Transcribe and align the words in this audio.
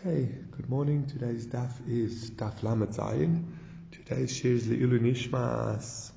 Okay, 0.00 0.28
good 0.52 0.70
morning. 0.70 1.04
Today's 1.06 1.46
daf 1.46 1.72
is 1.86 2.30
daf 2.30 2.62
Lamed 2.62 2.88
Zayin. 2.88 3.44
Today's 3.92 4.34
shir 4.34 4.52
is 4.52 4.66
Le'ilu 4.66 4.98
Nishmas. 4.98 6.12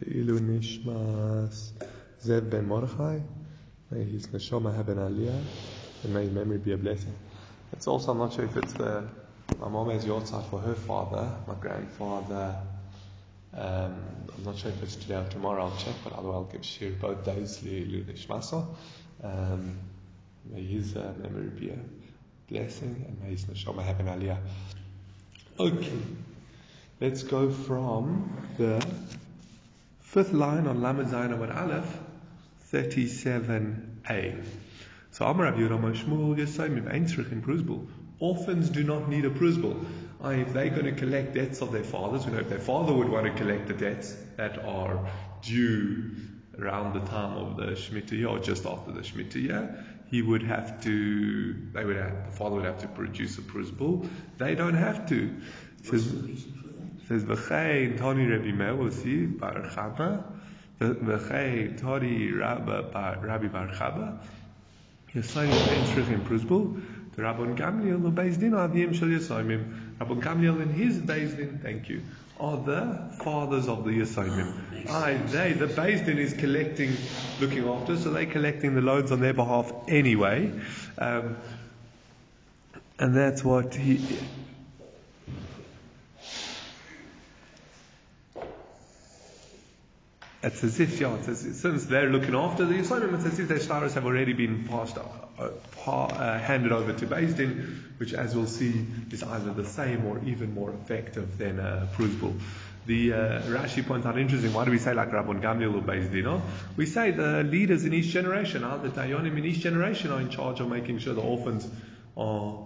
Le'ilu 0.00 0.38
Nishmas 0.40 1.72
Zev 2.24 2.48
ben 2.48 2.66
Mordechai. 2.66 3.20
May 3.90 4.04
his 4.04 4.28
neshama 4.28 4.74
have 4.74 4.88
an 4.88 4.96
aliyah 4.96 5.38
and 6.02 6.14
may 6.14 6.22
his 6.22 6.32
memory 6.32 6.56
be 6.56 6.72
a 6.72 6.78
blessing. 6.78 7.14
It's 7.74 7.86
also, 7.86 8.12
I'm 8.12 8.18
not 8.18 8.32
sure 8.32 8.46
if 8.46 8.56
it's 8.56 8.72
the, 8.72 9.06
my 9.60 9.68
mom 9.68 9.90
has 9.90 10.06
yortzeit 10.06 10.48
for 10.48 10.60
her 10.60 10.74
father, 10.74 11.30
my 11.46 11.56
grandfather. 11.60 12.56
Um, 13.52 13.96
I'm 14.34 14.44
not 14.44 14.56
sure 14.56 14.70
if 14.70 14.82
it's 14.82 14.96
today 14.96 15.16
or 15.16 15.28
tomorrow, 15.28 15.64
I'll 15.64 15.76
check, 15.76 15.94
but 16.02 16.14
otherwise 16.14 16.36
I'll 16.36 16.44
give 16.44 16.64
shir 16.64 16.92
both 16.98 17.22
days 17.22 17.58
Le'ilu 17.58 18.06
Nishmasa. 18.06 18.66
Um, 19.22 19.78
May 20.50 20.64
his 20.64 20.94
memory 20.94 21.48
be 21.58 21.70
a 21.70 21.78
blessing 22.48 23.04
and 23.06 23.20
may 23.22 23.30
his 23.30 23.44
neshama 23.46 23.82
have 23.82 24.00
an 24.00 24.06
aliyah. 24.06 24.38
Okay, 25.58 25.98
let's 27.00 27.22
go 27.22 27.50
from 27.50 28.48
the 28.58 28.84
fifth 30.00 30.32
line 30.32 30.66
on 30.66 30.82
Lamed 30.82 31.06
Zayin 31.08 31.30
Amud 31.30 31.56
Aleph, 31.56 31.98
37a. 32.72 34.44
So 35.12 35.26
Amar 35.26 35.44
Rabbi 35.46 35.60
Yehuda 35.60 35.94
Shmuel 35.94 36.36
Yisayim 36.36 36.84
Tzrichin 37.06 37.40
Pruzbul. 37.40 37.86
Orphans 38.18 38.70
do 38.70 38.82
not 38.82 39.08
need 39.08 39.24
a 39.24 39.30
pruzbul. 39.30 39.84
Ah, 40.20 40.30
if 40.30 40.52
they're 40.52 40.70
going 40.70 40.86
to 40.86 40.92
collect 40.92 41.34
debts 41.34 41.60
of 41.60 41.72
their 41.72 41.84
fathers, 41.84 42.26
we 42.26 42.32
know 42.32 42.38
if 42.38 42.48
their 42.48 42.58
father 42.58 42.92
would 42.92 43.08
want 43.08 43.26
to 43.26 43.32
collect 43.32 43.68
the 43.68 43.74
debts 43.74 44.16
that 44.36 44.64
are 44.64 45.08
due 45.42 46.10
around 46.58 46.94
the 46.94 47.06
time 47.10 47.36
of 47.36 47.56
the 47.56 47.72
Shemitah 47.72 48.12
year 48.12 48.28
or 48.28 48.38
just 48.38 48.64
after 48.66 48.92
the 48.92 49.00
Shemitah 49.00 49.42
year, 49.42 49.84
he 50.10 50.22
would 50.22 50.42
have 50.42 50.82
to, 50.82 51.54
they 51.72 51.84
would 51.84 51.96
have, 51.96 52.26
the 52.26 52.36
father 52.36 52.56
would 52.56 52.64
have 52.64 52.78
to 52.80 52.88
produce 52.88 53.38
a 53.38 53.42
pruzbul. 53.42 54.08
They 54.38 54.54
don't 54.54 54.74
have 54.74 55.08
to. 55.08 55.34
Says, 55.82 56.04
says, 57.08 57.24
V'chei 57.24 57.98
Tani 57.98 58.26
Rabbi 58.26 58.90
see, 58.90 59.26
Bar 59.26 59.70
Chaba, 59.74 60.24
V'chei 60.80 61.80
Tani 61.80 62.30
Rabbi 62.30 62.82
Bar 62.82 63.68
Chaba, 63.68 64.18
Yasayim 65.14 65.68
Ein 65.68 65.84
Shrichim 65.84 66.22
Pruzbul, 66.24 66.82
the 67.14 67.22
Rabban 67.22 67.56
Gamliel, 67.56 68.02
the 68.02 68.10
Beis 68.10 68.38
Din, 68.38 68.52
Avim 68.52 68.94
Shal 68.94 69.08
Yasayim, 69.08 69.96
Rabban 69.98 70.22
Gamliel 70.22 70.62
and 70.62 70.74
his 70.74 70.98
Beis 70.98 71.36
Din, 71.36 71.60
thank 71.62 71.88
you, 71.88 72.02
are 72.40 72.56
the 72.56 73.10
fathers 73.22 73.68
of 73.68 73.84
the 73.84 74.00
assignment. 74.00 74.54
Aye, 74.88 75.14
they, 75.28 75.52
the 75.52 75.66
Din 75.66 76.18
is 76.18 76.34
collecting, 76.34 76.96
looking 77.40 77.66
after, 77.68 77.96
so 77.96 78.10
they're 78.10 78.26
collecting 78.26 78.74
the 78.74 78.80
loans 78.80 79.12
on 79.12 79.20
their 79.20 79.32
behalf 79.32 79.72
anyway. 79.88 80.52
Um, 80.98 81.36
and 82.98 83.16
that's 83.16 83.44
what 83.44 83.74
he. 83.74 84.18
It's 90.44 90.62
as 90.62 90.78
if, 90.78 91.00
yeah, 91.00 91.14
it's 91.14 91.28
as, 91.28 91.58
since 91.58 91.86
they're 91.86 92.10
looking 92.10 92.34
after 92.34 92.66
the 92.66 92.74
Yisraelim, 92.74 93.14
it's 93.14 93.24
as 93.24 93.38
if 93.38 93.48
their 93.48 93.60
stars 93.60 93.94
have 93.94 94.04
already 94.04 94.34
been 94.34 94.68
passed, 94.68 94.98
uh, 94.98 95.48
uh, 95.86 96.38
handed 96.38 96.70
over 96.70 96.92
to 96.92 97.06
Beis 97.06 97.34
Din, 97.34 97.94
which, 97.96 98.12
as 98.12 98.36
we'll 98.36 98.46
see, 98.46 98.84
is 99.10 99.22
either 99.22 99.54
the 99.54 99.64
same 99.64 100.04
or 100.04 100.20
even 100.26 100.52
more 100.52 100.70
effective 100.70 101.38
than 101.38 101.58
a 101.58 101.88
pruzbul. 101.94 102.38
The 102.84 103.14
uh, 103.14 103.42
Rashi 103.44 103.86
points 103.86 104.06
out 104.06 104.18
interesting. 104.18 104.52
Why 104.52 104.66
do 104.66 104.70
we 104.70 104.78
say 104.78 104.92
like 104.92 105.12
Rabban 105.12 105.40
Gamliel 105.40 105.76
or 105.76 105.80
Beis 105.80 106.12
Din? 106.12 106.42
We 106.76 106.84
say 106.84 107.10
the 107.12 107.42
leaders 107.42 107.86
in 107.86 107.94
each 107.94 108.08
generation, 108.08 108.60
the 108.60 108.90
Dayanim 108.90 109.38
in 109.38 109.46
each 109.46 109.60
generation, 109.60 110.12
are 110.12 110.20
in 110.20 110.28
charge 110.28 110.60
of 110.60 110.68
making 110.68 110.98
sure 110.98 111.14
the 111.14 111.22
orphans 111.22 111.66
are 112.18 112.63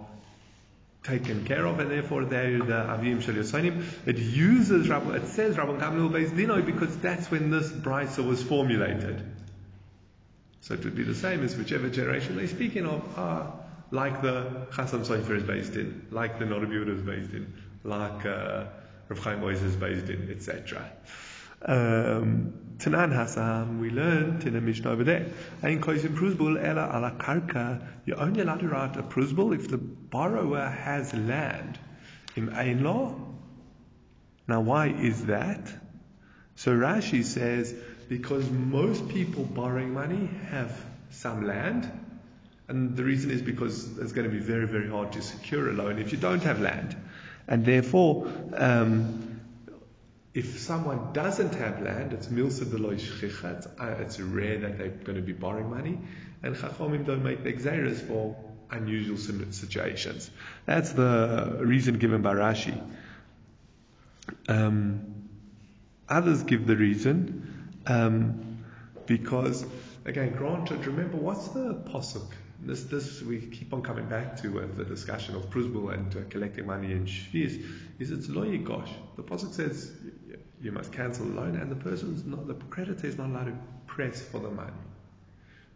taken 1.09 1.45
care 1.45 1.67
of, 1.67 1.81
and 1.81 1.91
therefore 1.91 2.25
they're 2.25 2.59
the 2.59 2.81
Avim 2.95 3.23
Shel 3.23 3.35
Yosanim. 3.35 3.85
It 4.07 4.19
uses, 4.19 4.89
it 4.89 5.27
says 5.29 5.57
Rabban 5.57 5.81
Gamliel 5.81 6.11
Beis 6.11 6.37
Dino 6.37 6.61
because 6.63 6.97
that's 6.99 7.31
when 7.31 7.51
this 7.51 7.71
brisa 7.71 8.27
was 8.27 8.43
formulated. 8.43 9.25
So 10.61 10.75
it 10.75 10.85
would 10.85 10.95
be 10.95 11.05
the 11.05 11.15
same 11.15 11.43
as 11.45 11.57
whichever 11.57 11.89
generation 11.89 12.37
they're 12.37 12.47
speaking 12.47 12.87
of, 12.87 13.19
are 13.19 13.53
like 13.91 14.21
the 14.21 14.67
Chasam 14.73 15.07
Sofer 15.07 15.37
is 15.37 15.45
based 15.45 15.75
in, 15.77 16.07
like 16.11 16.39
the 16.39 16.45
Norabiur 16.45 16.89
is 16.95 17.01
based 17.01 17.33
in, 17.33 17.55
like 17.85 18.27
uh, 18.27 18.65
Rav 19.09 19.19
Chaim 19.21 19.43
Oiz 19.43 19.63
is 19.63 19.77
based 19.77 20.11
in, 20.11 20.31
etc. 20.31 20.85
Um, 21.63 22.53
Tanan 22.79 23.13
Hasam, 23.13 23.81
we 23.81 23.91
learned 23.91 24.45
in 24.45 24.55
a 24.55 24.61
Mishnah 24.61 24.91
over 24.91 25.03
there. 25.03 25.27
Ein 25.65 25.81
koisim 25.81 26.15
pruzbul 26.17 26.63
ela 26.63 26.89
ala 26.95 27.17
karka. 27.19 27.85
You're 28.05 28.21
only 28.21 28.43
allowed 28.43 28.61
to 28.61 28.69
write 28.69 28.97
a 28.97 29.03
pruzbul 29.03 29.55
if 29.57 29.69
the 29.69 29.79
borrower 29.79 30.67
has 30.67 31.13
land. 31.13 31.79
Im 32.37 32.51
ein 32.51 32.85
law. 32.85 33.17
Now, 34.47 34.61
why 34.61 34.89
is 34.89 35.27
that? 35.27 35.69
So 36.55 36.73
Rashi 36.73 37.25
says 37.25 37.75
because 38.09 38.49
most 38.49 39.09
people 39.09 39.45
borrowing 39.45 39.93
money 39.93 40.31
have 40.51 40.73
some 41.11 41.47
land, 41.47 41.91
and 42.69 42.97
the 42.97 43.03
reason 43.03 43.33
is 43.33 43.43
because 43.43 43.99
it's 43.99 44.13
going 44.13 44.31
to 44.31 44.33
be 44.33 44.41
very, 44.41 44.67
very 44.67 44.89
hard 44.89 45.13
to 45.13 45.23
secure 45.23 45.69
a 45.69 45.73
loan 45.73 45.99
if 45.99 46.13
you 46.13 46.19
don't 46.19 46.45
have 46.45 46.61
land, 46.61 46.97
and 47.49 47.65
therefore. 47.65 48.29
Um, 48.55 49.28
if 50.35 50.59
someone 50.59 51.13
doesn't 51.13 51.55
have 51.55 51.83
land, 51.83 52.13
it's 52.13 52.27
milsa 52.27 52.71
beloy 52.71 52.97
shchicha. 52.97 54.01
It's 54.01 54.21
rare 54.21 54.59
that 54.59 54.79
they're 54.79 54.89
going 54.89 55.17
to 55.17 55.23
be 55.23 55.33
borrowing 55.33 55.71
money, 55.71 55.99
and 56.43 56.55
chachomim 56.55 57.07
don't 57.07 57.25
make 57.25 57.43
the 57.43 57.51
for 58.01 58.37
unusual 58.71 59.17
situations. 59.17 60.31
That's 60.67 60.93
the 60.93 61.59
reason 61.61 61.99
given 61.99 62.23
by 62.23 62.35
Rashi. 62.35 62.81
Um, 64.49 65.29
others 66.09 66.43
give 66.43 66.67
the 66.67 66.77
reason 66.77 67.79
um, 67.87 68.59
because, 69.07 69.65
again, 70.05 70.35
granted, 70.35 70.87
remember 70.87 71.17
what's 71.17 71.49
the 71.49 71.75
posuk? 71.75 72.31
This, 72.61 72.85
this 72.85 73.23
we 73.23 73.41
keep 73.41 73.73
on 73.73 73.83
coming 73.83 74.07
back 74.07 74.41
to 74.43 74.49
with 74.49 74.77
the 74.77 74.85
discussion 74.85 75.37
of 75.37 75.49
pruzbul 75.49 75.95
and 75.95 76.17
uh, 76.17 76.21
collecting 76.29 76.67
money 76.67 76.93
in 76.93 77.07
shvius. 77.07 77.65
Is 77.99 78.11
it's 78.11 78.29
lo 78.29 78.45
yigosh. 78.45 78.91
The 79.17 79.23
posuk 79.23 79.53
says 79.53 79.93
you 80.61 80.73
must 80.73 80.93
cancel 80.93 81.27
the 81.27 81.35
loan, 81.35 81.57
and 81.57 81.71
the 81.71 81.77
person's 81.77 82.25
not, 82.25 82.47
the 82.49 82.55
creditor 82.55 83.07
is 83.07 83.17
not 83.17 83.31
allowed 83.31 83.47
to 83.47 83.59
press 83.87 84.21
for 84.21 84.41
the 84.41 84.51
money. 84.51 84.73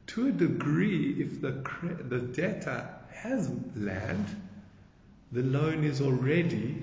To 0.09 0.29
a 0.29 0.33
degree, 0.33 1.23
if 1.23 1.41
the 1.41 1.63
the 2.09 2.19
debtor 2.19 2.89
has 3.11 3.51
land, 3.77 4.27
the 5.31 5.43
loan 5.43 5.85
is 5.85 6.01
already 6.01 6.83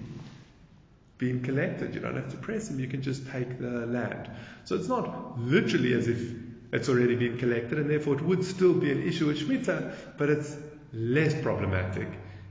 being 1.17 1.41
collected. 1.43 1.93
You 1.93 1.99
don't 1.99 2.15
have 2.15 2.31
to 2.31 2.37
press 2.37 2.69
him; 2.69 2.79
you 2.79 2.87
can 2.87 3.01
just 3.01 3.29
take 3.29 3.59
the 3.59 3.85
land. 3.85 4.29
So 4.63 4.75
it's 4.75 4.87
not 4.87 5.37
literally 5.37 5.93
as 5.93 6.07
if 6.07 6.33
it's 6.71 6.89
already 6.89 7.15
been 7.15 7.37
collected, 7.37 7.79
and 7.79 7.89
therefore 7.89 8.15
it 8.15 8.21
would 8.21 8.43
still 8.43 8.73
be 8.73 8.91
an 8.91 9.07
issue 9.07 9.27
with 9.27 9.39
Shemitah, 9.39 9.95
but 10.17 10.29
it's 10.29 10.55
less 10.93 11.39
problematic. 11.41 12.07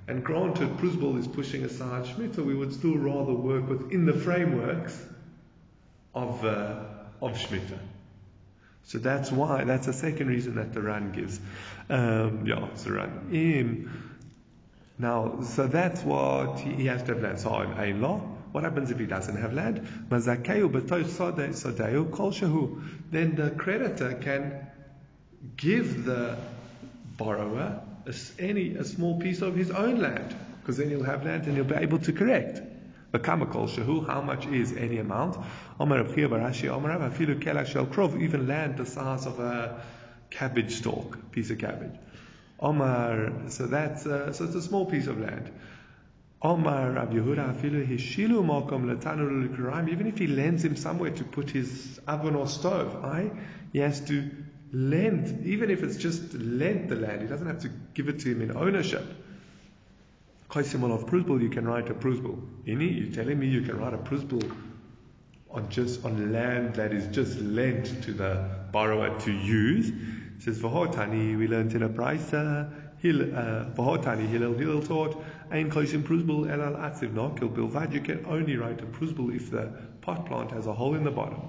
And 0.08 0.24
granted, 0.24 0.76
Pruzbul 0.78 1.18
is 1.18 1.28
pushing 1.28 1.64
aside 1.64 2.06
Shemitah, 2.06 2.44
we 2.44 2.54
would 2.54 2.72
still 2.72 2.96
rather 2.96 3.32
work 3.32 3.68
within 3.68 4.06
the 4.06 4.14
frameworks 4.14 4.98
of, 6.14 6.44
uh, 6.44 6.84
of 7.20 7.32
Shemitah. 7.32 7.78
So 8.84 8.98
that's 8.98 9.30
why, 9.30 9.64
that's 9.64 9.86
the 9.86 9.92
second 9.92 10.28
reason 10.28 10.54
that 10.54 10.72
the 10.72 10.80
Ran 10.80 11.12
gives. 11.12 11.38
Um, 11.90 12.46
yeah, 12.46 12.66
it's 12.72 12.84
the 12.84 12.92
Ran. 12.92 13.10
Um, 13.10 14.14
now, 14.98 15.42
so 15.42 15.66
that's 15.66 16.02
what 16.02 16.58
he, 16.58 16.86
has 16.86 17.02
to 17.02 17.14
have 17.14 17.22
land. 17.22 17.38
So 17.38 17.60
in 17.60 17.72
a 17.78 17.92
law, 17.92 18.22
what 18.58 18.64
happens 18.64 18.90
if 18.90 18.98
he 18.98 19.06
doesn't 19.06 19.36
have 19.36 19.52
land? 19.54 19.86
Then 23.10 23.36
the 23.36 23.50
creditor 23.56 24.14
can 24.14 24.66
give 25.56 26.04
the 26.04 26.36
borrower 27.16 27.80
a, 28.04 28.14
any 28.40 28.74
a 28.74 28.82
small 28.82 29.20
piece 29.20 29.42
of 29.42 29.54
his 29.54 29.70
own 29.70 30.00
land, 30.00 30.34
because 30.60 30.76
then 30.76 30.88
he'll 30.88 31.04
have 31.04 31.24
land 31.24 31.44
and 31.46 31.54
he'll 31.54 31.62
be 31.62 31.76
able 31.76 32.00
to 32.00 32.12
correct. 32.12 32.60
The 33.12 33.20
shehu, 33.20 34.04
how 34.08 34.22
much 34.22 34.46
is 34.46 34.72
any 34.72 34.98
amount? 34.98 35.36
Even 38.20 38.48
land 38.48 38.76
the 38.76 38.86
size 38.86 39.26
of 39.26 39.38
a 39.38 39.80
cabbage 40.30 40.74
stalk, 40.74 41.30
piece 41.30 41.50
of 41.50 41.58
cabbage. 41.58 41.94
Omar, 42.58 43.32
so 43.50 43.68
that's 43.68 44.04
uh, 44.04 44.32
so 44.32 44.46
it's 44.46 44.56
a 44.56 44.62
small 44.62 44.84
piece 44.84 45.06
of 45.06 45.20
land. 45.20 45.48
Omar 46.40 46.94
Kuraim, 49.48 49.88
even 49.88 50.06
if 50.06 50.18
he 50.18 50.26
lends 50.28 50.64
him 50.64 50.76
somewhere 50.76 51.10
to 51.10 51.24
put 51.24 51.50
his 51.50 52.00
oven 52.06 52.36
or 52.36 52.46
stove, 52.46 53.04
I, 53.04 53.30
he 53.72 53.80
has 53.80 54.00
to 54.02 54.30
lend, 54.72 55.44
even 55.46 55.70
if 55.70 55.82
it's 55.82 55.96
just 55.96 56.34
lend 56.34 56.88
the 56.90 56.96
land, 56.96 57.22
he 57.22 57.26
doesn't 57.26 57.46
have 57.46 57.60
to 57.62 57.70
give 57.94 58.08
it 58.08 58.20
to 58.20 58.30
him 58.30 58.42
in 58.42 58.56
ownership. 58.56 59.04
Qaisimul 60.48 60.94
of 60.94 61.06
Pruzbul, 61.06 61.42
you 61.42 61.50
can 61.50 61.66
write 61.66 61.90
a 61.90 61.94
Pruzbul. 61.94 62.40
Ini, 62.66 63.06
you're 63.06 63.14
telling 63.14 63.38
me 63.38 63.48
you 63.48 63.62
can 63.62 63.78
write 63.78 63.94
a 63.94 63.98
Pruzbul 63.98 64.50
on 65.50 65.68
just 65.70 66.04
on 66.04 66.32
land 66.32 66.74
that 66.76 66.92
is 66.92 67.06
just 67.14 67.38
lent 67.40 68.02
to 68.04 68.12
the 68.12 68.48
borrower 68.70 69.18
to 69.20 69.32
use. 69.32 69.88
It 69.88 70.42
says, 70.42 70.60
V'hotani, 70.60 71.36
we 71.36 71.48
learned 71.48 71.72
in 71.72 71.82
a 71.82 71.88
brisa, 71.88 72.70
Hil, 72.98 73.22
uh, 73.22 73.64
V'hotani, 73.74 74.28
Hillel, 74.28 74.54
Hillel 74.54 74.82
taught, 74.82 75.22
Ein 75.50 75.70
koshim 75.70 76.02
prusbul 76.02 76.50
el 76.50 76.62
al 76.62 76.74
atziv 76.74 77.12
nokil 77.12 77.48
bilvad. 77.54 77.92
You 77.92 78.00
can 78.00 78.24
only 78.26 78.56
write 78.56 78.80
a 78.82 78.86
prusbul 78.86 79.34
if 79.34 79.50
the 79.50 79.70
pot 80.00 80.26
plant 80.26 80.50
has 80.52 80.66
a 80.66 80.72
hole 80.72 80.94
in 80.94 81.04
the 81.04 81.10
bottom. 81.10 81.42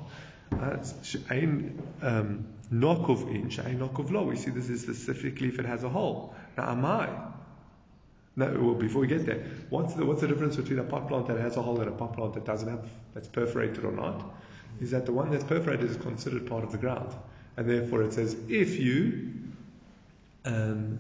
Ein 1.30 1.82
um, 2.02 2.46
nokov 2.74 3.30
in, 3.34 3.50
she'ein 3.50 3.80
nokov 3.80 4.12
lo. 4.12 4.24
We 4.24 4.36
see 4.36 4.52
this 4.52 4.70
is 4.70 4.82
specifically 4.82 5.48
if 5.48 5.60
it 5.60 5.66
has 5.66 5.84
a 5.84 5.90
hole. 5.90 6.34
Now, 6.58 6.76
amai. 6.76 7.34
No, 8.36 8.58
well, 8.58 8.76
before 8.76 9.02
we 9.02 9.08
get 9.08 9.26
there, 9.26 9.44
what's 9.70 9.96
the, 9.96 10.06
what's 10.06 10.22
the 10.22 10.28
difference 10.28 10.56
between 10.56 10.80
a 10.80 10.84
pot 10.84 11.10
plant 11.10 11.28
that 11.28 11.40
has 11.40 11.58
a 11.58 11.62
hole 11.62 11.82
and 11.82 11.90
a 11.90 11.92
pot 11.92 12.16
plant 12.16 12.34
that 12.36 12.46
doesn't 12.46 12.70
have, 12.70 12.88
that's 13.14 13.28
perforated 13.28 13.84
or 13.84 13.92
not? 13.92 14.24
Is 14.80 14.92
that 14.92 15.06
the 15.06 15.12
one 15.12 15.30
that's 15.30 15.44
perforated 15.44 15.90
is 15.90 15.98
considered 15.98 16.48
part 16.48 16.64
of 16.64 16.72
the 16.72 16.78
ground. 16.78 17.14
And 17.58 17.70
therefore 17.70 18.04
it 18.04 18.14
says, 18.14 18.38
if 18.48 18.80
you, 18.80 19.34
um, 20.46 21.00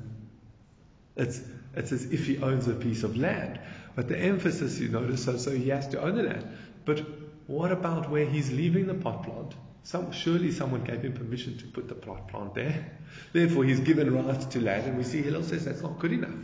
it's, 1.15 1.41
it's 1.75 1.91
as 1.91 2.05
if 2.05 2.25
he 2.25 2.37
owns 2.39 2.67
a 2.67 2.73
piece 2.73 3.03
of 3.03 3.17
land. 3.17 3.59
But 3.95 4.07
the 4.07 4.17
emphasis, 4.17 4.79
you 4.79 4.89
notice, 4.89 5.25
so, 5.25 5.37
so 5.37 5.51
he 5.51 5.69
has 5.69 5.87
to 5.89 6.01
own 6.01 6.15
the 6.15 6.23
land. 6.23 6.47
But 6.85 7.03
what 7.47 7.71
about 7.71 8.09
where 8.09 8.25
he's 8.25 8.51
leaving 8.51 8.87
the 8.87 8.93
pot 8.93 9.23
plant? 9.23 9.53
Some, 9.83 10.11
surely 10.11 10.51
someone 10.51 10.83
gave 10.83 11.01
him 11.01 11.13
permission 11.13 11.57
to 11.57 11.65
put 11.65 11.87
the 11.87 11.95
pot 11.95 12.27
plant 12.27 12.53
there. 12.53 12.91
Therefore, 13.33 13.63
he's 13.63 13.79
given 13.79 14.13
rights 14.13 14.45
to 14.45 14.61
land, 14.61 14.85
and 14.87 14.97
we 14.97 15.03
see 15.03 15.21
Hillel 15.21 15.43
says 15.43 15.65
that's 15.65 15.81
not 15.81 15.99
good 15.99 16.11
enough. 16.11 16.35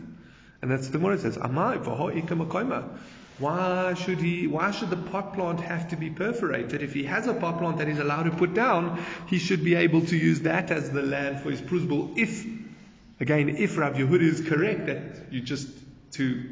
And 0.62 0.70
that's 0.70 0.88
the 0.88 0.98
more 0.98 1.12
it 1.12 1.20
says, 1.20 1.36
Amai 1.36 1.84
Why 3.38 3.94
should 3.94 4.18
he 4.18 4.46
why 4.46 4.70
should 4.70 4.90
the 4.90 4.96
pot 4.96 5.34
plant 5.34 5.60
have 5.60 5.88
to 5.90 5.96
be 5.96 6.10
perforated? 6.10 6.82
If 6.82 6.94
he 6.94 7.04
has 7.04 7.26
a 7.26 7.34
pot 7.34 7.58
plant 7.58 7.78
that 7.78 7.88
he's 7.88 7.98
allowed 7.98 8.24
to 8.24 8.30
put 8.30 8.54
down, 8.54 9.04
he 9.26 9.38
should 9.38 9.62
be 9.62 9.74
able 9.74 10.04
to 10.06 10.16
use 10.16 10.40
that 10.40 10.70
as 10.70 10.90
the 10.90 11.02
land 11.02 11.40
for 11.40 11.50
his 11.50 11.60
prusbul 11.60 12.14
if 12.16 12.44
again 13.20 13.48
if 13.48 13.76
Rav 13.76 13.94
Yehuda 13.94 14.22
is 14.22 14.40
correct 14.48 14.86
that 14.86 15.32
you 15.32 15.40
just 15.40 15.68
to 16.12 16.42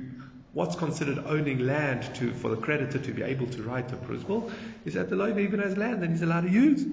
what's 0.53 0.77
considered 0.77 1.19
owning 1.27 1.59
land 1.59 2.15
to 2.17 2.33
for 2.33 2.49
the 2.49 2.57
creditor 2.57 2.99
to 2.99 3.13
be 3.13 3.23
able 3.23 3.47
to 3.49 3.63
write 3.63 3.93
a 3.93 3.97
prusbul 3.97 4.51
is 4.85 4.95
that 4.95 5.11
the 5.11 5.17
loiva 5.17 5.41
even 5.41 5.61
has 5.61 5.77
land 5.77 6.03
that 6.03 6.11
he's 6.11 6.23
allowed 6.23 6.43
to 6.43 6.51
use. 6.51 6.85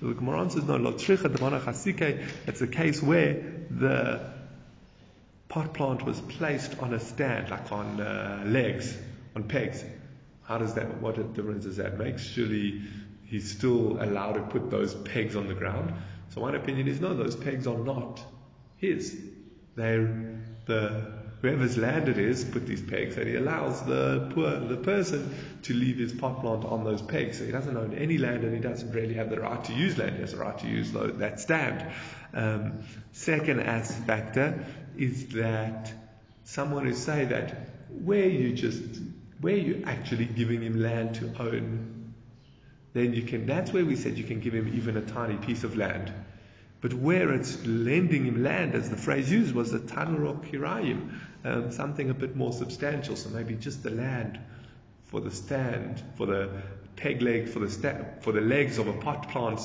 So 0.00 0.08
the 0.08 0.14
Gemara 0.14 0.50
says 0.50 0.64
no 0.64 0.78
the 0.78 2.24
It's 2.46 2.60
a 2.60 2.66
case 2.66 3.02
where 3.02 3.42
the 3.70 4.20
pot 5.48 5.72
plant 5.74 6.04
was 6.04 6.20
placed 6.20 6.78
on 6.80 6.94
a 6.94 7.00
stand, 7.00 7.50
like 7.50 7.70
on 7.70 8.00
uh, 8.00 8.42
legs, 8.46 8.96
on 9.36 9.44
pegs. 9.44 9.84
How 10.42 10.58
does 10.58 10.74
that, 10.74 11.00
what 11.00 11.34
difference 11.34 11.64
does 11.64 11.76
that 11.76 11.98
make? 11.98 12.18
Surely 12.18 12.82
he's 13.26 13.50
still 13.50 14.02
allowed 14.02 14.32
to 14.32 14.42
put 14.42 14.70
those 14.70 14.94
pegs 14.94 15.36
on 15.36 15.46
the 15.46 15.54
ground. 15.54 15.92
So 16.30 16.40
one 16.40 16.54
opinion 16.54 16.88
is 16.88 17.00
no, 17.00 17.14
those 17.14 17.36
pegs 17.36 17.66
are 17.66 17.78
not 17.78 18.20
his. 18.92 19.16
They're 19.76 20.40
the, 20.66 21.12
whoever's 21.42 21.76
land 21.76 22.08
it 22.08 22.16
is 22.16 22.44
put 22.44 22.66
these 22.66 22.80
pegs 22.80 23.16
and 23.16 23.28
he 23.28 23.36
allows 23.36 23.82
the 23.82 24.30
poor, 24.34 24.58
the 24.60 24.78
person 24.78 25.34
to 25.62 25.74
leave 25.74 25.98
his 25.98 26.12
pot 26.12 26.40
plant 26.40 26.64
on 26.64 26.84
those 26.84 27.02
pegs. 27.02 27.38
So 27.38 27.44
he 27.44 27.52
doesn't 27.52 27.76
own 27.76 27.94
any 27.94 28.16
land 28.18 28.44
and 28.44 28.54
he 28.54 28.60
doesn't 28.60 28.92
really 28.92 29.14
have 29.14 29.28
the 29.28 29.40
right 29.40 29.62
to 29.64 29.72
use 29.74 29.98
land. 29.98 30.14
He 30.14 30.20
has 30.22 30.32
the 30.32 30.38
right 30.38 30.58
to 30.58 30.66
use 30.66 30.92
that 30.92 31.40
stand. 31.40 31.92
Um, 32.32 32.84
second 33.12 33.60
aspect 33.60 34.38
is 34.96 35.26
that 35.34 35.92
someone 36.44 36.86
who 36.86 36.94
say 36.94 37.26
that 37.26 37.68
where 37.90 38.28
you 38.28 38.54
just 38.54 38.82
where 39.40 39.56
you're 39.56 39.86
actually 39.86 40.24
giving 40.24 40.62
him 40.62 40.80
land 40.80 41.16
to 41.16 41.26
own, 41.38 42.14
then 42.94 43.12
you 43.12 43.22
can 43.22 43.46
that's 43.46 43.72
where 43.72 43.84
we 43.84 43.96
said 43.96 44.16
you 44.16 44.24
can 44.24 44.40
give 44.40 44.54
him 44.54 44.72
even 44.74 44.96
a 44.96 45.02
tiny 45.02 45.36
piece 45.36 45.64
of 45.64 45.76
land. 45.76 46.12
But 46.84 46.92
where 46.92 47.32
it's 47.32 47.64
lending 47.64 48.26
him 48.26 48.42
land, 48.42 48.74
as 48.74 48.90
the 48.90 48.96
phrase 48.98 49.32
used, 49.32 49.54
was 49.54 49.72
the 49.72 49.78
Tanurok 49.78 50.50
Hirayim, 50.50 51.18
um, 51.42 51.72
something 51.72 52.10
a 52.10 52.12
bit 52.12 52.36
more 52.36 52.52
substantial. 52.52 53.16
So 53.16 53.30
maybe 53.30 53.54
just 53.54 53.82
the 53.82 53.88
land 53.88 54.38
for 55.06 55.22
the 55.22 55.30
stand, 55.30 56.02
for 56.18 56.26
the 56.26 56.50
peg 56.96 57.22
leg, 57.22 57.48
for 57.48 57.60
the 57.60 57.70
sta- 57.70 58.20
for 58.20 58.32
the 58.32 58.42
legs 58.42 58.76
of 58.76 58.88
a 58.88 58.92
pot 58.92 59.30
plant 59.30 59.60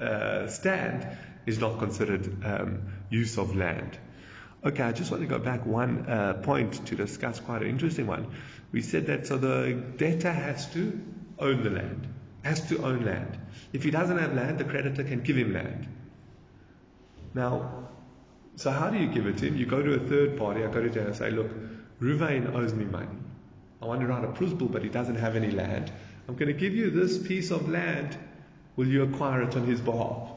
uh, 0.00 0.46
stand, 0.46 1.06
is 1.44 1.58
not 1.58 1.78
considered 1.78 2.42
um, 2.42 2.80
use 3.10 3.36
of 3.36 3.54
land. 3.54 3.98
Okay, 4.64 4.82
I 4.82 4.92
just 4.92 5.10
want 5.10 5.22
to 5.22 5.28
go 5.28 5.38
back 5.38 5.66
one 5.66 6.06
uh, 6.08 6.40
point 6.42 6.86
to 6.86 6.96
discuss 6.96 7.38
quite 7.38 7.60
an 7.60 7.68
interesting 7.68 8.06
one. 8.06 8.34
We 8.72 8.80
said 8.80 9.08
that 9.08 9.26
so 9.26 9.36
the 9.36 9.78
debtor 9.98 10.32
has 10.32 10.72
to 10.72 10.98
own 11.38 11.64
the 11.64 11.70
land, 11.70 12.08
has 12.44 12.66
to 12.70 12.82
own 12.82 13.04
land. 13.04 13.38
If 13.74 13.84
he 13.84 13.90
doesn't 13.90 14.16
have 14.16 14.32
land, 14.32 14.56
the 14.56 14.64
creditor 14.64 15.04
can 15.04 15.20
give 15.20 15.36
him 15.36 15.52
land. 15.52 15.86
Now, 17.34 17.88
so 18.56 18.70
how 18.70 18.90
do 18.90 18.98
you 18.98 19.08
give 19.08 19.26
it 19.26 19.38
to 19.38 19.46
him? 19.46 19.56
You 19.56 19.66
go 19.66 19.82
to 19.82 19.94
a 19.94 19.98
third 19.98 20.38
party, 20.38 20.64
I 20.64 20.70
go 20.70 20.82
to 20.82 20.90
jail 20.90 21.06
and 21.06 21.16
say, 21.16 21.30
look, 21.30 21.50
Ruvain 22.00 22.54
owes 22.54 22.74
me 22.74 22.84
money. 22.84 23.08
I 23.80 23.86
want 23.86 24.00
to 24.00 24.06
write 24.06 24.24
a 24.24 24.28
prusbul, 24.28 24.68
but 24.68 24.82
he 24.82 24.88
doesn't 24.88 25.16
have 25.16 25.36
any 25.36 25.50
land. 25.50 25.90
I'm 26.28 26.34
going 26.34 26.48
to 26.48 26.58
give 26.58 26.74
you 26.74 26.90
this 26.90 27.18
piece 27.18 27.50
of 27.50 27.68
land. 27.68 28.16
Will 28.76 28.86
you 28.86 29.02
acquire 29.02 29.42
it 29.42 29.56
on 29.56 29.66
his 29.66 29.80
behalf? 29.80 30.28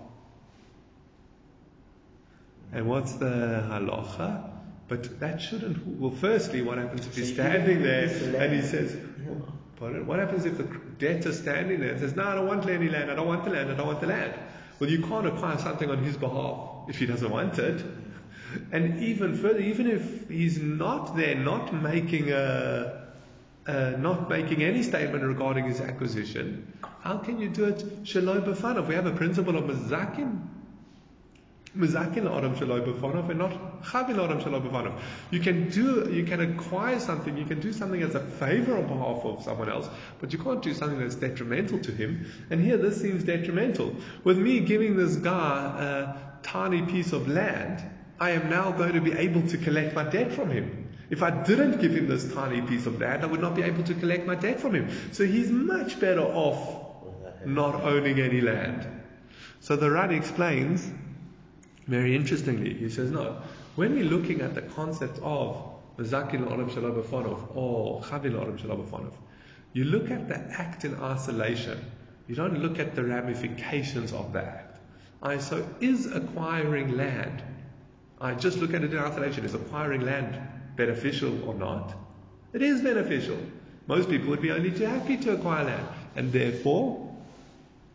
And 2.73 2.87
what's 2.87 3.13
the 3.13 3.63
halacha? 3.69 4.51
But 4.87 5.19
that 5.19 5.41
shouldn't. 5.41 5.85
Well, 5.99 6.11
firstly, 6.11 6.61
what 6.61 6.77
happens 6.77 7.05
if 7.05 7.15
he's 7.15 7.33
standing 7.33 7.81
there 7.81 8.05
and 8.41 8.53
he 8.53 8.61
says, 8.61 8.95
Pardon? 9.77 10.05
What 10.07 10.19
happens 10.19 10.45
if 10.45 10.57
the 10.57 10.63
debtor's 10.63 11.39
standing 11.39 11.79
there 11.79 11.91
and 11.91 11.99
says, 11.99 12.15
No, 12.15 12.23
I 12.23 12.35
don't 12.35 12.47
want 12.47 12.67
any 12.67 12.89
land, 12.89 13.11
I 13.11 13.15
don't 13.15 13.27
want 13.27 13.43
the 13.43 13.51
land, 13.51 13.71
I 13.71 13.75
don't 13.75 13.87
want 13.87 14.01
the 14.01 14.07
land? 14.07 14.33
Well, 14.79 14.89
you 14.89 15.01
can't 15.01 15.25
acquire 15.25 15.57
something 15.57 15.89
on 15.89 16.03
his 16.03 16.17
behalf 16.17 16.74
if 16.87 16.97
he 16.97 17.05
doesn't 17.05 17.29
want 17.29 17.57
it. 17.59 17.83
And 18.71 19.01
even 19.03 19.35
further, 19.35 19.59
even 19.59 19.87
if 19.87 20.29
he's 20.29 20.59
not 20.59 21.15
there, 21.15 21.35
not 21.35 21.73
making 21.73 22.31
a, 22.31 23.07
uh, 23.67 23.93
not 23.97 24.29
making 24.29 24.63
any 24.63 24.83
statement 24.83 25.23
regarding 25.23 25.65
his 25.65 25.81
acquisition, 25.81 26.71
how 27.01 27.17
can 27.17 27.39
you 27.39 27.49
do 27.49 27.65
it 27.65 27.83
shalom 28.03 28.43
b'fanav? 28.43 28.87
We 28.87 28.95
have 28.95 29.05
a 29.05 29.11
principle 29.11 29.57
of 29.57 29.65
mazakim 29.65 30.47
Mizakin 31.77 32.33
Adam 32.33 32.55
Shalom 32.55 32.81
B'fanov 32.81 33.29
and 33.29 33.39
not 33.39 33.83
Chavin 33.83 34.23
Adam 34.23 34.39
Shalom 34.39 34.63
B'fanov. 34.63 34.97
You 35.29 35.41
can 35.41 35.69
do, 35.69 36.09
you 36.11 36.23
can 36.23 36.39
acquire 36.39 36.99
something, 36.99 37.37
you 37.37 37.43
can 37.43 37.59
do 37.59 37.73
something 37.73 38.01
as 38.01 38.15
a 38.15 38.21
favor 38.21 38.77
on 38.77 38.87
behalf 38.87 39.25
of 39.25 39.43
someone 39.43 39.69
else, 39.69 39.89
but 40.21 40.31
you 40.31 40.39
can't 40.39 40.61
do 40.61 40.73
something 40.73 40.99
that's 40.99 41.15
detrimental 41.15 41.79
to 41.79 41.91
him. 41.91 42.31
And 42.49 42.63
here 42.63 42.77
this 42.77 43.01
seems 43.01 43.23
detrimental. 43.23 43.93
With 44.23 44.37
me 44.37 44.61
giving 44.61 44.95
this 44.95 45.17
guy 45.17 45.75
a 45.77 46.34
tiny 46.45 46.83
piece 46.83 47.11
of 47.11 47.27
land, 47.27 47.83
I 48.19 48.31
am 48.31 48.49
now 48.49 48.71
going 48.71 48.93
to 48.93 49.01
be 49.01 49.11
able 49.11 49.47
to 49.47 49.57
collect 49.57 49.93
my 49.93 50.03
debt 50.03 50.31
from 50.31 50.49
him. 50.49 50.89
If 51.09 51.21
I 51.21 51.31
didn't 51.43 51.81
give 51.81 51.91
him 51.91 52.07
this 52.07 52.33
tiny 52.33 52.61
piece 52.61 52.85
of 52.85 52.99
land, 52.99 53.23
I 53.23 53.25
would 53.27 53.41
not 53.41 53.55
be 53.55 53.63
able 53.63 53.83
to 53.83 53.93
collect 53.93 54.25
my 54.25 54.35
debt 54.35 54.59
from 54.59 54.73
him. 54.73 54.89
So 55.11 55.25
he's 55.25 55.49
much 55.49 55.99
better 55.99 56.21
off 56.21 56.85
not 57.45 57.75
owning 57.75 58.19
any 58.19 58.41
land. 58.41 58.87
So 59.59 59.75
the 59.75 59.91
Ran 59.91 60.11
explains 60.11 60.89
very 61.87 62.15
interestingly, 62.15 62.73
he 62.73 62.89
says, 62.89 63.11
no, 63.11 63.41
when 63.75 63.93
we're 63.93 64.05
looking 64.05 64.41
at 64.41 64.55
the 64.55 64.61
concept 64.61 65.19
of 65.21 65.63
Mazakin 65.97 66.47
Olam 66.47 66.69
Shalabafonov 66.71 67.55
or 67.55 68.01
Chavin 68.01 68.33
Olam 68.33 68.57
Shalabafonov, 68.57 69.13
you 69.73 69.83
look 69.83 70.09
at 70.09 70.27
the 70.27 70.37
act 70.37 70.85
in 70.85 70.95
isolation. 70.95 71.79
You 72.27 72.35
don't 72.35 72.59
look 72.59 72.79
at 72.79 72.95
the 72.95 73.03
ramifications 73.03 74.13
of 74.13 74.33
the 74.33 74.41
act. 75.25 75.33
I, 75.33 75.37
so 75.37 75.67
is 75.81 76.05
acquiring 76.05 76.97
land, 76.97 77.43
I 78.21 78.33
just 78.33 78.57
look 78.57 78.73
at 78.73 78.83
it 78.83 78.93
in 78.93 78.99
isolation, 78.99 79.45
is 79.45 79.53
acquiring 79.53 80.01
land 80.01 80.37
beneficial 80.75 81.47
or 81.47 81.53
not? 81.53 81.93
It 82.53 82.61
is 82.61 82.81
beneficial. 82.81 83.37
Most 83.87 84.09
people 84.09 84.29
would 84.29 84.41
be 84.41 84.51
only 84.51 84.71
too 84.71 84.85
happy 84.85 85.17
to 85.17 85.33
acquire 85.33 85.65
land. 85.65 85.87
And 86.15 86.31
therefore, 86.31 87.13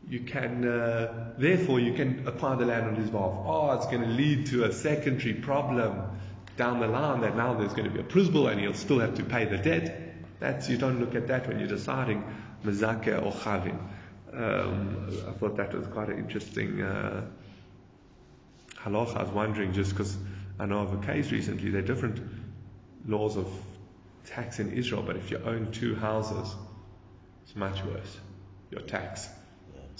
you 0.08 0.20
can, 0.20 0.66
uh, 0.66 1.32
therefore, 1.38 1.80
you 1.80 1.94
can 1.94 2.26
acquire 2.26 2.56
the 2.56 2.66
land 2.66 2.86
on 2.86 2.96
his 2.96 3.10
behalf. 3.10 3.32
Oh, 3.46 3.72
it's 3.72 3.86
going 3.86 4.02
to 4.02 4.08
lead 4.08 4.46
to 4.48 4.64
a 4.64 4.72
secondary 4.72 5.34
problem 5.34 6.02
down 6.56 6.80
the 6.80 6.86
line 6.86 7.22
that 7.22 7.36
now 7.36 7.54
there's 7.54 7.72
going 7.72 7.88
to 7.88 7.90
be 7.90 8.00
a 8.00 8.04
prusbul 8.04 8.48
and 8.48 8.60
he'll 8.60 8.74
still 8.74 8.98
have 8.98 9.14
to 9.14 9.24
pay 9.24 9.46
the 9.46 9.56
debt. 9.56 10.14
That's, 10.40 10.68
you 10.68 10.76
don't 10.76 11.00
look 11.00 11.14
at 11.14 11.28
that 11.28 11.48
when 11.48 11.58
you're 11.58 11.68
deciding 11.68 12.22
mazaka 12.64 13.24
or 13.24 13.32
chavin. 13.32 13.78
Um, 14.32 15.06
I 15.28 15.32
thought 15.32 15.56
that 15.56 15.74
was 15.74 15.86
quite 15.88 16.08
an 16.08 16.18
interesting 16.18 16.82
uh. 16.82 17.24
I 18.84 18.88
was 18.88 19.28
wondering 19.30 19.72
just 19.72 19.90
because 19.90 20.16
I 20.58 20.66
know 20.66 20.80
of 20.80 20.92
a 20.94 21.06
case 21.06 21.30
recently, 21.32 21.70
there 21.70 21.82
are 21.82 21.86
different 21.86 22.20
laws 23.06 23.36
of 23.36 23.46
tax 24.26 24.58
in 24.58 24.72
Israel, 24.72 25.02
but 25.02 25.16
if 25.16 25.30
you 25.30 25.38
own 25.44 25.72
two 25.72 25.94
houses, 25.94 26.54
it's 27.42 27.56
much 27.56 27.82
worse, 27.84 28.18
your 28.70 28.82
tax. 28.82 29.28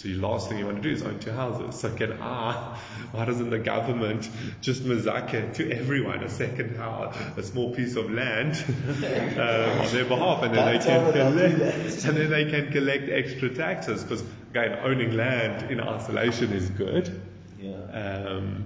So 0.00 0.08
the 0.08 0.14
last 0.14 0.48
thing 0.48 0.56
you 0.56 0.64
want 0.64 0.82
to 0.82 0.82
do 0.82 0.94
is 0.94 1.02
own 1.02 1.18
two 1.18 1.30
houses. 1.30 1.78
So 1.78 1.94
can 1.94 2.16
ah, 2.22 2.82
why 3.12 3.26
doesn't 3.26 3.50
the 3.50 3.58
government 3.58 4.30
just 4.62 4.82
mazaka 4.84 5.52
to 5.56 5.70
everyone 5.70 6.24
a 6.24 6.30
second 6.30 6.76
house, 6.78 7.14
a 7.36 7.42
small 7.42 7.74
piece 7.74 7.96
of 7.96 8.10
land 8.10 8.54
uh, 8.56 9.82
on 9.84 9.92
their 9.92 10.06
behalf, 10.06 10.42
and 10.42 10.54
then 10.54 10.72
they 10.72 10.82
can 10.82 11.12
collect, 11.12 12.04
and 12.06 12.16
then 12.16 12.30
they 12.30 12.50
can 12.50 12.72
collect 12.72 13.10
extra 13.10 13.54
taxes 13.54 14.02
because 14.02 14.24
again, 14.52 14.78
owning 14.84 15.18
land 15.18 15.70
in 15.70 15.80
isolation 15.80 16.50
is 16.54 16.70
good. 16.70 17.20
Yeah. 17.60 17.74
um, 17.92 18.64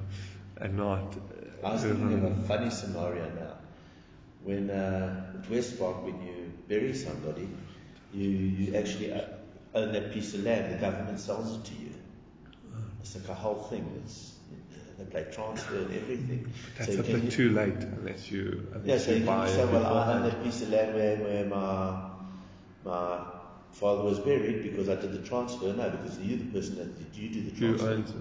and 0.59 0.77
not. 0.77 1.17
I 1.65 1.73
was 1.73 1.83
thinking 1.83 2.25
of 2.25 2.39
a 2.39 2.43
funny 2.47 2.71
scenario 2.71 3.29
now. 3.31 3.57
When 4.45 4.71
uh, 4.71 5.41
at 5.43 5.51
West 5.51 5.81
Park, 5.81 6.05
when 6.05 6.25
you 6.25 6.53
bury 6.69 6.95
somebody, 6.95 7.49
you, 8.13 8.29
you 8.29 8.77
actually 8.77 9.13
uh, 9.13 9.23
own 9.75 9.93
that 9.93 10.13
piece 10.13 10.35
of 10.35 10.45
land. 10.45 10.73
The 10.75 10.79
government 10.79 11.19
sells 11.21 11.57
it 11.57 11.65
to 11.65 11.75
you. 11.75 11.91
It's 13.01 13.15
like 13.17 13.29
a 13.29 13.35
whole 13.35 13.63
thing. 13.65 13.85
It's 14.05 14.33
they 14.99 15.05
play 15.05 15.27
transfer 15.33 15.77
and 15.77 15.93
everything. 15.95 16.53
But 16.79 16.87
That's 16.87 16.95
so 16.95 17.01
a 17.01 17.03
bit 17.03 17.25
you- 17.25 17.31
too 17.31 17.51
late 17.51 17.75
unless 17.99 18.31
you, 18.31 18.67
Yeah, 18.85 18.97
so 18.99 19.11
you 19.11 19.19
you 19.19 19.27
buy 19.27 19.47
it 19.47 19.51
say, 19.51 19.65
well, 19.65 19.85
I 19.87 20.13
own 20.15 20.23
that 20.23 20.43
piece 20.45 20.63
of 20.63 20.69
land 20.71 20.95
where, 20.95 21.17
where 21.17 21.45
my, 21.47 22.11
my 22.85 23.25
father 23.73 24.05
was 24.05 24.21
buried 24.21 24.63
because 24.63 24.89
I 24.89 24.95
did 24.95 25.13
the 25.13 25.27
transfer. 25.27 25.73
No, 25.73 25.91
because 25.91 26.19
you're 26.21 26.39
the 26.39 26.45
person 26.45 26.77
that 26.77 27.13
did 27.13 27.21
you 27.21 27.29
do 27.29 27.51
the 27.51 27.57
Who 27.57 27.67
transfer. 27.77 27.89
owns 27.91 28.11
it? 28.11 28.17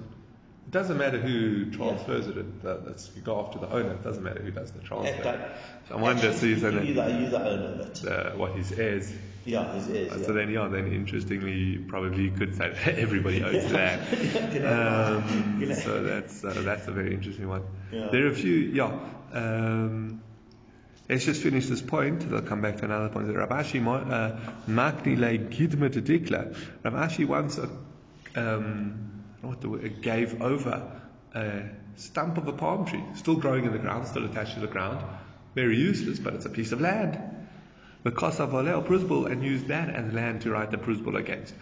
It 0.74 0.78
doesn't 0.80 0.98
matter 0.98 1.20
who 1.20 1.66
transfers 1.70 2.26
it. 2.28 2.36
it. 2.38 2.64
that- 2.64 2.84
That's 2.86 3.12
you 3.16 3.22
go 3.22 3.40
after 3.46 3.60
the 3.60 3.70
owner. 3.72 3.92
It 3.94 4.04
doesn't 4.04 4.24
matter 4.24 4.42
who 4.42 4.50
does 4.50 4.72
the 4.72 4.80
transfer. 4.80 5.22
but 5.24 5.56
So 5.88 5.96
I 5.98 6.02
wonder, 6.02 6.34
so 6.34 6.48
you're 6.48 6.58
saying 6.58 6.78
speaking, 6.78 6.96
that 6.96 7.12
you're 7.12 7.20
the, 7.20 7.22
you're 7.22 7.30
the 7.30 7.50
owner 7.52 7.66
of 7.66 7.80
it. 7.82 8.08
uh, 8.08 8.32
what 8.38 8.54
his 8.54 8.72
heirs. 8.72 9.14
Yeah, 9.46 9.72
his 9.76 9.88
heirs. 9.90 10.12
Uh, 10.12 10.16
Yeah. 10.18 10.26
So 10.26 10.34
then, 10.34 10.50
yeah, 10.50 10.68
then 10.70 10.92
interestingly, 10.92 11.78
probably 11.78 12.24
you 12.24 12.32
could 12.32 12.56
say 12.56 12.70
that 12.86 12.98
everybody 12.98 13.44
owns 13.44 13.72
that. 13.72 14.00
You 14.12 14.66
Um, 14.68 15.58
you 15.62 15.68
know. 15.68 15.76
so 15.76 16.02
that's 16.04 16.44
uh, 16.44 16.60
that's 16.66 16.88
a 16.88 16.92
very 16.92 17.14
interesting 17.14 17.48
one. 17.48 17.62
Yeah. 17.92 18.08
There 18.12 18.26
are 18.26 18.30
a 18.32 18.34
few, 18.34 18.56
yeah. 18.56 18.98
Um, 19.32 20.22
let's 21.08 21.26
just 21.26 21.44
finish 21.44 21.68
this 21.68 21.84
point. 21.84 22.26
I'll 22.34 22.42
come 22.42 22.62
back 22.62 22.78
to 22.78 22.86
another 22.86 23.10
point. 23.10 23.28
Rav 23.36 23.50
Ashi 23.50 23.80
mo- 23.80 24.06
le 24.68 25.38
gidma 25.38 25.92
to 25.94 26.02
dikla. 26.02 26.56
Rav 26.84 26.94
Ashi 26.96 27.26
once 27.28 27.60
um, 28.36 29.13
what 29.44 29.62
the 29.62 29.70
word, 29.70 30.02
gave 30.02 30.42
over 30.42 30.92
a 31.36 31.64
stump 31.96 32.38
of 32.38 32.48
a 32.48 32.54
palm 32.54 32.86
tree, 32.86 33.04
still 33.16 33.36
growing 33.36 33.66
in 33.66 33.72
the 33.72 33.80
ground, 33.80 34.08
still 34.08 34.26
attached 34.26 34.56
to 34.56 34.60
the 34.60 34.68
ground, 34.68 35.04
very 35.56 35.78
useless, 35.78 36.20
but 36.20 36.34
it's 36.34 36.46
a 36.46 36.50
piece 36.50 36.72
of 36.72 36.82
land 36.82 37.20
the 38.04 38.12
Kosa 38.12 38.48
Voleo 38.48 38.86
Prusbul 38.86 39.32
and 39.32 39.44
use 39.44 39.64
that 39.66 39.90
as 39.90 40.14
land 40.14 40.42
to 40.42 40.52
write 40.52 40.72
the 40.72 40.78
Prusbul 40.78 41.18
against. 41.18 41.54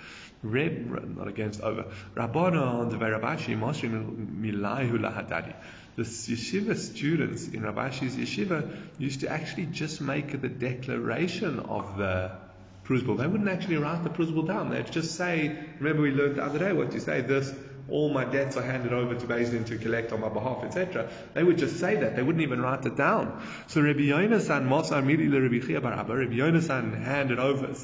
Reb, 0.44 1.16
not 1.16 1.28
against, 1.28 1.62
over. 1.62 1.86
Rabbana 2.16 2.62
on 2.62 2.90
the 2.90 2.98
Verabashi, 2.98 3.58
Mosrim 3.58 4.42
Milahu 4.42 4.98
Lahadadi. 4.98 5.54
The 5.96 6.02
yeshiva 6.02 6.76
students 6.76 7.48
in 7.48 7.62
Rabashi's 7.62 8.16
yeshiva 8.16 8.76
used 8.98 9.20
to 9.20 9.30
actually 9.30 9.68
just 9.68 10.02
make 10.02 10.42
the 10.42 10.50
declaration 10.50 11.60
of 11.60 11.98
the 11.98 12.32
Prusbul. 12.86 13.18
They 13.18 13.28
wouldn't 13.28 13.50
actually 13.50 13.78
write 13.78 14.04
the 14.04 14.10
Prusbul 14.10 14.48
down. 14.48 14.72
They'd 14.72 14.92
just 14.92 15.16
say, 15.16 15.56
remember 15.80 16.02
we 16.02 16.12
learned 16.12 16.38
the 16.38 16.44
other 16.44 16.58
day 16.58 16.74
what 16.74 16.92
you 16.94 17.00
say, 17.00 17.22
this, 17.22 17.54
all 17.92 18.10
my 18.10 18.26
debts 18.26 18.58
are 18.58 18.62
handed 18.62 18.94
over 18.94 19.16
to 19.16 19.28
Bezdin 19.28 19.66
to 19.68 19.78
collect 19.78 20.12
on 20.12 20.22
my 20.22 20.30
behalf, 20.30 20.64
etc. 20.64 21.10
They 21.34 21.44
would 21.44 21.58
just 21.58 21.80
say 21.80 21.98
that. 21.98 22.16
They 22.16 22.24
wouldn't 22.24 22.44
even 22.44 22.62
write 22.62 22.86
it 22.86 22.96
down. 22.96 23.44
So 23.68 23.82
Rabbi 23.82 24.00
Yonasan, 24.00 24.66
Miri 25.06 25.28
Rabbi 25.28 25.66
Rabbi 25.68 26.34
Yonasan 26.34 27.04
handed 27.04 27.40
over, 27.40 27.76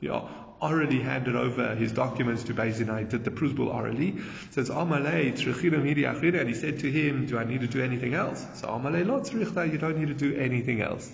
you 0.00 0.10
know, 0.10 0.28
orally 0.60 1.00
handed 1.00 1.36
over 1.36 1.74
his 1.74 1.92
documents 1.92 2.44
to 2.44 2.54
Bezdin. 2.54 2.90
I 2.90 3.04
did 3.04 3.24
the 3.24 3.30
Prusbul 3.30 3.68
orally. 3.68 4.18
Says, 4.50 4.68
Amalei, 4.68 6.40
and 6.40 6.48
he 6.48 6.54
said 6.54 6.80
to 6.80 6.90
him, 6.90 7.26
do 7.26 7.38
I 7.38 7.44
need 7.44 7.62
to 7.62 7.66
do 7.66 7.82
anything 7.82 8.14
else? 8.14 8.44
So 8.54 8.68
Amalei, 8.68 9.72
you 9.72 9.78
don't 9.78 9.98
need 9.98 10.08
to 10.08 10.14
do 10.14 10.36
anything 10.38 10.82
else. 10.82 11.10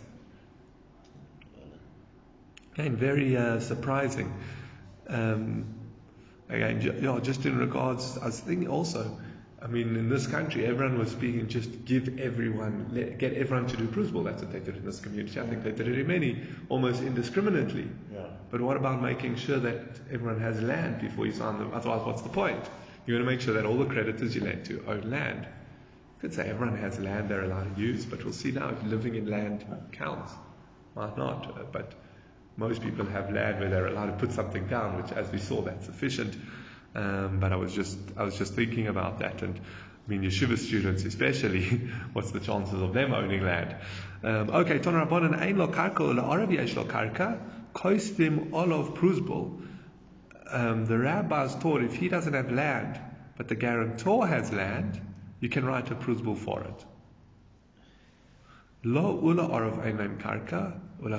Again, 2.74 2.96
very 2.96 3.36
uh, 3.36 3.60
surprising. 3.60 4.34
Um, 5.08 5.75
again, 6.48 6.80
ju- 6.80 6.94
yeah, 7.00 7.18
just 7.22 7.44
in 7.46 7.58
regards, 7.58 8.18
I 8.18 8.26
was 8.26 8.40
thinking 8.40 8.68
also, 8.68 9.18
I 9.60 9.68
mean, 9.68 9.96
in 9.96 10.08
this 10.08 10.26
country, 10.26 10.66
everyone 10.66 10.98
was 10.98 11.10
speaking, 11.10 11.48
just 11.48 11.84
give 11.84 12.18
everyone, 12.18 12.90
let, 12.92 13.18
get 13.18 13.34
everyone 13.34 13.66
to 13.68 13.76
do 13.76 13.86
Prusbul. 13.86 14.22
That's 14.22 14.42
what 14.42 14.52
they 14.52 14.60
did 14.60 14.76
in 14.76 14.84
this 14.84 15.00
community. 15.00 15.40
I 15.40 15.46
think 15.46 15.64
they 15.64 15.72
did 15.72 15.88
it 15.88 15.98
in 15.98 16.06
many, 16.06 16.42
almost 16.68 17.02
indiscriminately. 17.02 17.88
Yeah. 18.12 18.26
But 18.50 18.60
what 18.60 18.76
about 18.76 19.02
making 19.02 19.36
sure 19.36 19.58
that 19.58 19.80
everyone 20.12 20.40
has 20.40 20.60
land 20.62 21.00
before 21.00 21.26
you 21.26 21.32
sign 21.32 21.58
them? 21.58 21.72
Otherwise, 21.74 22.06
what's 22.06 22.22
the 22.22 22.28
point? 22.28 22.62
You 23.06 23.14
want 23.14 23.26
to 23.26 23.30
make 23.30 23.40
sure 23.40 23.54
that 23.54 23.64
all 23.64 23.76
the 23.76 23.86
creditors 23.86 24.34
you 24.34 24.42
lend 24.42 24.66
to 24.66 24.84
own 24.86 25.10
land. 25.10 25.46
You 25.46 26.20
could 26.20 26.34
say 26.34 26.48
everyone 26.48 26.76
has 26.78 26.98
land 26.98 27.28
they're 27.28 27.44
allowed 27.44 27.74
to 27.74 27.80
use, 27.80 28.04
but 28.04 28.22
we'll 28.24 28.32
see 28.32 28.52
now 28.52 28.68
if 28.70 28.82
living 28.84 29.14
in 29.14 29.30
land 29.30 29.64
counts. 29.92 30.32
Might 30.94 31.16
not, 31.16 31.72
but 31.72 31.92
most 32.56 32.82
people 32.82 33.04
have 33.06 33.32
land 33.32 33.60
where 33.60 33.68
they're 33.68 33.86
allowed 33.86 34.06
to 34.06 34.12
put 34.12 34.32
something 34.32 34.66
down, 34.66 35.02
which, 35.02 35.12
as 35.12 35.30
we 35.30 35.38
saw, 35.38 35.62
that's 35.62 35.86
sufficient. 35.86 36.36
Um, 36.94 37.38
but 37.40 37.52
I 37.52 37.56
was 37.56 37.74
just, 37.74 37.98
I 38.16 38.22
was 38.22 38.38
just 38.38 38.54
thinking 38.54 38.86
about 38.86 39.18
that, 39.18 39.42
and 39.42 39.58
I 39.58 40.10
mean, 40.10 40.22
yeshiva 40.22 40.56
students 40.56 41.04
especially, 41.04 41.64
what's 42.14 42.30
the 42.30 42.40
chances 42.40 42.80
of 42.80 42.94
them 42.94 43.12
owning 43.12 43.44
land? 43.44 43.76
Um, 44.22 44.50
okay, 44.50 44.78
Ton 44.78 44.94
Rabbanan 44.94 45.38
ein 45.38 45.58
lo 45.58 45.68
karka 45.68 46.00
ula 46.00 46.22
arav 46.22 46.52
yesh 46.52 46.74
lo 46.74 46.84
karka 46.84 47.38
koistim 47.74 48.52
olav 48.52 48.94
pruzbul. 48.94 49.62
Um, 50.50 50.86
the 50.86 50.96
rabbis 50.96 51.56
taught 51.56 51.82
if 51.82 51.96
he 51.96 52.08
doesn't 52.08 52.32
have 52.32 52.50
land, 52.50 52.98
but 53.36 53.48
the 53.48 53.56
guarantor 53.56 54.26
has 54.26 54.52
land, 54.52 55.00
you 55.40 55.48
can 55.50 55.66
write 55.66 55.90
a 55.90 55.94
pruzbul 55.94 56.38
for 56.38 56.62
it. 56.62 56.84
Lo 58.84 59.20
ula 59.20 59.48
arav 59.48 59.84
ein 59.84 60.18
karka 60.18 60.80
What 60.98 61.12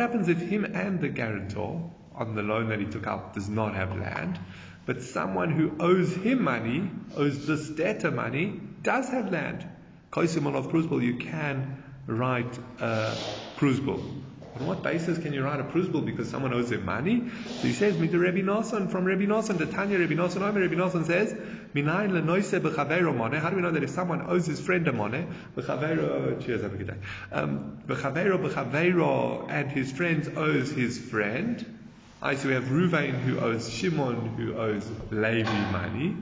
happens 0.00 0.28
if 0.28 0.38
him 0.38 0.64
and 0.64 1.00
the 1.00 1.08
guarantor 1.08 1.90
on 2.14 2.34
the 2.34 2.42
loan 2.42 2.68
that 2.70 2.80
he 2.80 2.86
took 2.86 3.06
out 3.06 3.34
does 3.34 3.48
not 3.48 3.74
have 3.74 3.96
land, 3.96 4.38
but 4.86 5.02
someone 5.02 5.50
who 5.50 5.72
owes 5.78 6.14
him 6.14 6.42
money, 6.42 6.90
owes 7.14 7.46
this 7.46 7.68
debtor 7.68 8.10
money, 8.10 8.60
does 8.82 9.08
have 9.10 9.30
land? 9.30 9.66
Koisim 10.10 11.02
you 11.02 11.16
can 11.16 11.82
write 12.06 12.58
a 12.80 13.16
pruzbul. 13.56 14.19
On 14.60 14.66
what 14.66 14.82
basis 14.82 15.18
can 15.18 15.32
you 15.32 15.42
write 15.42 15.58
a 15.58 15.64
pruzbul? 15.64 16.04
Because 16.04 16.28
someone 16.28 16.52
owes 16.52 16.70
him 16.70 16.84
money? 16.84 17.30
So 17.46 17.66
he 17.66 17.72
says, 17.72 17.96
Mita 17.96 18.18
Rebbe 18.18 18.42
Nosson, 18.42 18.90
from 18.90 19.04
Rebbe 19.04 19.24
Nosson, 19.24 19.56
the 19.56 19.66
Tanya 19.66 19.98
Nosson, 19.98 20.42
Omer 20.42 20.60
Rebbe 20.60 20.76
Nosson 20.76 21.06
says, 21.06 21.32
Minayin 21.74 22.10
lenoise 22.10 22.60
b'chaveiro 22.60 23.16
moneh. 23.16 23.40
How 23.40 23.48
do 23.48 23.56
we 23.56 23.62
know 23.62 23.70
that 23.70 23.82
if 23.82 23.90
someone 23.90 24.22
owes 24.28 24.46
his 24.46 24.60
friend 24.60 24.86
a 24.86 24.92
money, 24.92 25.26
b'chaveiro, 25.56 26.44
cheers, 26.44 26.60
have 26.62 26.74
a 26.74 26.76
good 26.76 26.88
day. 26.88 26.96
Um, 27.32 27.78
b'chaveiro, 27.86 29.46
and 29.48 29.70
his 29.70 29.92
friend 29.92 30.32
owes 30.36 30.70
his 30.70 30.98
friend. 30.98 31.78
I 32.22 32.34
so 32.34 32.48
we 32.48 32.54
have 32.54 32.64
Ruvain 32.64 33.18
who 33.18 33.40
owes 33.40 33.72
Shimon 33.72 34.36
who 34.36 34.54
owes 34.54 34.86
Levi 35.10 35.70
money. 35.70 36.14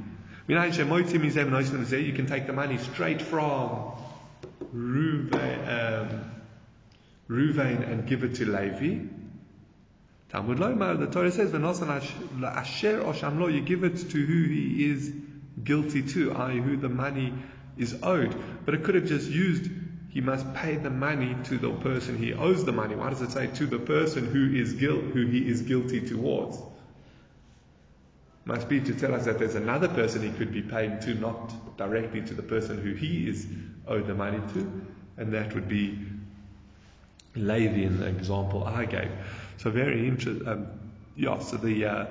You 0.46 0.54
can 2.12 2.26
take 2.26 2.46
the 2.46 2.52
money 2.52 2.78
straight 2.78 3.20
from 3.20 3.92
Ruvain, 4.74 5.68
um, 5.68 6.30
Ruvain 7.28 7.82
and 7.90 8.06
give 8.06 8.24
it 8.24 8.34
to 8.36 8.46
Levi. 8.46 9.06
Talmud 10.30 10.58
the 10.58 11.06
Torah 11.06 11.30
says, 11.30 11.50
"V'nosan 11.52 11.88
asher 12.42 13.00
or 13.00 13.12
shamlo." 13.12 13.52
You 13.52 13.60
give 13.60 13.84
it 13.84 13.96
to 14.10 14.26
who 14.26 14.44
he 14.44 14.90
is 14.90 15.12
guilty 15.64 16.02
to, 16.02 16.32
i.e., 16.32 16.60
who 16.60 16.76
the 16.76 16.88
money 16.88 17.32
is 17.76 17.98
owed. 18.02 18.34
But 18.64 18.74
it 18.74 18.84
could 18.84 18.94
have 18.94 19.06
just 19.06 19.28
used. 19.30 19.70
He 20.10 20.20
must 20.20 20.52
pay 20.54 20.76
the 20.76 20.90
money 20.90 21.36
to 21.44 21.58
the 21.58 21.70
person 21.70 22.16
he 22.18 22.32
owes 22.32 22.64
the 22.64 22.72
money. 22.72 22.94
Why 22.94 23.10
does 23.10 23.22
it 23.22 23.30
say 23.30 23.46
to 23.46 23.66
the 23.66 23.78
person 23.78 24.26
who 24.26 24.54
is 24.54 24.72
guilt, 24.72 25.04
who 25.12 25.26
he 25.26 25.48
is 25.48 25.62
guilty 25.62 26.00
towards? 26.00 26.58
Must 28.46 28.68
be 28.68 28.80
to 28.80 28.94
tell 28.94 29.14
us 29.14 29.26
that 29.26 29.38
there's 29.38 29.54
another 29.54 29.88
person 29.88 30.22
he 30.22 30.30
could 30.30 30.52
be 30.52 30.62
paying 30.62 30.98
to, 31.00 31.14
not 31.14 31.76
directly 31.76 32.22
to 32.22 32.34
the 32.34 32.42
person 32.42 32.78
who 32.78 32.94
he 32.94 33.28
is 33.28 33.46
owed 33.86 34.06
the 34.06 34.14
money 34.14 34.40
to, 34.54 34.82
and 35.18 35.32
that 35.34 35.54
would 35.54 35.68
be 35.68 35.98
The 37.38 38.06
example 38.06 38.64
I 38.64 38.84
gave. 38.84 39.10
So 39.58 39.70
very 39.70 40.06
interesting. 40.06 40.46
Um, 40.46 40.66
yeah. 41.16 41.38
So 41.40 41.56
the 41.56 41.84
uh, 41.84 42.06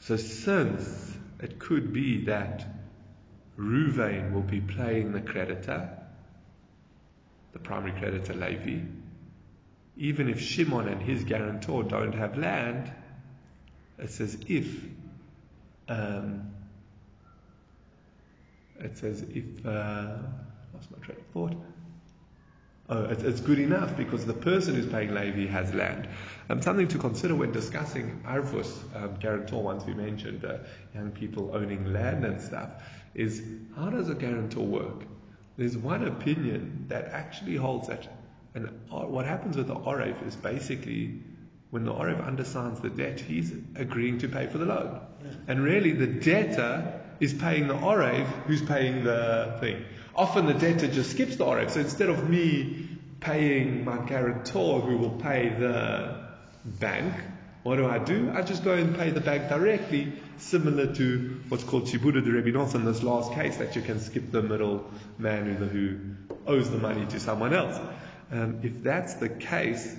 so 0.00 0.16
since 0.16 1.16
it 1.40 1.58
could 1.58 1.92
be 1.92 2.24
that 2.24 2.66
Ruvain 3.58 4.32
will 4.32 4.42
be 4.42 4.60
playing 4.60 5.12
the 5.12 5.20
creditor, 5.20 5.90
the 7.52 7.58
primary 7.58 7.92
creditor 7.92 8.34
Levi, 8.34 8.80
even 9.96 10.28
if 10.28 10.40
Shimon 10.40 10.88
and 10.88 11.02
his 11.02 11.24
guarantor 11.24 11.82
don't 11.82 12.14
have 12.14 12.38
land, 12.38 12.90
it 13.98 14.10
says 14.10 14.38
if 14.48 14.66
um, 15.88 16.50
it 18.78 18.96
says 18.96 19.22
if 19.22 19.66
uh, 19.66 20.16
lost 20.72 20.90
my 20.90 20.98
train 21.04 21.18
of 21.18 21.26
thought. 21.32 21.56
Oh, 22.92 23.04
it's, 23.04 23.22
it's 23.22 23.40
good 23.40 23.60
enough 23.60 23.96
because 23.96 24.26
the 24.26 24.34
person 24.34 24.74
who's 24.74 24.86
paying 24.86 25.14
Levi 25.14 25.46
has 25.46 25.72
land. 25.72 26.08
Um, 26.48 26.60
something 26.60 26.88
to 26.88 26.98
consider 26.98 27.36
when 27.36 27.52
discussing 27.52 28.20
Arvus, 28.26 28.82
um, 28.96 29.14
guarantor, 29.20 29.62
once 29.62 29.84
we 29.84 29.94
mentioned 29.94 30.44
uh, 30.44 30.58
young 30.92 31.12
people 31.12 31.52
owning 31.54 31.92
land 31.92 32.24
and 32.24 32.40
stuff, 32.40 32.70
is 33.14 33.44
how 33.76 33.90
does 33.90 34.10
a 34.10 34.14
guarantor 34.14 34.66
work? 34.66 35.04
There's 35.56 35.76
one 35.76 36.08
opinion 36.08 36.86
that 36.88 37.04
actually 37.12 37.54
holds 37.54 37.86
that, 37.86 38.08
and 38.54 38.66
uh, 38.90 39.02
what 39.02 39.24
happens 39.24 39.56
with 39.56 39.68
the 39.68 39.76
Oref 39.76 40.26
is 40.26 40.34
basically 40.34 41.22
when 41.70 41.84
the 41.84 41.92
Orev 41.92 42.26
undersigns 42.26 42.82
the 42.82 42.90
debt, 42.90 43.20
he's 43.20 43.52
agreeing 43.76 44.18
to 44.18 44.28
pay 44.28 44.48
for 44.48 44.58
the 44.58 44.64
loan. 44.64 45.00
And 45.46 45.62
really, 45.62 45.92
the 45.92 46.08
debtor 46.08 47.00
is 47.20 47.34
paying 47.34 47.68
the 47.68 47.74
Orev 47.74 48.26
who's 48.46 48.62
paying 48.62 49.04
the 49.04 49.56
thing. 49.60 49.84
Often 50.14 50.46
the 50.46 50.54
debtor 50.54 50.88
just 50.88 51.12
skips 51.12 51.36
the 51.36 51.44
Orev. 51.44 51.70
So 51.70 51.80
instead 51.80 52.08
of 52.08 52.28
me 52.28 52.88
paying 53.20 53.84
my 53.84 53.98
guarantor 53.98 54.80
who 54.80 54.96
will 54.96 55.10
pay 55.10 55.48
the 55.48 56.26
bank, 56.64 57.14
what 57.62 57.76
do 57.76 57.86
I 57.86 57.98
do? 57.98 58.32
I 58.34 58.42
just 58.42 58.64
go 58.64 58.72
and 58.72 58.96
pay 58.96 59.10
the 59.10 59.20
bank 59.20 59.48
directly, 59.48 60.12
similar 60.38 60.94
to 60.94 61.40
what's 61.48 61.64
called 61.64 61.84
Shibuda 61.84 62.24
de 62.24 62.30
Rebinos 62.30 62.74
in 62.74 62.84
this 62.86 63.02
last 63.02 63.32
case, 63.34 63.58
that 63.58 63.76
you 63.76 63.82
can 63.82 64.00
skip 64.00 64.30
the 64.30 64.42
middle 64.42 64.90
man 65.18 65.54
who, 65.54 65.64
who 65.66 65.98
owes 66.46 66.70
the 66.70 66.78
money 66.78 67.04
to 67.06 67.20
someone 67.20 67.52
else. 67.52 67.78
Um, 68.32 68.60
if 68.62 68.82
that's 68.82 69.14
the 69.14 69.28
case, 69.28 69.94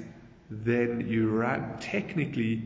then 0.49 1.07
you 1.07 1.29
run, 1.29 1.77
technically, 1.79 2.63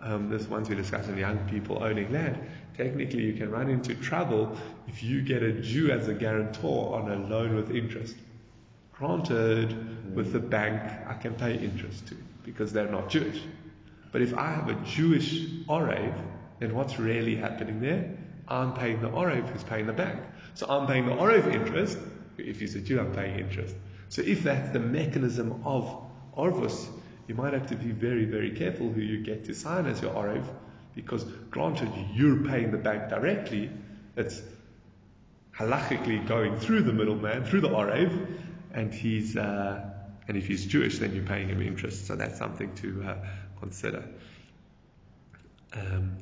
um, 0.00 0.28
this 0.28 0.48
ones 0.48 0.68
we 0.68 0.74
discussed 0.74 1.08
in 1.08 1.16
young 1.16 1.38
people 1.48 1.82
owning 1.82 2.12
land, 2.12 2.38
technically 2.76 3.22
you 3.22 3.34
can 3.34 3.50
run 3.50 3.68
into 3.68 3.94
trouble 3.94 4.56
if 4.88 5.02
you 5.02 5.22
get 5.22 5.42
a 5.42 5.52
Jew 5.52 5.90
as 5.90 6.08
a 6.08 6.14
guarantor 6.14 6.94
on 6.94 7.10
a 7.10 7.16
loan 7.16 7.54
with 7.54 7.70
interest. 7.70 8.16
Granted, 8.92 10.14
with 10.14 10.32
the 10.32 10.40
bank, 10.40 10.82
I 11.08 11.14
can 11.14 11.34
pay 11.34 11.56
interest 11.56 12.06
to 12.08 12.16
because 12.44 12.72
they're 12.72 12.90
not 12.90 13.08
Jewish. 13.08 13.42
But 14.12 14.22
if 14.22 14.34
I 14.34 14.52
have 14.52 14.68
a 14.68 14.74
Jewish 14.84 15.46
Orev, 15.68 16.14
then 16.58 16.74
what's 16.74 16.98
really 16.98 17.34
happening 17.34 17.80
there? 17.80 18.14
I'm 18.48 18.74
paying 18.74 19.00
the 19.00 19.08
Orev 19.08 19.48
who's 19.48 19.64
paying 19.64 19.86
the 19.86 19.92
bank. 19.92 20.20
So 20.54 20.66
I'm 20.68 20.86
paying 20.86 21.06
the 21.06 21.12
Orev 21.12 21.52
interest. 21.52 21.98
If 22.36 22.60
he's 22.60 22.74
a 22.74 22.80
Jew, 22.80 23.00
I'm 23.00 23.12
paying 23.12 23.38
interest. 23.38 23.74
So 24.08 24.20
if 24.22 24.42
that's 24.42 24.72
the 24.72 24.78
mechanism 24.78 25.62
of 25.64 26.04
Orvus, 26.36 26.86
you 27.28 27.34
might 27.34 27.54
have 27.54 27.66
to 27.68 27.76
be 27.76 27.92
very, 27.92 28.26
very 28.26 28.50
careful 28.50 28.90
who 28.90 29.00
you 29.00 29.22
get 29.22 29.44
to 29.46 29.54
sign 29.54 29.86
as 29.86 30.02
your 30.02 30.12
Orev, 30.12 30.44
because 30.94 31.24
granted 31.50 31.90
you're 32.12 32.44
paying 32.44 32.70
the 32.70 32.78
bank 32.78 33.08
directly, 33.08 33.70
it's 34.16 34.42
halachically 35.56 36.26
going 36.26 36.58
through 36.58 36.82
the 36.82 36.92
middleman, 36.92 37.44
through 37.44 37.60
the 37.60 37.68
Orev, 37.68 38.26
and 38.72 38.92
he's, 38.92 39.36
uh, 39.36 39.84
and 40.28 40.36
if 40.36 40.46
he's 40.46 40.66
Jewish, 40.66 40.98
then 40.98 41.14
you're 41.14 41.24
paying 41.24 41.48
him 41.48 41.62
interest. 41.62 42.06
So 42.06 42.16
that's 42.16 42.38
something 42.38 42.74
to 42.76 43.02
uh, 43.02 43.16
consider. 43.60 44.04
Um, 45.74 46.16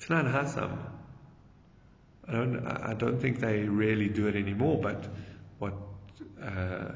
Tanan 0.00 0.32
Hasam, 0.32 0.78
I 2.28 2.32
don't, 2.32 2.66
I 2.66 2.94
don't 2.94 3.18
think 3.18 3.40
they 3.40 3.62
really 3.62 4.08
do 4.08 4.26
it 4.26 4.36
anymore, 4.36 4.78
but 4.80 5.06
what, 5.58 5.72
uh, 6.42 6.92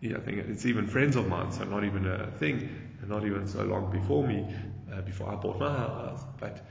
yeah, 0.00 0.16
I 0.16 0.20
think 0.20 0.38
it's 0.38 0.66
even 0.66 0.86
friends 0.86 1.16
of 1.16 1.26
mine, 1.26 1.52
so 1.52 1.64
not 1.64 1.84
even 1.84 2.06
a 2.06 2.30
thing, 2.32 2.68
and 3.00 3.10
not 3.10 3.24
even 3.24 3.48
so 3.48 3.62
long 3.62 3.90
before 3.90 4.26
me, 4.26 4.46
uh, 4.92 5.00
before 5.02 5.28
I 5.28 5.34
bought 5.36 5.58
my 5.58 5.72
house, 5.72 6.24
but 6.38 6.64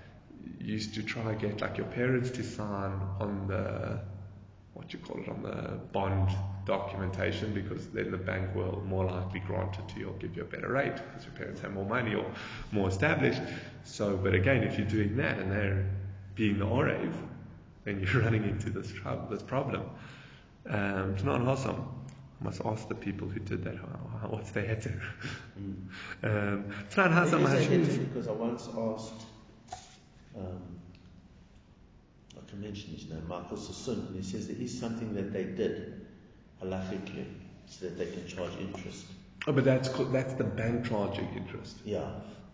used 0.59 0.93
to 0.95 1.03
try 1.03 1.33
get 1.35 1.61
like 1.61 1.77
your 1.77 1.87
parents 1.87 2.29
to 2.31 2.43
sign 2.43 2.99
on 3.19 3.47
the 3.47 3.99
what 4.73 4.91
you 4.91 4.99
call 4.99 5.17
it 5.21 5.29
on 5.29 5.41
the 5.41 5.79
bond 5.93 6.29
documentation 6.65 7.53
because 7.53 7.87
then 7.87 8.11
the 8.11 8.17
bank 8.17 8.53
will 8.53 8.83
more 8.85 9.05
likely 9.05 9.39
grant 9.39 9.73
it 9.75 9.87
to 9.87 9.99
you 9.99 10.09
or 10.09 10.13
give 10.13 10.35
you 10.35 10.41
a 10.41 10.45
better 10.45 10.69
rate 10.69 10.95
because 10.95 11.23
your 11.23 11.33
parents 11.33 11.61
have 11.61 11.71
more 11.71 11.85
money 11.85 12.13
or 12.13 12.25
more 12.73 12.89
established. 12.89 13.41
So, 13.85 14.17
but 14.17 14.33
again, 14.33 14.63
if 14.63 14.77
you're 14.77 14.87
doing 14.87 15.15
that 15.15 15.37
and 15.39 15.49
they're 15.49 15.89
being 16.35 16.59
the 16.59 16.65
Orev, 16.65 17.13
then 17.85 18.01
you're 18.01 18.21
running 18.23 18.43
into 18.43 18.69
this 18.69 18.91
trouble, 18.91 19.27
this 19.29 19.43
problem. 19.43 19.83
Um, 20.69 21.13
it's 21.13 21.23
not 21.23 21.41
awesome. 21.41 21.87
I 22.45 22.49
must 22.49 22.61
ask 22.63 22.87
the 22.87 22.95
people 22.95 23.27
who 23.27 23.39
did 23.39 23.63
that 23.63 23.73
what's 24.29 24.51
their 24.51 24.63
heter. 24.63 25.01
Mm. 25.59 25.75
Um, 26.23 26.65
it's 26.85 26.95
not 26.95 27.11
awesome. 27.11 27.43
Because 27.43 28.27
I 28.27 28.31
once 28.31 28.67
asked. 28.77 29.25
Um, 30.37 30.75
can 32.55 32.61
mention 32.61 32.93
his 32.93 33.09
name, 33.09 33.27
Michael 33.27 33.57
Sassoon, 33.57 34.05
and 34.07 34.15
he 34.15 34.23
says 34.23 34.47
there 34.47 34.57
is 34.57 34.77
something 34.77 35.13
that 35.15 35.33
they 35.33 35.43
did 35.43 36.05
halachically 36.63 37.25
so 37.65 37.85
that 37.85 37.97
they 37.97 38.05
can 38.05 38.27
charge 38.27 38.51
interest. 38.59 39.05
Oh, 39.47 39.51
but 39.51 39.63
that's 39.63 39.89
that's 40.11 40.33
the 40.33 40.43
bank 40.43 40.87
charging 40.87 41.27
interest. 41.35 41.77
Yeah. 41.83 42.09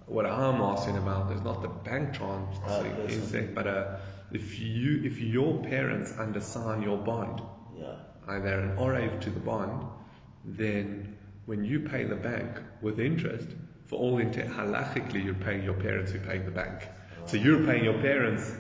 What 0.08 0.26
I'm 0.26 0.62
asking 0.62 0.98
about 0.98 1.32
is 1.32 1.42
not 1.42 1.62
the 1.62 1.70
bank 1.70 2.14
charging 2.14 2.62
uh, 2.66 3.08
interest, 3.08 3.54
but 3.54 3.68
uh, 3.68 3.98
if 4.32 4.60
you 4.60 5.02
if 5.04 5.20
your 5.20 5.62
parents 5.64 6.12
undersign 6.14 6.84
your 6.84 6.98
bond. 6.98 7.42
Either 8.28 8.60
an 8.60 8.78
orev 8.78 9.20
to 9.22 9.30
the 9.30 9.40
bond, 9.40 9.86
then 10.46 11.18
when 11.46 11.64
you 11.64 11.80
pay 11.80 12.04
the 12.04 12.16
bank 12.16 12.60
with 12.82 13.00
interest, 13.00 13.48
for 13.86 14.00
all 14.00 14.20
intent 14.20 14.52
halachically, 14.52 15.24
you're 15.24 15.34
paying 15.34 15.64
your 15.64 15.74
parents 15.74 16.12
who 16.12 16.20
pay 16.20 16.38
the 16.38 16.52
bank. 16.52 16.88
So 17.26 17.38
you're 17.38 17.64
paying 17.66 17.84
your 17.84 18.00
parents 18.02 18.52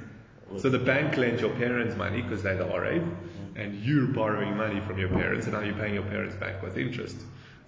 so 0.57 0.69
the 0.69 0.79
bank 0.79 1.17
lent 1.17 1.39
your 1.39 1.51
parents 1.51 1.95
money 1.95 2.21
because 2.21 2.43
they're 2.43 2.57
the 2.57 2.65
Orev, 2.65 3.15
and 3.55 3.75
you're 3.83 4.07
borrowing 4.07 4.57
money 4.57 4.81
from 4.81 4.97
your 4.97 5.09
parents, 5.09 5.45
and 5.45 5.53
now 5.53 5.61
you're 5.61 5.75
paying 5.75 5.93
your 5.93 6.03
parents 6.03 6.35
back 6.35 6.61
with 6.61 6.77
interest. 6.77 7.17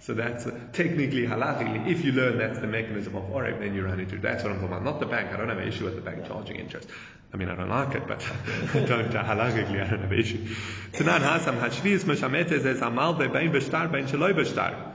So 0.00 0.14
that's 0.14 0.46
uh, 0.46 0.58
technically 0.72 1.26
halachically, 1.26 1.88
if 1.88 2.04
you 2.04 2.12
learn 2.12 2.38
that's 2.38 2.58
the 2.58 2.66
mechanism 2.66 3.16
of 3.16 3.24
Orev, 3.24 3.60
then 3.60 3.74
you 3.74 3.84
run 3.84 4.00
into 4.00 4.18
That's 4.18 4.42
what 4.42 4.52
I'm 4.52 4.60
talking 4.60 4.76
about. 4.76 4.84
Not 4.84 5.00
the 5.00 5.06
bank. 5.06 5.32
I 5.32 5.36
don't 5.36 5.48
have 5.48 5.58
an 5.58 5.68
issue 5.68 5.84
with 5.84 5.94
the 5.94 6.02
bank 6.02 6.26
charging 6.26 6.56
interest. 6.56 6.88
I 7.32 7.36
mean, 7.36 7.48
I 7.48 7.56
don't 7.56 7.68
like 7.68 7.94
it, 7.96 8.06
but 8.06 8.20
don't, 8.86 9.10
halachically, 9.10 9.82
I 9.82 9.90
don't 9.90 10.02
have 10.02 10.12
an 10.12 10.18
issue. 10.18 10.46
Tanan 10.92 11.20
hasam 11.20 11.58
hashvius 11.58 12.04
meshamete 12.04 12.60
zez 12.60 12.80
amal 12.80 13.14
bebein 13.14 13.50
b'shtar 13.50 13.90
bein 13.90 14.06
shaloi 14.06 14.34
b'shtar. 14.34 14.93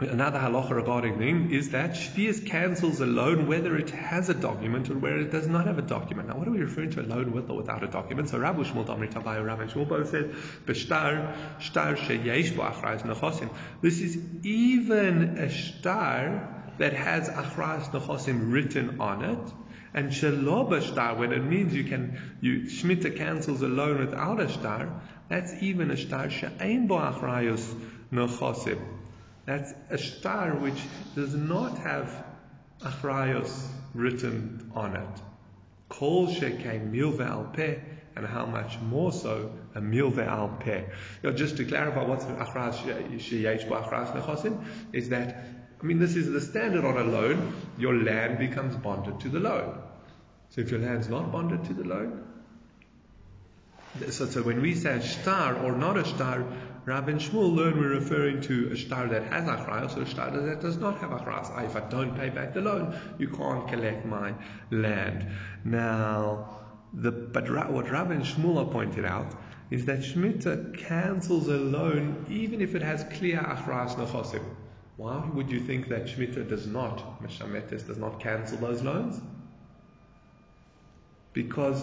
Another 0.00 0.40
halacha 0.40 0.70
regarding 0.70 1.20
them 1.20 1.52
is 1.52 1.70
that 1.70 1.92
Shvius 1.92 2.44
cancels 2.44 3.00
a 3.00 3.06
loan 3.06 3.46
whether 3.46 3.76
it 3.76 3.90
has 3.90 4.28
a 4.28 4.34
document 4.34 4.90
or 4.90 4.98
whether 4.98 5.18
it 5.18 5.30
does 5.30 5.46
not 5.46 5.68
have 5.68 5.78
a 5.78 5.82
document. 5.82 6.26
Now, 6.26 6.36
what 6.36 6.48
are 6.48 6.50
we 6.50 6.58
referring 6.58 6.90
to 6.90 7.00
a 7.00 7.06
loan 7.06 7.30
with 7.30 7.48
or 7.48 7.56
without 7.56 7.84
a 7.84 7.86
document? 7.86 8.28
So 8.28 8.40
Rabbi 8.40 8.64
Shmuel 8.64 8.86
Damri 8.86 9.12
Tabai 9.12 9.46
Rabbi 9.46 9.66
Shmuel 9.66 9.88
both 9.88 10.10
said, 10.10 10.34
"B'shtar 10.66 11.60
shtar 11.60 11.94
sheyesh 11.94 12.56
bo 12.56 12.62
achrayis 12.62 13.02
nechosim." 13.02 13.48
This 13.82 14.00
is 14.00 14.18
even 14.42 15.38
a 15.38 15.48
shtar 15.48 16.48
that 16.78 16.92
has 16.92 17.28
achrayis 17.28 17.88
nechosim 17.90 18.52
written 18.52 19.00
on 19.00 19.22
it. 19.22 19.52
And 19.94 20.10
shaloba 20.10 20.82
shtar, 20.82 21.14
when 21.14 21.32
it 21.32 21.44
means 21.44 21.72
you 21.72 21.84
can, 21.84 22.18
you, 22.40 22.62
Shmita 22.62 23.16
cancels 23.16 23.62
a 23.62 23.68
loan 23.68 24.00
without 24.00 24.40
a 24.40 24.48
shtar, 24.48 25.02
that's 25.28 25.54
even 25.62 25.92
a 25.92 25.96
shtar 25.96 26.30
she'ain 26.30 26.88
bo 26.88 26.96
achrayus 26.96 27.64
nechosim. 28.12 28.80
That's 29.46 29.72
a 29.90 29.98
star 29.98 30.54
which 30.54 30.80
does 31.14 31.34
not 31.34 31.78
have 31.78 32.24
achrayos 32.80 33.66
written 33.92 34.70
on 34.74 34.96
it. 34.96 35.20
Kol 35.88 36.28
shekay 36.28 36.90
milve 36.90 37.20
al 37.20 37.44
peh, 37.44 37.78
and 38.16 38.26
how 38.26 38.46
much 38.46 38.78
more 38.80 39.12
so 39.12 39.52
a 39.74 39.80
milve 39.80 40.18
al 40.18 40.48
peh. 40.60 40.84
Know, 41.22 41.32
just 41.32 41.56
to 41.58 41.64
clarify 41.64 42.04
what's 42.04 42.24
achrayos 42.24 42.74
sheyesh 43.18 43.68
achrayos 43.68 44.12
nechosim 44.12 44.64
is 44.92 45.10
that 45.10 45.44
I 45.80 45.86
mean 45.86 45.98
this 45.98 46.16
is 46.16 46.30
the 46.30 46.40
standard 46.40 46.84
on 46.84 46.96
a 46.96 47.04
loan. 47.04 47.54
Your 47.78 47.94
land 47.94 48.38
becomes 48.38 48.76
bonded 48.76 49.20
to 49.20 49.28
the 49.28 49.40
loan. 49.40 49.78
So 50.50 50.62
if 50.62 50.70
your 50.70 50.80
land's 50.80 51.08
not 51.08 51.32
bonded 51.32 51.64
to 51.64 51.74
the 51.74 51.84
loan, 51.84 52.24
so, 54.10 54.26
so 54.26 54.42
when 54.42 54.60
we 54.60 54.74
say 54.74 55.00
star 55.00 55.56
or 55.56 55.72
not 55.72 55.96
a 55.96 56.04
star, 56.04 56.44
Rav 56.86 57.08
and 57.08 57.18
Shmuel 57.18 57.54
learn 57.54 57.78
we're 57.78 57.94
referring 57.94 58.42
to 58.42 58.70
a 58.70 58.76
star 58.76 59.06
that 59.08 59.22
has 59.32 59.48
achrayas 59.48 59.96
or 59.96 60.02
a 60.02 60.06
star 60.06 60.30
that 60.30 60.60
does 60.60 60.76
not 60.76 60.98
have 60.98 61.10
achrayas. 61.10 61.50
Ah, 61.50 61.64
if 61.64 61.76
I 61.76 61.80
don't 61.80 62.14
pay 62.14 62.28
back 62.28 62.52
the 62.52 62.60
loan, 62.60 62.94
you 63.18 63.28
can't 63.28 63.66
collect 63.68 64.04
my 64.04 64.34
land. 64.70 65.26
Now, 65.64 66.60
the, 66.92 67.10
but 67.10 67.50
what 67.72 67.90
Rav 67.90 68.10
and 68.10 68.22
Shmuel 68.22 68.70
pointed 68.70 69.06
out 69.06 69.34
is 69.70 69.86
that 69.86 70.00
Shemitah 70.00 70.76
cancels 70.76 71.48
a 71.48 71.56
loan 71.56 72.26
even 72.28 72.60
if 72.60 72.74
it 72.74 72.82
has 72.82 73.04
clear 73.04 73.38
achrayas 73.38 73.94
nechosim. 73.94 74.44
Why 74.96 75.24
would 75.32 75.50
you 75.50 75.60
think 75.60 75.88
that 75.88 76.04
Shemitah 76.04 76.48
does 76.48 76.66
not, 76.66 77.22
Meshametes 77.22 77.82
does 77.84 77.96
not 77.96 78.20
cancel 78.20 78.58
those 78.58 78.82
loans? 78.82 79.20
Because 81.32 81.82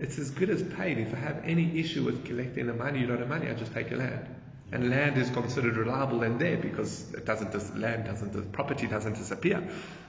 it's 0.00 0.18
as 0.18 0.30
good 0.30 0.50
as 0.50 0.62
paid. 0.62 0.98
If 0.98 1.14
I 1.14 1.18
have 1.18 1.42
any 1.44 1.78
issue 1.78 2.04
with 2.04 2.24
collecting 2.24 2.66
the 2.66 2.72
money, 2.72 3.00
you 3.00 3.06
don't 3.06 3.18
have 3.18 3.28
money, 3.28 3.48
I 3.48 3.54
just 3.54 3.72
take 3.72 3.90
your 3.90 3.98
land. 3.98 4.26
And 4.72 4.88
land 4.88 5.18
is 5.18 5.30
considered 5.30 5.76
reliable 5.76 6.22
and 6.22 6.40
there 6.40 6.56
because 6.56 7.12
it 7.12 7.26
doesn't, 7.26 7.50
dis- 7.50 7.74
land 7.74 8.04
doesn't, 8.04 8.32
the 8.32 8.42
property 8.42 8.86
doesn't 8.86 9.14
disappear. 9.14 9.68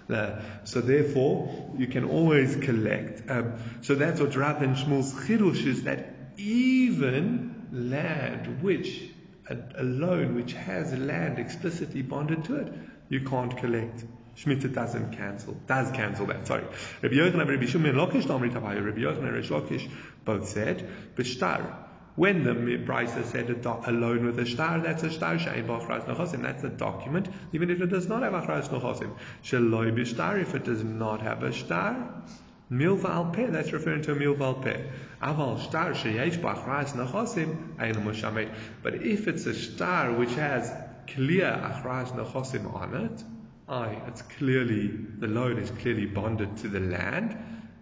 Uh, 0.10 0.39
so 0.63 0.82
therefore, 0.82 1.73
you 1.77 1.88
can 1.88 2.06
always 2.06 2.56
collect. 2.58 3.30
Um, 3.30 3.54
so 3.82 3.95
that's 3.95 4.19
what 4.19 4.36
Rav 4.36 4.62
and 4.62 4.75
Shmuel's 4.75 5.13
chidush 5.13 5.65
is 5.65 5.84
that 5.84 6.15
even 6.38 7.67
land 7.71 8.62
which, 8.62 9.01
a, 9.49 9.58
a 9.77 9.84
loan 9.84 10.36
which 10.36 10.54
has 10.54 10.93
land 10.93 11.39
explicitly 11.39 12.01
bonded 12.04 12.43
to 12.45 12.56
it, 12.58 12.73
you 13.10 13.21
can't 13.21 13.56
collect. 13.58 14.06
Doesn't 14.43 15.12
cancel, 15.12 15.54
does 15.67 15.91
cancel 15.91 16.25
that, 16.25 16.47
sorry. 16.47 16.63
Rabbi 17.01 17.15
Yochanan 17.15 17.41
and 17.41 17.49
Rabbi 17.49 17.65
Shimon 17.65 17.95
Lakish, 17.95 18.27
Rabbi 18.27 18.99
Yochanan 18.99 19.36
and 19.36 19.45
Lakish 19.45 19.88
both 20.25 20.47
said, 20.47 20.89
B'shtar, 21.15 21.75
When 22.15 22.43
the 22.43 22.54
Brisa 22.54 23.23
said 23.23 23.49
a, 23.51 23.54
do- 23.54 23.69
a 23.69 24.19
with 24.19 24.39
a 24.39 24.45
star, 24.47 24.80
that's 24.80 25.04
a 25.04 25.12
star 25.12 25.36
shein 25.36 25.67
b'achras 25.67 26.06
nechosim. 26.06 26.41
That's 26.41 26.63
a 26.63 26.69
document, 26.69 27.30
even 27.54 27.69
if 27.69 27.82
it 27.82 27.88
does 27.88 28.08
not 28.08 28.23
have 28.23 28.34
achras 28.34 28.69
nechosim. 28.69 29.15
Sheloi 29.43 29.93
b'star, 29.95 30.41
if 30.41 30.56
it 30.56 30.65
does 30.65 30.84
not 30.84 31.21
have 31.21 31.43
a 31.43 31.54
star, 31.54 32.23
milva 32.71 33.10
al 33.10 33.25
peh, 33.32 33.45
that's 33.45 33.71
referring 33.71 34.01
to 34.01 34.12
a 34.13 34.15
milva 34.15 34.41
al 34.41 34.56
peh. 34.56 34.89
Aval 35.21 35.60
star 35.62 35.91
sheyesh 35.91 36.41
b'achras 36.41 36.93
nechosim, 36.93 37.80
ein 37.80 37.95
mushamed. 38.04 38.51
But 38.82 38.95
if 38.95 39.27
it's 39.27 39.45
a 39.45 39.54
star 39.54 40.12
which 40.13 40.34
has 40.34 40.71
clear 41.08 41.45
achras 41.45 42.12
nechosim 42.15 42.73
on 42.73 42.95
it, 42.95 43.23
aye, 43.71 44.01
it's 44.07 44.21
clearly, 44.21 44.88
the 45.19 45.27
loan 45.27 45.57
is 45.57 45.71
clearly 45.71 46.05
bonded 46.05 46.57
to 46.57 46.67
the 46.67 46.79
land, 46.79 47.38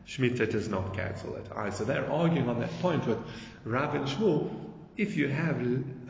Shemitah 0.08 0.50
does 0.50 0.70
not 0.70 0.96
cancel 0.96 1.36
it. 1.36 1.46
Aye, 1.56 1.72
so 1.72 1.84
they're 1.84 2.10
arguing 2.10 2.48
on 2.48 2.60
that 2.60 2.72
point 2.80 3.06
with 3.06 3.18
Rav 3.64 3.96
and 3.96 4.06
Shmuel. 4.06 4.50
If 4.98 5.18
you 5.18 5.28
have 5.28 5.62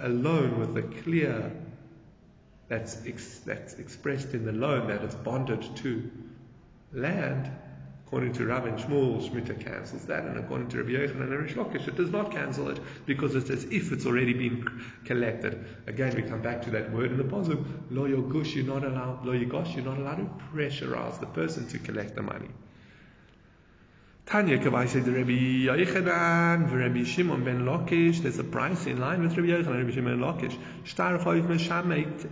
a 0.01 0.09
loan 0.09 0.59
with 0.59 0.77
a 0.77 0.87
clear 1.01 1.51
that's 2.67 3.05
ex, 3.05 3.39
that's 3.39 3.73
expressed 3.73 4.33
in 4.33 4.45
the 4.45 4.51
loan 4.51 4.87
that 4.87 5.03
it's 5.03 5.15
bonded 5.15 5.75
to 5.77 6.09
land, 6.93 7.51
according 8.09 8.33
to 8.33 8.43
Rav 8.43 8.65
and 8.65 8.79
Shmuel, 8.79 9.21
Shemitah 9.21 9.63
cancels 9.63 10.05
that, 10.05 10.23
and 10.23 10.39
according 10.39 10.67
to 10.69 10.77
Rabbi 10.77 10.93
Yochanan 10.93 11.21
and 11.21 11.43
Rish 11.43 11.53
Lakish, 11.53 11.87
it 11.87 11.95
does 11.95 12.09
not 12.09 12.31
cancel 12.31 12.67
it 12.69 12.79
because 13.05 13.35
it's 13.35 13.51
as 13.51 13.65
if 13.65 13.91
it's 13.91 14.07
already 14.07 14.33
been 14.33 14.81
collected. 15.05 15.63
Again, 15.85 16.15
we 16.15 16.23
come 16.23 16.41
back 16.41 16.63
to 16.63 16.71
that 16.71 16.91
word 16.91 17.11
in 17.11 17.17
the 17.17 17.23
positive, 17.23 17.63
lo 17.91 18.07
yogush, 18.07 18.55
you're 18.55 18.65
not 18.65 18.83
allowed, 18.83 19.23
lo 19.27 19.33
yogosh, 19.33 19.75
you're 19.75 19.85
not 19.85 19.99
allowed 19.99 20.15
to 20.15 20.43
pressurize 20.51 21.19
the 21.19 21.27
person 21.27 21.67
to 21.67 21.77
collect 21.77 22.15
the 22.15 22.23
money. 22.23 22.47
Tanya 24.25 24.57
Kavaisa 24.57 25.05
the 25.05 25.11
Rabbi 25.11 25.67
Yochanan, 25.67 26.71
Rabbi 26.71 27.03
Shimon 27.03 27.43
ben 27.43 27.63
Lakish. 27.65 28.23
There's 28.23 28.39
a 28.39 28.43
price 28.43 28.87
in 28.87 28.99
line 28.99 29.21
with 29.21 29.37
Rabbi 29.37 29.49
Yochanan, 29.49 29.85
Rabbi 29.85 29.91
Shimon 29.91 30.19
ben 30.19 30.27
Lakish. 30.27 30.57
Shtar 30.83 31.19
Choiv 31.19 31.47
Meshamet, 31.47 32.27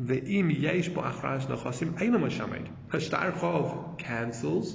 Ve'im 0.00 0.60
Yesh 0.60 0.88
Bo 0.88 1.02
Achras 1.02 1.46
Nechosim, 1.46 1.92
Eina 2.00 2.18
Meshamet. 2.18 2.66
A 2.92 2.98
Shtar 2.98 3.30
Chov 3.30 3.98
cancels. 3.98 4.74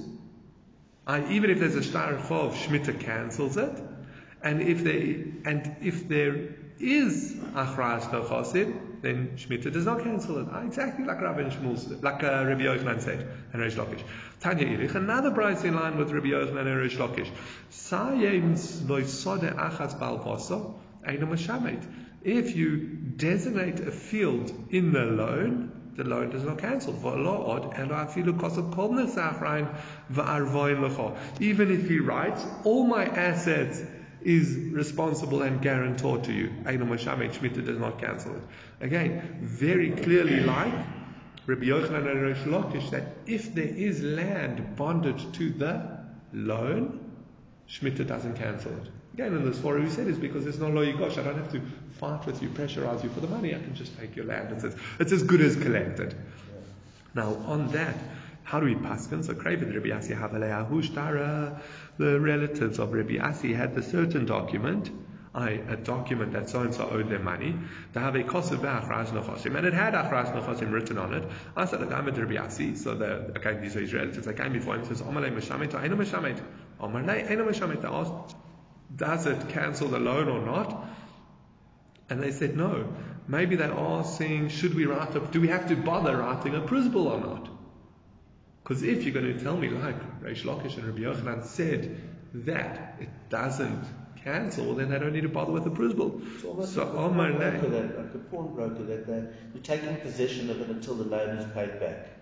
Uh, 1.08 1.26
even 1.30 1.50
if 1.50 1.60
there's 1.60 1.76
a 1.76 1.82
Shtar 1.82 2.16
Chov, 2.16 2.54
Shmita 2.54 3.00
cancels 3.00 3.56
it. 3.56 3.72
And 4.44 4.62
if 4.62 4.84
there, 4.84 5.24
and 5.46 5.76
if 5.82 6.08
there 6.08 6.50
is 6.80 7.34
Achras 7.56 8.02
Nechosim, 8.12 9.02
then 9.02 9.30
Shemitah 9.38 9.72
does 9.72 9.86
not 9.86 10.04
cancel 10.04 10.40
it. 10.40 10.48
Ah, 10.52 10.64
exactly 10.66 11.06
like 11.06 11.22
Rabbi 11.22 11.44
Shmuel, 11.44 12.04
like 12.04 12.24
uh, 12.24 12.44
Rabbi 12.46 12.64
Yochanan 12.64 13.02
said, 13.02 13.28
and 13.54 13.62
Reish 13.62 13.76
Lakish. 13.76 14.02
Tanya 14.42 14.66
Irich, 14.66 14.96
another 14.96 15.32
price 15.32 15.64
in 15.64 15.76
line 15.76 15.98
with 15.98 16.12
Rabbi 16.12 16.28
Yochanan 16.28 16.68
and 16.68 16.92
Reish 16.92 16.98
Lakish. 16.98 17.30
Loisode 18.86 19.56
achas 19.56 19.98
mashamet. 21.06 21.84
If 22.24 22.56
you 22.56 22.78
designate 23.16 23.80
a 23.80 23.92
field 23.92 24.52
in 24.72 24.92
the 24.92 25.06
loan, 25.06 25.72
the 25.98 26.04
loan 26.04 26.30
does 26.30 26.44
not 26.44 26.60
cancel. 26.60 26.94
Even 31.40 31.72
if 31.72 31.90
he 31.90 32.00
writes, 32.00 32.46
all 32.64 32.86
my 32.86 33.06
assets 33.06 33.82
is 34.22 34.58
responsible 34.72 35.42
and 35.42 35.62
guarantor 35.62 36.20
to 36.20 36.32
you. 36.32 36.50
Shmita 36.66 37.66
does 37.66 37.80
not 37.80 38.00
cancel 38.00 38.36
it. 38.36 38.42
Again, 38.82 39.40
very 39.42 39.92
clearly 39.92 40.42
like 40.42 40.74
Rabbi 41.48 41.66
Yochanan 41.66 42.12
and 42.12 42.22
Rosh 42.22 42.44
Lakish 42.46 42.92
that 42.92 43.06
if 43.26 43.56
there 43.56 43.66
is 43.66 44.04
land 44.04 44.76
bonded 44.76 45.34
to 45.34 45.50
the 45.50 46.00
loan, 46.32 47.00
Shmita 47.68 48.06
doesn't 48.06 48.36
cancel 48.36 48.72
it. 48.74 48.92
Again, 49.18 49.34
in 49.34 49.46
this 49.46 49.58
story 49.58 49.82
we 49.82 49.90
said 49.90 50.06
is 50.06 50.20
because 50.20 50.44
there's 50.44 50.60
no 50.60 50.70
law 50.70 50.86
gosh, 50.92 51.18
I 51.18 51.24
don't 51.24 51.38
have 51.38 51.52
to 51.52 51.62
fight 51.94 52.24
with 52.28 52.40
you, 52.44 52.50
pressurize 52.50 53.04
you 53.04 53.10
for 53.10 53.20
the 53.20 53.28
money, 53.28 53.56
I 53.56 53.58
can 53.58 53.74
just 53.74 53.98
take 53.98 54.16
your 54.16 54.26
land. 54.26 54.64
It's 54.64 54.76
it's 55.00 55.12
as 55.12 55.24
good 55.24 55.42
as 55.42 55.56
collected. 55.56 56.14
Now, 57.16 57.34
on 57.48 57.70
that, 57.70 57.96
how 58.44 58.60
do 58.60 58.68
we 58.68 58.76
paskin? 58.76 59.26
So 59.26 59.34
Craven 59.34 59.74
Rabbi 59.74 59.90
Asi 59.90 60.14
Havaleahu 60.14 61.60
the 61.98 62.20
relatives 62.20 62.78
of 62.78 62.94
Rabbi 62.94 63.18
Asi 63.18 63.54
had 63.54 63.74
the 63.74 63.82
certain 63.82 64.28
document, 64.28 64.92
I, 65.34 65.62
a 65.68 65.78
document 65.78 66.34
that 66.34 66.48
so 66.48 66.62
and 66.62 66.76
so 66.76 66.88
owed 66.88 67.10
them 67.10 67.24
money. 67.24 67.56
They 67.94 68.00
have 68.00 68.14
a 68.14 68.22
kosev 68.22 68.60
achras 68.60 69.08
nochosim, 69.08 69.58
and 69.58 69.66
it 69.66 69.74
had 69.74 69.96
achras 69.96 70.32
nochosim 70.32 70.72
written 70.72 71.00
on 71.00 71.16
it. 71.16 71.24
I 71.56 71.66
said, 71.66 71.82
"I 71.82 71.88
came 71.88 72.14
to 72.14 72.24
Rabbi 72.24 72.38
Asi." 72.38 72.76
So 72.76 72.94
the 72.94 73.34
okay, 73.38 73.58
these 73.60 73.76
are 73.76 73.80
his 73.80 73.96
relatives. 73.96 74.28
I 74.28 74.34
came 74.34 74.54
before 74.54 74.76
him. 74.76 74.86
Says, 74.86 75.02
"Omalei 75.02 75.36
meshamet, 75.36 75.74
ainu 75.74 75.96
meshamet, 75.96 76.40
omalei 76.80 77.28
ainu 77.32 77.46
meshamet." 77.46 77.82
They 77.82 77.88
asked, 77.88 78.36
"Does 78.96 79.26
it 79.26 79.50
cancel 79.50 79.90
the 79.90 80.00
loan 80.00 80.28
or 80.28 80.46
not?" 80.46 80.88
And 82.10 82.22
they 82.22 82.32
said, 82.32 82.56
"No." 82.56 82.94
Maybe 83.28 83.58
they 83.58 83.66
are 83.66 84.04
saying, 84.04 84.50
"Should 84.50 84.74
we 84.74 84.86
write 84.86 85.16
a? 85.16 85.20
Do 85.20 85.42
we 85.42 85.50
have 85.50 85.68
to 85.68 85.76
bother 85.76 86.18
writing 86.18 86.56
a 86.56 86.62
prusbul 86.62 87.08
or 87.08 87.20
not?" 87.20 87.50
Because 88.64 88.84
if 88.84 89.04
you're 89.04 89.14
going 89.14 89.34
to 89.34 89.44
tell 89.44 89.58
me, 89.58 89.70
like 89.70 90.22
Reish 90.22 90.44
Lakish 90.44 90.78
and 90.78 90.86
Rabbi 90.86 91.00
Yochanan 91.00 91.44
said, 91.46 92.02
that 92.34 92.96
it 93.00 93.10
doesn't 93.30 93.86
cancel, 94.24 94.76
then 94.76 94.90
they 94.90 95.00
don't 95.00 95.14
need 95.14 95.22
to 95.22 95.30
bother 95.30 95.52
with 95.52 95.64
the 95.64 95.70
prusbul. 95.70 96.22
So, 96.42 96.66
so 96.66 96.82
Omar 96.98 97.32
like 97.32 97.64
a 97.64 97.68
oh 97.68 98.22
pawnbroker 98.30 98.84
that 98.84 99.08
they, 99.08 99.20
uh, 99.20 99.22
you're 99.54 99.64
taking 99.64 99.96
possession 99.98 100.50
of 100.50 100.60
it 100.62 100.70
until 100.70 100.96
the 100.96 101.06
loan 101.06 101.38
is 101.38 101.46
paid 101.54 101.80
back. 101.80 102.17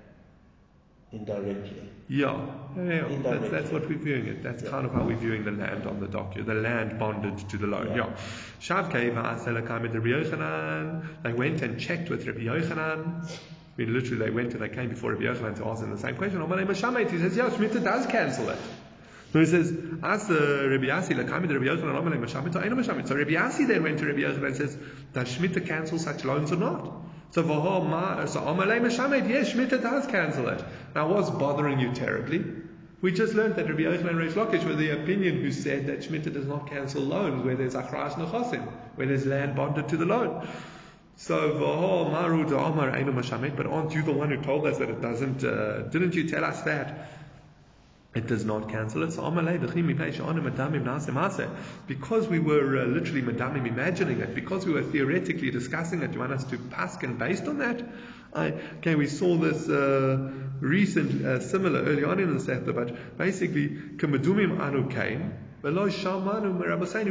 Indirectly. 1.15 1.89
Yeah, 2.08 2.45
yeah, 2.78 2.84
yeah. 2.84 3.08
That's, 3.23 3.49
that's, 3.49 3.71
what 3.71 3.89
we're 3.89 3.97
viewing 3.97 4.28
it. 4.28 4.43
That's 4.43 4.62
yeah. 4.62 4.69
kind 4.69 4.86
of 4.86 4.91
how 4.91 5.06
we're 5.06 5.15
viewing 5.15 5.43
the 5.43 5.51
land 5.51 5.88
on 5.88 5.99
the 5.99 6.08
document, 6.08 6.47
the 6.47 6.54
land 6.54 6.99
bonded 6.99 7.49
to 7.49 7.58
the 7.58 7.65
loan. 7.65 7.95
Yeah. 7.95 7.95
yeah. 7.95 9.15
Uh, 10.43 11.01
they 11.23 11.34
went 11.34 11.62
and 11.63 11.80
checked 11.80 12.10
with 12.10 12.28
Rabbi 12.28 12.41
Yochanan. 12.41 13.25
I 13.25 13.82
mean, 13.82 13.93
literally, 13.93 14.17
they 14.17 14.30
went 14.30 14.54
and 14.54 14.62
they 14.62 14.69
came 14.69 14.89
before 14.89 15.13
Rabbi 15.13 15.23
Yochanan 15.23 15.58
to 15.58 15.65
ask 15.67 15.82
him 15.82 15.91
the 15.91 15.97
same 15.97 16.15
question. 16.15 16.41
Oh, 16.41 16.47
he 16.47 16.73
says, 17.17 17.36
yeah, 17.36 17.49
Shemitah 17.49 17.84
does 17.84 18.06
cancel 18.06 18.49
it. 18.49 18.60
So 19.34 19.39
he 19.39 19.45
says, 19.47 19.73
ask 20.04 20.28
the 20.28 20.67
Rabbi 20.69 20.86
Yasi, 20.86 21.15
like, 21.15 21.32
Rabbi 21.32 21.47
Yochanan, 21.47 23.01
oh, 23.01 23.06
So 23.06 23.15
Rabbi 23.15 23.32
Yasi 23.32 23.65
then 23.65 23.84
went 23.84 23.99
to 23.99 24.06
Rabbi 24.06 24.19
Yochanan 24.19 24.45
and 24.45 24.56
says, 24.56 24.78
does 25.13 25.28
Shemitah 25.36 25.65
cancel 25.65 25.97
such 25.97 26.23
loans 26.23 26.51
or 26.51 26.58
not? 26.58 26.93
So 27.32 27.44
Shemitah 27.44 29.82
does 29.82 30.08
cancel 30.08 30.50
it. 30.50 30.64
Now, 30.94 31.08
what's 31.08 31.30
bothering 31.30 31.80
you 31.80 31.94
terribly? 31.94 32.44
We 33.02 33.12
just 33.12 33.34
learned 33.34 33.56
that 33.56 33.68
Rabbi 33.68 33.84
Yochanan 33.84 34.10
and 34.10 34.18
Reish 34.18 34.34
Lakish 34.34 34.64
were 34.64 34.76
the 34.76 34.92
opinion 34.92 35.42
who 35.42 35.52
said 35.52 35.88
that 35.88 36.00
Shemitah 36.00 36.34
does 36.34 36.48
not 36.48 36.70
cancel 36.70 37.02
loans 37.02 37.44
where 37.44 37.56
there's 37.56 37.76
Achras 37.76 38.14
Nechosim, 38.14 38.66
where 38.96 39.06
there's 39.06 39.26
land 39.26 39.56
bonded 39.56 39.90
to 39.90 39.98
the 39.98 40.06
loan. 40.06 40.48
So 41.18 41.52
v'ho 41.52 42.12
maru 42.12 42.46
da'amar 42.46 42.94
einu 42.94 43.14
mashamet. 43.14 43.56
But 43.56 43.68
aren't 43.68 43.94
you 43.94 44.02
the 44.02 44.12
one 44.12 44.32
who 44.32 44.42
told 44.42 44.68
us 44.68 44.80
that 44.80 44.90
it 44.90 45.02
doesn't? 45.02 45.44
Uh, 45.44 45.84
didn't 45.84 46.14
you 46.14 46.28
tell 46.28 46.44
us 46.44 46.62
that? 46.64 47.10
It 48.15 48.28
does 48.28 48.45
not 48.45 48.69
cancel 48.69 49.04
it. 49.04 49.12
So 49.12 49.30
because 51.86 52.28
we 52.30 52.39
were 52.39 52.78
uh, 52.78 52.86
literally 52.86 53.19
imagining 53.19 54.21
it, 54.21 54.34
because 54.34 54.65
we 54.65 54.71
were 54.71 54.84
theoretically 54.84 55.51
discussing 55.51 56.01
it, 56.01 56.13
you 56.13 56.19
want 56.19 56.32
us 56.32 56.45
to 56.45 56.58
paskin 56.58 57.17
based 57.19 57.45
on 57.45 57.58
that? 57.58 57.84
I, 58.34 58.54
okay, 58.78 58.95
we 58.95 59.08
saw 59.08 59.36
this 59.36 59.67
uh, 59.67 60.32
recent, 60.62 61.25
uh, 61.25 61.41
similar 61.41 61.82
early 61.82 62.06
on 62.06 62.19
in 62.19 62.38
the 62.38 62.43
Sethta, 62.43 62.73
but 62.73 63.17
basically, 63.17 63.69
kamadumim 63.69 64.62
anu 64.62 64.89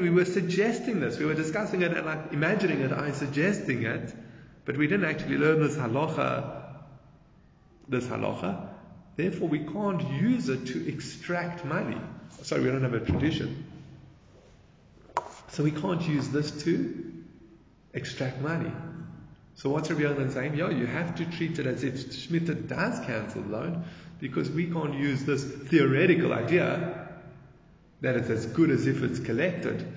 we 0.00 0.10
were 0.10 0.24
suggesting 0.24 1.00
this, 1.00 1.18
we 1.18 1.26
were 1.26 1.34
discussing 1.34 1.82
it 1.82 1.92
and 1.92 2.06
like 2.06 2.32
imagining 2.32 2.80
it, 2.80 2.92
I 2.92 3.10
suggesting 3.12 3.82
it, 3.82 4.14
but 4.64 4.78
we 4.78 4.86
didn't 4.86 5.06
actually 5.06 5.38
learn 5.38 5.60
this 5.60 5.76
halacha, 5.76 6.62
this 7.88 8.04
halacha. 8.06 8.73
Therefore, 9.16 9.48
we 9.48 9.61
can't 9.61 10.03
use 10.11 10.48
it 10.48 10.66
to 10.66 10.88
extract 10.88 11.64
money. 11.64 11.98
Sorry, 12.42 12.62
we 12.62 12.68
don't 12.68 12.83
have 12.83 12.94
a 12.94 13.00
tradition. 13.00 13.64
So 15.50 15.62
we 15.62 15.70
can't 15.70 16.03
use 16.03 16.29
this 16.31 16.50
to 16.64 17.12
extract 17.92 18.40
money. 18.40 18.72
So 19.55 19.70
what's 19.70 19.88
Rabbi 19.88 20.03
Yochanan 20.03 20.33
saying? 20.33 20.57
Yeah, 20.57 20.70
you 20.70 20.87
have 20.87 21.14
to 21.14 21.24
treat 21.27 21.61
it 21.61 21.66
as 21.66 21.85
if 21.85 21.94
Shemitah 21.94 22.66
does 22.66 23.05
cancel 23.07 23.42
the 23.42 23.48
loan 23.48 23.85
because 24.18 24.50
we 24.50 24.66
can't 24.66 24.94
use 24.94 25.24
this 25.24 25.44
theoretical 25.44 26.33
idea 26.33 27.09
that 28.00 28.16
it's 28.16 28.31
as 28.31 28.46
good 28.46 28.70
as 28.70 28.87
if 28.88 29.03
it's 29.03 29.20
collected 29.20 29.92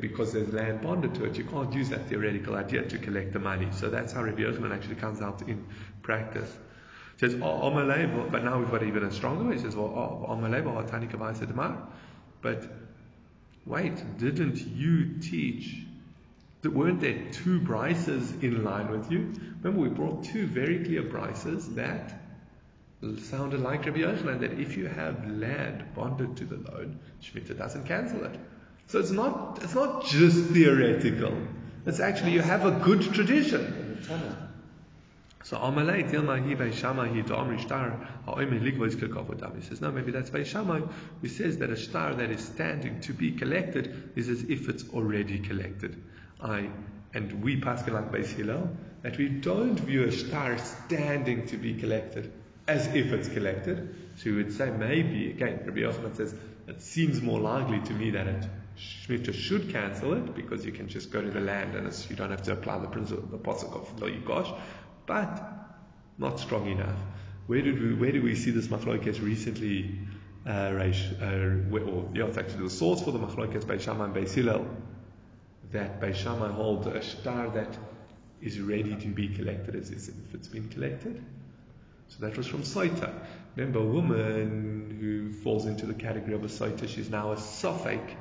because 0.00 0.32
there's 0.32 0.52
land 0.52 0.82
bonded 0.82 1.14
to 1.14 1.24
it. 1.24 1.36
You 1.36 1.44
can't 1.44 1.72
use 1.72 1.88
that 1.88 2.06
theoretical 2.08 2.54
idea 2.54 2.82
to 2.82 2.98
collect 2.98 3.32
the 3.32 3.38
money. 3.38 3.68
So 3.72 3.88
that's 3.88 4.12
how 4.12 4.22
Rabbi 4.22 4.44
actually 4.72 4.96
comes 4.96 5.22
out 5.22 5.40
in 5.48 5.64
practice. 6.02 6.54
Says, 7.18 7.34
oh, 7.34 7.60
oh 7.62 8.28
but 8.30 8.44
now 8.44 8.58
we've 8.58 8.70
got 8.70 8.82
even 8.82 9.04
a 9.04 9.12
stronger 9.12 9.44
way. 9.44 9.54
He 9.54 9.60
says, 9.60 9.76
well, 9.76 9.86
oh, 9.86 10.26
oh 10.28 11.88
but 12.42 12.64
wait, 13.64 14.18
didn't 14.18 14.66
you 14.66 15.18
teach? 15.20 15.76
That 16.62 16.72
weren't 16.72 17.00
there 17.00 17.30
two 17.30 17.60
brises 17.60 18.42
in 18.42 18.64
line 18.64 18.90
with 18.90 19.12
you? 19.12 19.32
Remember, 19.62 19.82
we 19.82 19.88
brought 19.88 20.24
two 20.24 20.46
very 20.46 20.82
clear 20.82 21.02
brises 21.02 21.74
that 21.74 22.20
sounded 23.18 23.60
like 23.60 23.84
Rabbi 23.84 23.98
Yochanan 23.98 24.40
that 24.40 24.58
if 24.58 24.76
you 24.76 24.86
have 24.86 25.28
land 25.28 25.84
bonded 25.94 26.36
to 26.38 26.44
the 26.44 26.56
loan, 26.56 26.98
Shemitah 27.22 27.58
doesn't 27.58 27.84
cancel 27.84 28.24
it. 28.24 28.38
So 28.86 28.98
it's 28.98 29.10
not, 29.10 29.60
it's 29.62 29.74
not 29.74 30.06
just 30.06 30.46
theoretical. 30.46 31.36
It's 31.86 32.00
actually, 32.00 32.32
you 32.32 32.40
have 32.40 32.64
a 32.64 32.72
good 32.82 33.02
tradition. 33.12 33.98
So 35.44 35.58
Amalei 35.58 36.10
Dilma 36.10 36.42
Hi 36.42 36.54
Bei 36.54 36.70
Shammai 36.70 37.08
Hi 37.08 37.20
Da'amri 37.20 37.58
Shtar 37.58 37.90
Ha'omer 38.24 38.60
Ligvois 38.60 38.94
Kekavotam. 38.96 39.54
He 39.56 39.60
says, 39.60 39.78
no, 39.82 39.92
maybe 39.92 40.10
that's 40.10 40.30
Bei 40.30 40.42
Shammai 40.42 40.80
who 41.20 41.28
says 41.28 41.58
that 41.58 41.68
a 41.68 41.76
star 41.76 42.14
that 42.14 42.30
is 42.30 42.42
standing 42.42 43.02
to 43.02 43.12
be 43.12 43.32
collected 43.32 44.12
is 44.16 44.30
as 44.30 44.42
if 44.44 44.70
it's 44.70 44.88
already 44.94 45.38
collected. 45.38 46.02
I 46.40 46.70
and 47.12 47.44
we 47.44 47.60
Pascal 47.60 47.92
like 47.92 48.10
Beis 48.10 48.28
Hillel 48.28 48.74
that 49.02 49.18
we 49.18 49.28
don't 49.28 49.78
view 49.78 50.04
a 50.04 50.12
star 50.12 50.56
standing 50.56 51.46
to 51.48 51.58
be 51.58 51.74
collected 51.74 52.32
as 52.66 52.86
if 52.86 53.12
it's 53.12 53.28
collected. 53.28 53.94
So 54.16 54.30
we 54.30 54.36
would 54.36 54.52
say 54.54 54.70
maybe 54.70 55.30
again 55.30 55.60
Rabbi 55.66 55.80
Yochanan 55.80 56.16
says 56.16 56.34
it 56.68 56.80
seems 56.80 57.20
more 57.20 57.38
likely 57.38 57.80
to 57.80 57.92
me 57.92 58.12
that 58.12 58.26
it 58.26 58.46
Shemitah 58.78 59.34
should 59.34 59.70
cancel 59.70 60.14
it 60.14 60.34
because 60.34 60.64
you 60.64 60.72
can 60.72 60.88
just 60.88 61.12
go 61.12 61.20
to 61.20 61.30
the 61.30 61.40
land 61.40 61.76
and 61.76 62.06
you 62.10 62.16
don't 62.16 62.30
have 62.30 62.42
to 62.42 62.52
apply 62.52 62.78
the 62.78 62.88
principle, 62.88 63.22
of 63.22 63.30
the 63.30 63.38
posuk 63.38 63.72
of 63.72 64.02
Lo 64.02 64.08
Yigosh 64.08 64.58
but 65.06 65.42
not 66.18 66.40
strong 66.40 66.68
enough. 66.70 66.98
Where 67.46 67.60
did 67.60 67.80
we 67.80 67.94
where 67.94 68.12
did 68.12 68.22
we 68.22 68.34
see 68.34 68.50
this 68.50 68.68
machlokes 68.68 69.22
recently? 69.22 69.98
Uh, 70.46 70.50
uh, 70.50 70.74
or 70.74 72.10
yeah, 72.14 72.26
it's 72.26 72.36
actually 72.36 72.64
the 72.64 72.70
source 72.70 73.02
for 73.02 73.12
the 73.12 73.18
machlokes 73.18 73.66
by 73.66 73.78
Shammai 73.78 74.04
and 74.04 74.14
by 74.14 74.20
Hillel 74.20 74.66
that 75.74 76.00
by 76.00 76.12
Shammai 76.12 76.52
hold 76.52 76.86
a 76.86 77.02
star 77.02 77.50
that 77.50 77.76
is 78.40 78.60
ready 78.60 78.94
to 78.94 79.08
be 79.08 79.28
collected 79.28 79.74
as 79.74 79.90
if 79.90 80.34
it's 80.34 80.48
been 80.48 80.68
collected. 80.68 81.22
So 82.08 82.18
that 82.20 82.36
was 82.36 82.46
from 82.46 82.62
Saita. 82.62 83.12
Remember, 83.56 83.80
a 83.80 83.84
woman 83.84 84.96
who 85.00 85.32
falls 85.42 85.66
into 85.66 85.86
the 85.86 85.94
category 85.94 86.34
of 86.34 86.44
a 86.44 86.48
Saita, 86.48 86.88
she's 86.88 87.10
now 87.10 87.32
a 87.32 87.36
Sophic, 87.36 88.16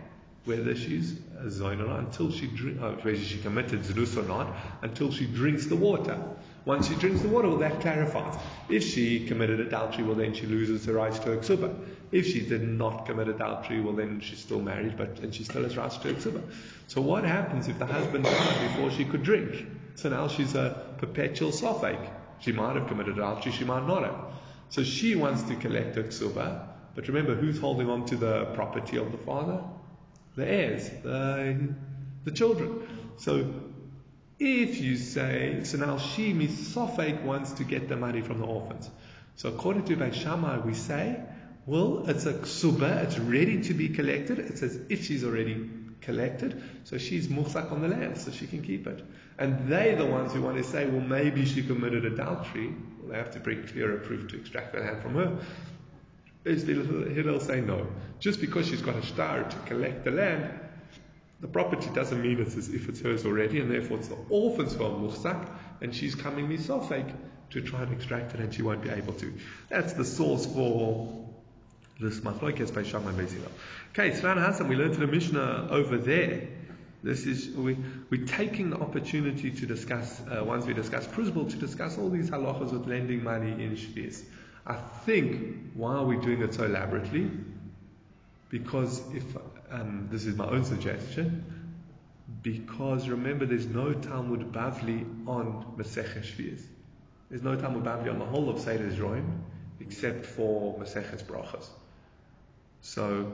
whether 0.45 0.75
she's 0.75 1.13
a 1.39 1.45
Zoin 1.45 1.79
or 1.79 1.87
not, 1.87 1.99
until 1.99 2.31
she 2.31 2.47
drink, 2.47 2.79
oh, 2.81 2.93
whether 3.01 3.17
she 3.17 3.37
committed 3.39 3.81
Zerus 3.83 4.17
or 4.17 4.27
not, 4.27 4.55
until 4.81 5.11
she 5.11 5.27
drinks 5.27 5.67
the 5.67 5.75
water. 5.75 6.17
Once 6.65 6.87
she 6.87 6.95
drinks 6.95 7.21
the 7.21 7.27
water, 7.27 7.49
well, 7.49 7.57
that 7.57 7.81
clarifies. 7.81 8.39
If 8.69 8.83
she 8.83 9.27
committed 9.27 9.59
adultery, 9.59 10.03
well, 10.03 10.15
then 10.15 10.33
she 10.33 10.45
loses 10.45 10.85
her 10.85 10.93
rights 10.93 11.19
to 11.19 11.33
a 11.33 11.37
ksuba. 11.37 11.75
If 12.11 12.25
she 12.27 12.41
did 12.47 12.67
not 12.67 13.05
commit 13.05 13.27
adultery, 13.27 13.81
well, 13.81 13.93
then 13.93 14.21
she's 14.21 14.39
still 14.39 14.61
married, 14.61 14.95
but 14.97 15.17
then 15.17 15.31
she 15.31 15.43
still 15.43 15.63
has 15.63 15.75
rights 15.75 15.97
to 15.97 16.11
a 16.11 16.13
ksuba. 16.13 16.41
So 16.87 17.01
what 17.01 17.25
happens 17.25 17.67
if 17.67 17.79
the 17.79 17.85
husband 17.85 18.23
died 18.23 18.71
before 18.71 18.91
she 18.91 19.03
could 19.03 19.23
drink? 19.23 19.65
So 19.95 20.09
now 20.09 20.27
she's 20.27 20.55
a 20.55 20.95
perpetual 20.99 21.51
sophic. 21.51 21.99
She 22.39 22.51
might 22.51 22.75
have 22.75 22.87
committed 22.87 23.17
adultery, 23.17 23.51
she 23.51 23.65
might 23.65 23.85
not 23.85 24.03
have. 24.03 24.33
So 24.69 24.83
she 24.83 25.15
wants 25.15 25.43
to 25.43 25.55
collect 25.55 25.95
her 25.95 26.03
ksuba, 26.03 26.67
but 26.95 27.07
remember, 27.07 27.35
who's 27.35 27.59
holding 27.59 27.89
on 27.89 28.05
to 28.05 28.15
the 28.15 28.45
property 28.53 28.97
of 28.97 29.11
the 29.11 29.17
father? 29.17 29.59
The 30.35 30.47
heirs, 30.47 30.89
the, 31.03 31.73
the 32.23 32.31
children. 32.31 32.87
So 33.17 33.53
if 34.39 34.79
you 34.79 34.97
say, 34.97 35.61
so 35.63 35.77
now 35.77 35.97
she, 35.97 36.33
Misophaik, 36.33 37.23
wants 37.23 37.53
to 37.53 37.63
get 37.63 37.87
the 37.89 37.95
money 37.95 38.21
from 38.21 38.39
the 38.39 38.45
orphans. 38.45 38.89
So 39.35 39.49
according 39.49 39.85
to 39.85 39.95
Beit 39.95 40.65
we 40.65 40.73
say, 40.73 41.19
well, 41.65 42.03
it's 42.07 42.25
a 42.25 42.33
ksuba, 42.33 43.03
it's 43.03 43.17
ready 43.17 43.61
to 43.63 43.73
be 43.73 43.89
collected. 43.89 44.39
It 44.39 44.57
says 44.57 44.79
if 44.89 45.05
she's 45.05 45.23
already 45.23 45.69
collected, 46.01 46.61
so 46.83 46.97
she's 46.97 47.27
muhsak 47.27 47.71
on 47.71 47.81
the 47.81 47.87
land, 47.87 48.17
so 48.17 48.31
she 48.31 48.47
can 48.47 48.61
keep 48.61 48.85
it. 48.85 49.03
And 49.37 49.67
they 49.67 49.95
the 49.95 50.05
ones 50.05 50.33
who 50.33 50.41
want 50.41 50.57
to 50.57 50.63
say, 50.63 50.85
well, 50.85 51.01
maybe 51.01 51.45
she 51.45 51.63
committed 51.63 52.05
adultery. 52.05 52.67
Well, 52.99 53.11
they 53.11 53.17
have 53.17 53.31
to 53.31 53.39
bring 53.39 53.65
clearer 53.65 53.97
proof 53.97 54.29
to 54.29 54.37
extract 54.37 54.73
that 54.73 54.83
hand 54.83 55.01
from 55.01 55.15
her. 55.15 55.37
Hillel 56.45 57.39
say 57.39 57.61
no? 57.61 57.87
Just 58.19 58.41
because 58.41 58.67
she's 58.67 58.81
got 58.81 58.95
a 58.95 59.05
star 59.05 59.43
to 59.43 59.57
collect 59.65 60.03
the 60.03 60.11
land, 60.11 60.59
the 61.43 61.49
property 61.49 61.89
doesn't 61.93 62.21
mean 62.21 62.39
it's 62.39 62.55
as 62.55 62.69
if 62.69 62.87
it's 62.87 63.01
hers 63.01 63.25
already, 63.25 63.59
and 63.59 63.69
therefore 63.69 63.97
it's 63.97 64.07
the 64.07 64.17
orphan's 64.29 64.73
for 64.75 64.89
muhsak, 64.89 65.45
and 65.81 65.93
she's 65.93 66.15
coming 66.15 66.47
misofek 66.47 67.13
to 67.49 67.61
try 67.61 67.81
and 67.83 67.91
extract 67.91 68.33
it, 68.33 68.39
and 68.39 68.53
she 68.53 68.61
won't 68.61 68.81
be 68.81 68.89
able 68.89 69.11
to. 69.11 69.33
That's 69.67 69.91
the 69.91 70.05
source 70.05 70.45
for 70.45 71.27
this 71.99 72.21
machlokes 72.21 72.73
by 72.73 72.83
Shammai 72.83 73.11
Bezila. 73.11 73.49
Okay, 73.89 74.15
Sran 74.15 74.37
Hassan, 74.37 74.69
we 74.69 74.77
learned 74.77 74.93
in 74.93 75.01
the 75.01 75.07
Mishnah 75.07 75.67
over 75.69 75.97
there. 75.97 76.47
This 77.03 77.25
is 77.25 77.49
we 77.49 77.77
we're 78.09 78.25
taking 78.25 78.69
the 78.69 78.77
opportunity 78.77 79.51
to 79.51 79.65
discuss 79.65 80.21
uh, 80.21 80.45
once 80.45 80.65
we 80.65 80.73
discuss 80.73 81.05
Prusbul 81.07 81.49
to 81.49 81.57
discuss 81.57 81.97
all 81.97 82.09
these 82.09 82.29
halachas 82.29 82.71
with 82.71 82.87
lending 82.87 83.21
money 83.21 83.51
in 83.51 83.75
shvius. 83.75 84.23
I 84.65 84.75
think 84.75 85.73
why 85.73 85.95
are 85.95 86.05
we 86.05 86.15
doing 86.15 86.41
it 86.41 86.53
so 86.53 86.63
elaborately? 86.63 87.29
Because 88.49 89.01
if 89.13 89.25
um, 89.73 90.07
this 90.11 90.25
is 90.25 90.35
my 90.35 90.45
own 90.45 90.63
suggestion, 90.63 91.43
because 92.41 93.09
remember 93.09 93.45
there's 93.45 93.65
no 93.65 93.93
Talmud 93.93 94.51
Bavli 94.51 95.05
on 95.27 95.73
Maseches 95.77 96.25
Shvius. 96.25 96.61
There's 97.29 97.41
no 97.41 97.55
Talmud 97.55 97.83
Bavli 97.83 98.09
on 98.09 98.19
the 98.19 98.25
whole 98.25 98.49
of 98.49 98.59
Seder 98.59 98.89
Zroim 98.91 99.39
except 99.79 100.25
for 100.25 100.77
Maseches 100.79 101.23
Brachas. 101.23 101.67
So 102.81 103.31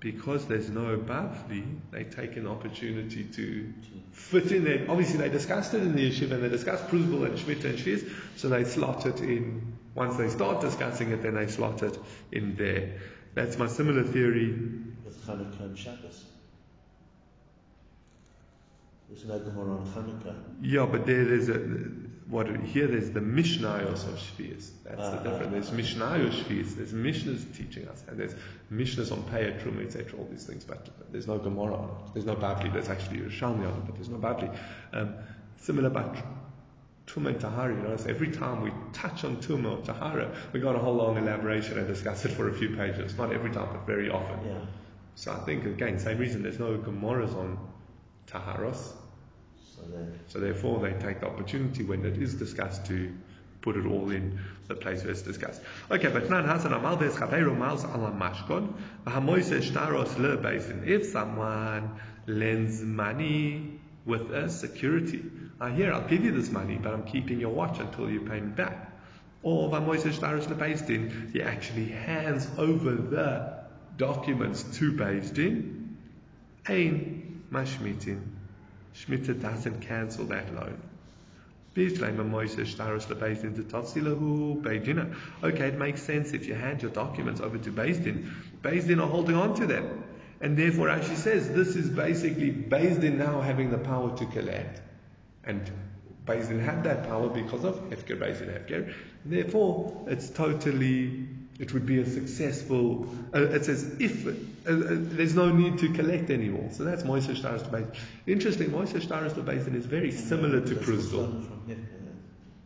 because 0.00 0.46
there's 0.46 0.68
no 0.68 0.96
Bavli, 0.96 1.64
they 1.90 2.04
take 2.04 2.36
an 2.36 2.46
opportunity 2.46 3.24
to 3.24 3.72
fit 4.12 4.52
in 4.52 4.64
there. 4.64 4.84
Obviously, 4.88 5.18
they 5.18 5.28
discussed 5.28 5.74
it 5.74 5.82
in 5.82 5.96
the 5.96 6.10
yeshiva 6.10 6.32
and 6.32 6.44
they 6.44 6.48
discussed 6.48 6.86
Prusbul 6.88 7.24
and 7.24 7.36
Shemitah 7.36 7.64
and 7.64 7.78
Shvius, 7.78 8.12
so 8.36 8.48
they 8.48 8.64
slot 8.64 9.06
it 9.06 9.20
in. 9.20 9.76
Once 9.94 10.16
they 10.16 10.28
start 10.28 10.60
discussing 10.60 11.10
it, 11.10 11.22
then 11.22 11.34
they 11.34 11.48
slot 11.48 11.82
it 11.82 11.98
in 12.30 12.54
there. 12.54 13.00
That's 13.34 13.58
my 13.58 13.66
similar 13.66 14.02
theory. 14.02 14.48
With 15.04 15.24
Hanukkah 15.26 15.60
and 15.60 15.78
Shabbos. 15.78 16.24
There's 19.08 19.24
no 19.24 19.38
Gemara 19.38 19.76
on 19.76 19.86
Hanukkah. 19.86 20.34
Yeah, 20.60 20.86
but 20.90 21.06
there, 21.06 21.24
there's 21.24 21.48
a 21.48 21.54
what 22.28 22.46
here 22.60 22.86
there's 22.86 23.10
the 23.10 23.20
Mishnayos 23.20 24.06
of 24.06 24.18
Shvius. 24.18 24.68
That's 24.84 25.00
Ah, 25.00 25.16
the 25.22 25.30
difference. 25.30 25.70
There's 25.70 25.94
Mishnayos 25.94 26.32
Shvius. 26.44 26.76
There's 26.76 26.92
Mishnahs 26.92 27.56
teaching 27.56 27.88
us, 27.88 28.04
and 28.06 28.18
there's 28.20 28.34
Mishnahs 28.70 29.10
on 29.10 29.22
Payat 29.24 29.62
Truma, 29.62 29.86
etc. 29.86 30.18
All 30.18 30.28
these 30.30 30.44
things, 30.44 30.62
but 30.64 30.88
there's 31.10 31.26
no 31.26 31.38
Gemara 31.38 31.74
on 31.74 31.88
it. 31.88 32.12
There's 32.14 32.26
no 32.26 32.34
Bavli. 32.34 32.70
There's 32.70 32.90
actually 32.90 33.18
Yerushalmi 33.20 33.60
on 33.66 33.78
it, 33.78 33.86
but 33.86 33.94
there's 33.94 34.10
no 34.10 34.18
Bavli. 34.18 34.54
Um, 34.92 35.14
similar 35.56 35.86
about 35.88 36.16
Tuma 37.08 37.28
and 37.28 37.40
Tahara, 37.40 37.74
you 37.74 37.80
notice 37.80 38.06
every 38.06 38.30
time 38.30 38.60
we 38.60 38.70
touch 38.92 39.24
on 39.24 39.38
Tuma 39.38 39.78
or 39.78 39.84
Tahara, 39.84 40.30
we 40.52 40.60
got 40.60 40.76
a 40.76 40.78
whole 40.78 40.94
long 40.94 41.16
elaboration 41.16 41.78
and 41.78 41.86
discuss 41.88 42.24
it 42.26 42.32
for 42.32 42.48
a 42.50 42.54
few 42.54 42.76
pages. 42.76 43.16
Not 43.16 43.32
every 43.32 43.50
time, 43.50 43.68
but 43.72 43.86
very 43.86 44.10
often. 44.10 44.46
Yeah. 44.46 44.60
So 45.14 45.32
I 45.32 45.38
think, 45.46 45.64
again, 45.64 45.98
same 45.98 46.18
reason, 46.18 46.42
there's 46.42 46.58
no 46.58 46.76
Gemaras 46.76 47.34
on 47.34 47.58
Taharos. 48.26 48.92
So 49.74 49.82
So 50.28 50.38
therefore, 50.38 50.80
they 50.80 50.92
take 50.92 51.20
the 51.20 51.26
opportunity 51.26 51.82
when 51.82 52.04
it 52.04 52.18
is 52.18 52.34
discussed 52.34 52.84
to 52.86 53.12
put 53.62 53.76
it 53.76 53.86
all 53.86 54.10
in 54.10 54.38
the 54.66 54.74
place 54.74 55.02
where 55.02 55.10
it's 55.10 55.22
discussed. 55.22 55.62
Okay, 55.90 56.08
but 56.08 56.28
nan 56.28 56.44
hasan 56.44 56.72
amal 56.72 56.96
des 56.96 57.10
chaveru 57.10 57.56
mals 57.56 57.84
ala 57.84 58.12
mashkon 58.12 58.74
v'hamoise 59.06 59.62
shtaros 59.62 60.18
le 60.18 60.36
basin. 60.36 60.82
If 60.86 61.06
someone 61.06 61.98
lends 62.26 62.82
money 62.82 63.80
with 64.04 64.30
a 64.30 64.48
security, 64.48 65.24
I 65.60 65.70
hear 65.70 65.92
I'll 65.92 66.06
give 66.06 66.24
you 66.24 66.32
this 66.32 66.50
money, 66.50 66.78
but 66.80 66.92
I'm 66.92 67.04
keeping 67.04 67.40
your 67.40 67.50
watch 67.50 67.80
until 67.80 68.10
you 68.10 68.20
pay 68.20 68.40
me 68.40 68.50
back. 68.50 68.92
Or 69.42 69.70
v'hamoise 69.70 70.02
shtaros 70.02 70.48
le 70.48 70.54
basin, 70.54 71.30
he 71.32 71.42
actually 71.42 71.86
hands 71.86 72.48
over 72.56 72.92
the 72.92 73.64
documents 73.96 74.62
to 74.78 74.92
Beis 74.92 75.34
Ein 76.68 77.42
mashmitin. 77.50 78.20
Shmita 78.94 79.40
doesn't 79.40 79.80
cancel 79.80 80.26
that 80.26 80.54
loan. 80.54 80.80
Bezdin. 81.74 82.14
Okay, 85.44 85.68
it 85.68 85.78
makes 85.78 86.02
sense 86.02 86.32
if 86.32 86.46
you 86.46 86.54
hand 86.54 86.82
your 86.82 86.90
documents 86.90 87.40
over 87.40 87.58
to 87.58 87.70
Din. 87.70 88.34
Beis 88.62 88.86
Din 88.86 89.00
are 89.00 89.06
holding 89.06 89.36
on 89.36 89.54
to 89.54 89.66
them. 89.66 90.04
And 90.40 90.56
therefore, 90.56 90.88
as 90.88 91.06
she 91.06 91.14
says, 91.14 91.48
this 91.48 91.76
is 91.76 91.90
basically 91.90 92.50
Din 92.50 93.18
now 93.18 93.40
having 93.40 93.70
the 93.70 93.78
power 93.78 94.16
to 94.16 94.26
collect. 94.26 94.82
And 95.48 95.68
Din 96.26 96.60
had 96.60 96.84
that 96.84 97.04
power 97.04 97.28
because 97.30 97.64
of 97.64 97.76
Hefker, 97.90 98.18
Din 98.18 98.48
Hefker. 98.50 98.94
Therefore, 99.24 100.04
it's 100.06 100.28
totally, 100.28 101.26
it 101.58 101.72
would 101.72 101.86
be 101.86 102.00
a 102.00 102.06
successful, 102.06 103.08
uh, 103.34 103.42
it 103.44 103.64
says 103.64 103.96
if, 103.98 104.26
uh, 104.26 104.30
uh, 104.30 104.34
there's 104.66 105.34
no 105.34 105.50
need 105.50 105.78
to 105.78 105.88
collect 105.94 106.30
anymore. 106.30 106.68
So 106.72 106.84
that's 106.84 107.02
Moise 107.02 107.28
Shtaris 107.28 107.68
Lebeis. 107.70 107.96
Interesting, 108.26 108.70
Moise 108.70 108.92
Shtaris 108.92 109.32
Lebeis 109.32 109.74
is 109.74 109.86
very 109.86 110.12
similar 110.12 110.60
to 110.60 110.74
That's 110.74 110.86
Prusbul. 110.86 111.26
from 111.46 111.62
here, 111.66 111.76
yeah. 111.78 112.10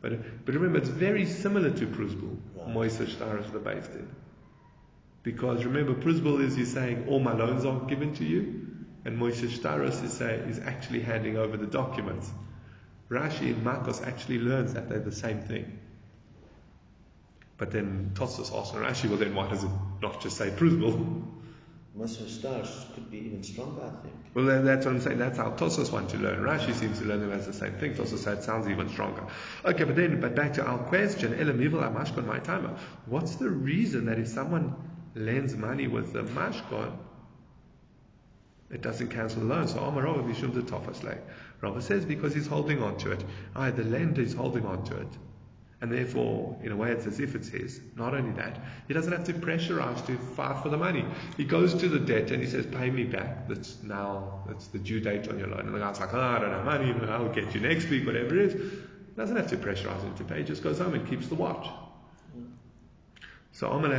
But, 0.01 0.45
but 0.45 0.55
remember, 0.57 0.79
it's 0.79 0.89
very 0.89 1.27
similar 1.27 1.71
to 1.71 1.87
Prusbul, 1.87 2.37
Right. 2.57 2.69
Moise 2.69 2.99
Shtaris 2.99 3.51
Lebeis 3.53 3.89
Because 5.23 5.65
remember, 5.65 5.95
Prusbul 5.95 6.41
is 6.45 6.57
he's 6.57 6.73
saying 6.73 7.07
all 7.09 7.21
my 7.21 7.33
loans 7.33 7.65
are 7.65 7.79
given 7.87 8.13
to 8.15 8.25
you, 8.25 8.67
and 9.05 9.17
Moise 9.17 9.41
Shtaris 9.41 10.03
is 10.03 10.13
saying 10.13 10.49
is 10.49 10.59
actually 10.59 11.01
handing 11.01 11.37
over 11.37 11.57
the 11.57 11.67
documents. 11.67 12.29
Rashi 13.13 13.49
in 13.49 13.61
Makos 13.63 14.07
actually 14.07 14.39
learns 14.39 14.73
that 14.73 14.89
they're 14.89 14.99
the 14.99 15.13
same 15.13 15.43
thing. 15.43 15.79
But 17.59 17.71
then 17.71 18.13
Tossos 18.15 18.51
asks 18.59 18.75
Rashi, 18.75 19.09
well 19.09 19.19
then 19.19 19.35
why 19.35 19.49
does 19.49 19.65
it 19.65 19.71
not 20.01 20.21
just 20.23 20.39
say? 20.39 20.51
Moshe 20.51 22.27
Stars 22.27 22.87
could 22.95 23.11
be 23.11 23.19
even 23.19 23.43
stronger, 23.43 23.83
I 23.83 24.03
think. 24.03 24.15
Well, 24.33 24.47
then 24.47 24.65
that's 24.65 24.87
what 24.87 24.95
I'm 24.95 25.01
saying. 25.03 25.19
That's 25.19 25.37
how 25.37 25.51
Tosos 25.51 25.93
want 25.93 26.09
to 26.11 26.17
learn. 26.17 26.41
Rashi 26.41 26.73
seems 26.75 26.99
to 27.01 27.05
learn 27.05 27.21
them 27.21 27.33
as 27.33 27.47
the 27.47 27.53
same 27.53 27.75
thing. 27.75 27.95
Tosos 27.95 28.19
said 28.19 28.43
sounds 28.43 28.67
even 28.67 28.89
stronger. 28.89 29.27
Okay, 29.65 29.85
but 29.85 29.95
then, 29.95 30.19
but 30.19 30.35
back 30.35 30.55
to 30.55 30.65
our 30.65 30.79
question. 30.79 31.33
my 32.27 32.39
timer. 32.39 32.79
What's 33.05 33.37
the 33.37 33.51
reason 33.51 34.07
that 34.07 34.19
if 34.19 34.29
someone 34.29 34.75
lends 35.15 35.55
money 35.55 35.87
with 35.87 36.15
the 36.15 36.23
mashkon, 36.23 36.97
it 38.71 38.81
doesn't 38.81 39.09
cancel 39.09 39.41
the 39.41 39.47
loan? 39.47 39.69
So 39.69 39.81
Amarova 39.81 40.25
Mishum 40.25 40.55
the 40.55 40.63
Tofas 40.63 41.03
Rava 41.63 41.81
says 41.81 42.05
because 42.05 42.35
he's 42.35 42.47
holding 42.47 42.83
on 42.83 42.99
to 42.99 43.13
it. 43.13 43.25
I, 43.55 43.71
the 43.71 43.85
lender 43.85 44.21
is 44.21 44.35
holding 44.35 44.67
on 44.67 44.85
to 44.85 44.97
it. 44.99 45.09
And 45.81 45.91
therefore, 45.91 46.57
in 46.63 46.71
a 46.71 46.77
way, 46.77 46.93
it's 46.93 47.07
as 47.07 47.19
if 47.19 47.35
it's 47.35 47.49
his. 47.49 47.81
Not 47.97 48.15
only 48.15 48.31
that, 48.33 48.61
he 48.87 48.95
doesn't 48.95 49.13
have 49.13 49.25
to 49.25 49.33
pressurize 49.33 50.05
to 50.07 50.17
fight 50.17 50.63
for 50.63 50.69
the 50.69 50.77
money. 50.77 51.05
He 51.37 51.45
goes 51.45 51.75
to 51.75 51.89
the 51.89 51.99
debt 51.99 52.31
and 52.31 52.41
he 52.41 52.49
says, 52.49 52.67
pay 52.67 52.91
me 52.91 53.03
back. 53.03 53.49
That's 53.49 53.83
now, 53.83 54.45
that's 54.47 54.69
the 54.69 54.79
due 54.79 55.01
date 55.01 55.29
on 55.29 55.41
your 55.41 55.49
loan. 55.49 55.61
And 55.61 55.75
the 55.75 55.81
guy's 55.81 55.99
like, 55.99 56.15
oh, 56.15 56.21
I 56.21 56.39
don't 56.39 56.53
have 56.53 56.65
money, 56.65 56.95
I'll 57.09 57.33
get 57.33 57.53
you 57.55 57.61
next 57.61 57.89
week, 57.89 58.07
whatever 58.07 58.39
it 58.39 58.53
is. 58.53 58.53
He 58.53 59.17
doesn't 59.17 59.35
have 59.35 59.49
to 59.49 59.57
pressurize 59.57 60.03
him 60.03 60.15
to 60.15 60.25
pay. 60.25 60.39
He 60.39 60.45
just 60.45 60.63
goes 60.63 60.79
home 60.79 60.95
and 60.95 61.09
keeps 61.09 61.27
the 61.27 61.35
watch. 61.35 61.67
So 63.55 63.69
Amalei 63.69 63.99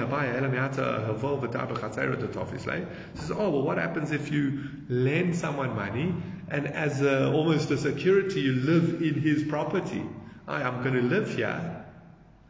Tofisle 2.33 2.87
says, 3.15 3.31
oh 3.31 3.49
well, 3.49 3.61
what 3.61 3.77
happens 3.77 4.11
if 4.11 4.31
you 4.31 4.63
lend 4.89 5.35
someone 5.35 5.75
money 5.75 6.15
and 6.49 6.67
as 6.67 7.01
a, 7.01 7.31
almost 7.31 7.71
a 7.71 7.77
security 7.77 8.41
you 8.41 8.53
live 8.53 9.01
in 9.01 9.21
his 9.21 9.43
property? 9.43 10.03
I 10.47 10.61
am 10.61 10.83
going 10.83 10.95
to 10.95 11.01
live 11.01 11.35
here 11.35 11.85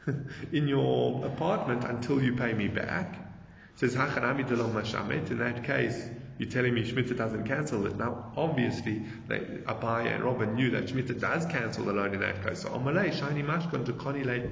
in 0.52 0.68
your 0.68 1.26
apartment 1.26 1.84
until 1.84 2.22
you 2.22 2.36
pay 2.36 2.54
me 2.54 2.68
back. 2.68 3.16
It 3.76 3.80
says, 3.80 3.96
in 3.96 5.38
that 5.38 5.64
case, 5.64 6.10
you're 6.40 6.50
telling 6.50 6.74
me 6.74 6.82
Shmita 6.84 7.16
doesn't 7.16 7.46
cancel 7.46 7.86
it. 7.86 7.96
Now, 7.98 8.32
obviously, 8.36 9.04
they, 9.28 9.40
Abaya 9.40 10.16
and 10.16 10.24
Robin 10.24 10.56
knew 10.56 10.72
that 10.72 10.86
Shmita 10.86 11.20
does 11.20 11.46
cancel 11.46 11.86
the 11.86 11.94
loan 11.94 12.14
in 12.14 12.20
that 12.22 12.44
case. 12.44 12.62
So, 12.62 12.70
Amalei, 12.70 13.14
Shani 13.14 13.46
Mashkon 13.46 13.86
to 13.86 13.94
Konile 13.94 14.52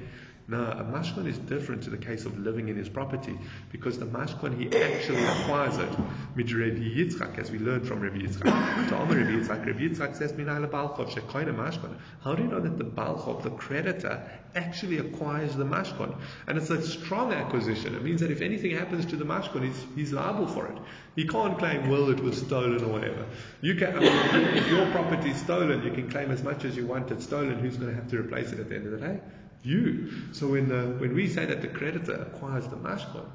no, 0.52 0.64
a 0.64 0.84
mashkon 0.84 1.28
is 1.28 1.38
different 1.38 1.82
to 1.84 1.90
the 1.90 1.98
case 1.98 2.26
of 2.26 2.38
living 2.38 2.68
in 2.68 2.76
his 2.76 2.90
property 2.90 3.40
because 3.72 3.98
the 3.98 4.06
mashkon 4.06 4.60
he 4.60 4.68
actually 4.84 5.24
acquires 5.24 5.78
it. 5.78 5.90
Mid 6.36 6.48
Yitzchak, 6.48 7.40
as 7.40 7.50
we 7.50 7.58
learned 7.58 7.88
from 7.88 8.02
Rabbi 8.02 8.18
Yitzchak. 8.18 8.90
To 8.90 8.98
Omer 9.00 9.16
Rabbi 9.16 9.32
Yitzchak, 9.32 9.66
Rabbi 9.66 9.80
Yitzchak 9.80 10.18
says, 10.18 10.34
Minayla 10.34 10.70
Balchov, 10.70 11.10
Shekoina 11.10 11.56
mashkon. 11.56 11.96
How 12.22 12.36
do 12.36 12.44
you 12.44 12.50
know 12.50 12.60
that 12.60 12.78
the 12.78 12.84
Balchov, 12.84 13.44
the 13.44 13.52
creditor, 13.52 14.30
actually 14.54 14.98
acquires 14.98 15.56
the 15.56 15.64
mashkon? 15.64 16.20
And 16.48 16.58
it's 16.58 16.70
a 16.70 16.86
strong 16.86 17.32
acquisition. 17.32 17.96
It 17.96 18.04
means 18.04 18.20
that 18.20 18.30
if 18.30 18.42
anything 18.42 18.76
happens 18.76 19.06
to 19.06 19.16
the 19.16 19.24
mashkon, 19.24 19.64
he's, 19.64 19.86
he's 19.96 20.12
liable 20.12 20.48
for 20.48 20.68
it. 20.68 20.78
He 21.16 21.26
can't 21.26 21.58
claim, 21.58 21.90
well, 21.90 22.10
it 22.10 22.20
was 22.20 22.38
stolen 22.38 22.84
or 22.84 22.92
whatever. 22.92 23.26
You 23.62 23.76
can, 23.76 23.96
I 23.96 24.00
mean, 24.02 24.58
if 24.58 24.68
your 24.68 24.92
property 24.92 25.32
is 25.32 25.38
stolen, 25.38 25.82
you 25.82 25.92
can 25.92 26.10
claim 26.10 26.30
as 26.30 26.44
much 26.44 26.66
as 26.66 26.76
you 26.76 26.86
want 26.86 27.10
it's 27.10 27.24
stolen. 27.24 27.58
Who's 27.58 27.78
going 27.78 27.90
to 27.90 27.96
have 27.96 28.10
to 28.10 28.20
replace 28.20 28.52
it 28.52 28.60
at 28.60 28.68
the 28.68 28.76
end 28.76 28.86
of 28.88 28.92
the 28.92 29.08
day? 29.08 29.22
You. 29.64 30.12
So 30.32 30.48
when, 30.48 30.68
the, 30.68 30.96
when 31.00 31.14
we 31.14 31.28
say 31.28 31.46
that 31.46 31.62
the 31.62 31.68
creditor 31.68 32.16
acquires 32.16 32.68
the 32.68 32.78
mashkon, 32.78 33.26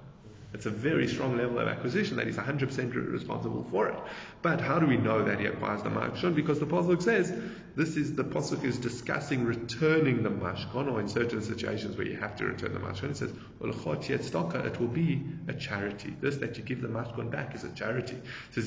it's 0.56 0.64
a 0.64 0.70
very 0.70 1.06
strong 1.06 1.36
level 1.36 1.58
of 1.58 1.68
acquisition 1.68 2.16
that 2.16 2.26
he's 2.26 2.38
100% 2.38 3.12
responsible 3.12 3.66
for 3.70 3.88
it. 3.88 3.98
But 4.40 4.58
how 4.58 4.78
do 4.78 4.86
we 4.86 4.96
know 4.96 5.22
that 5.22 5.38
he 5.38 5.44
acquires 5.46 5.82
the 5.82 5.90
mashkon? 5.90 6.34
Because 6.34 6.58
the 6.58 6.66
pasuk 6.66 7.02
says 7.02 7.30
this 7.74 7.96
is 7.96 8.14
the 8.14 8.24
pasuk 8.24 8.64
is 8.64 8.78
discussing 8.78 9.44
returning 9.44 10.22
the 10.22 10.30
mashkon, 10.30 10.90
or 10.90 11.00
in 11.00 11.08
certain 11.08 11.42
situations 11.42 11.98
where 11.98 12.06
you 12.06 12.16
have 12.16 12.36
to 12.36 12.46
return 12.46 12.72
the 12.72 12.80
mashkon. 12.80 13.10
It 13.10 13.16
says 13.18 13.32
it 13.60 14.80
will 14.80 14.88
be 14.88 15.24
a 15.48 15.52
charity. 15.52 16.16
This 16.22 16.36
that 16.36 16.56
you 16.56 16.62
give 16.62 16.80
the 16.80 16.88
mashkon 16.88 17.30
back 17.30 17.54
is 17.54 17.64
a 17.64 17.70
charity. 17.70 18.16
It 18.16 18.54
says 18.54 18.66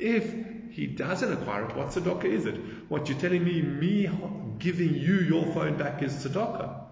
if 0.00 0.34
he 0.70 0.86
doesn't 0.86 1.32
acquire 1.32 1.64
it, 1.64 1.76
what 1.76 1.88
tzedakah 1.88 2.24
is 2.24 2.46
it? 2.46 2.56
What 2.88 3.08
you're 3.08 3.18
telling 3.18 3.44
me, 3.44 3.60
me 3.62 4.10
giving 4.58 4.94
you 4.94 5.20
your 5.20 5.44
phone 5.52 5.76
back 5.76 6.02
is 6.02 6.12
tzedakah? 6.24 6.84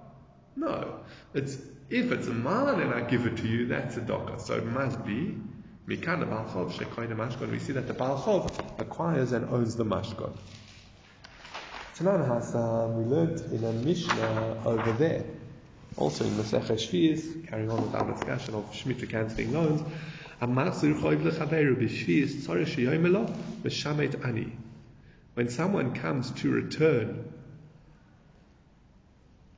No. 0.57 1.01
It's, 1.35 1.57
if 1.89 2.13
it's 2.13 2.27
mine 2.27 2.81
and 2.81 2.93
I 2.93 3.03
give 3.03 3.27
it 3.27 3.37
to 3.39 3.49
you, 3.49 3.67
that's 3.67 3.97
tzedakah. 3.97 4.41
So 4.41 4.57
it 4.57 4.67
must 4.67 5.05
be 5.05 5.37
Mikan 5.89 6.29
Balchov 6.29 6.73
Shekoin 6.73 7.15
Mashkon. 7.17 7.51
We 7.51 7.59
see 7.59 7.73
that 7.73 7.87
the 7.87 7.95
Balchov 7.95 8.81
acquires 8.81 9.33
and 9.33 9.49
owns 9.49 9.75
the 9.75 9.85
Mashkon. 9.85 10.37
Tanan 11.97 12.29
Hasam, 12.29 12.95
we 12.95 13.05
learned 13.05 13.41
in 13.53 13.65
a 13.65 13.73
Mishnah 13.73 14.63
over 14.65 14.93
there, 14.93 15.25
also 15.97 16.25
in 16.25 16.31
Masechet 16.33 16.79
Shvius, 16.79 17.49
carrying 17.49 17.71
on 17.71 17.83
with 17.83 17.95
our 17.95 18.13
discussion 18.13 18.55
of 18.55 18.71
Shemitah 18.71 19.09
cancelling 19.09 19.53
loans. 19.53 19.83
When 25.35 25.49
someone 25.49 25.95
comes 25.95 26.31
to 26.31 26.51
return 26.51 27.33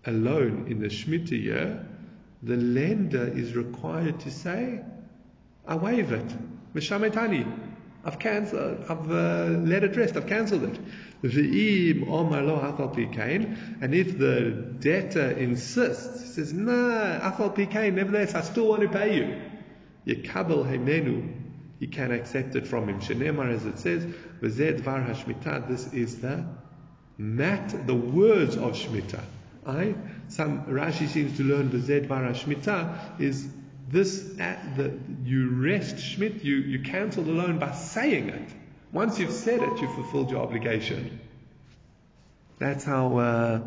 a 0.07 0.11
loan 0.11 0.67
in 0.69 0.81
the 0.81 0.89
Shemitah 0.89 1.43
year, 1.43 1.87
the 2.43 2.57
lender 2.57 3.27
is 3.27 3.55
required 3.55 4.21
to 4.21 4.31
say, 4.31 4.81
I 5.67 5.77
waive 5.77 6.13
it. 6.13 6.35
Mishametani. 6.75 7.47
I've 8.03 8.19
cancelled, 8.19 8.83
I've 8.89 9.11
uh, 9.11 9.59
let 9.61 9.85
it 9.85 9.95
rest, 9.95 10.17
I've 10.17 10.27
cancelled 10.27 10.65
it. 10.65 10.79
And 11.23 11.35
if 13.95 14.19
the 14.19 14.51
debtor 14.81 15.33
insists, 15.33 16.23
he 16.23 16.29
says, 16.29 16.55
No, 16.55 17.21
Pikain, 17.55 17.93
nevertheless, 17.95 18.35
I 18.35 18.41
still 18.41 18.69
want 18.69 18.81
to 18.81 18.89
pay 18.89 19.17
you. 19.17 19.37
Yekabel 20.07 20.67
he 21.81 21.87
can 21.87 22.13
accept 22.13 22.55
it 22.57 22.67
from 22.67 22.89
him. 22.89 23.01
Shenemar, 23.01 23.51
as 23.55 23.65
it 23.65 23.79
says, 23.79 24.05
V'zed 24.43 24.81
var 24.81 25.01
hashmita, 25.01 25.67
this 25.67 25.93
is 25.95 26.21
the 26.21 26.45
mat, 27.17 27.87
the 27.87 27.95
words 27.95 28.57
of 28.57 28.73
Shmita. 28.73 29.23
I, 29.67 29.95
some 30.29 30.67
Rashi 30.67 31.09
seems 31.09 31.39
to 31.39 31.43
learn 31.43 31.71
V'zed 31.71 32.07
var 32.07 32.23
hashmita 32.23 33.19
is 33.21 33.49
this, 33.89 34.39
at 34.39 34.77
the, 34.77 34.93
you 35.25 35.49
rest 35.49 35.97
Shmit, 35.97 36.45
you, 36.45 36.57
you 36.57 36.81
cancel 36.81 37.25
the 37.25 37.33
loan 37.33 37.59
by 37.59 37.73
saying 37.73 38.29
it. 38.29 38.49
Once 38.93 39.19
you've 39.19 39.33
said 39.33 39.63
it, 39.63 39.81
you've 39.81 39.95
fulfilled 39.95 40.31
your 40.31 40.43
obligation. 40.43 41.19
That's 42.59 42.85
how, 42.85 43.17
uh, 43.17 43.61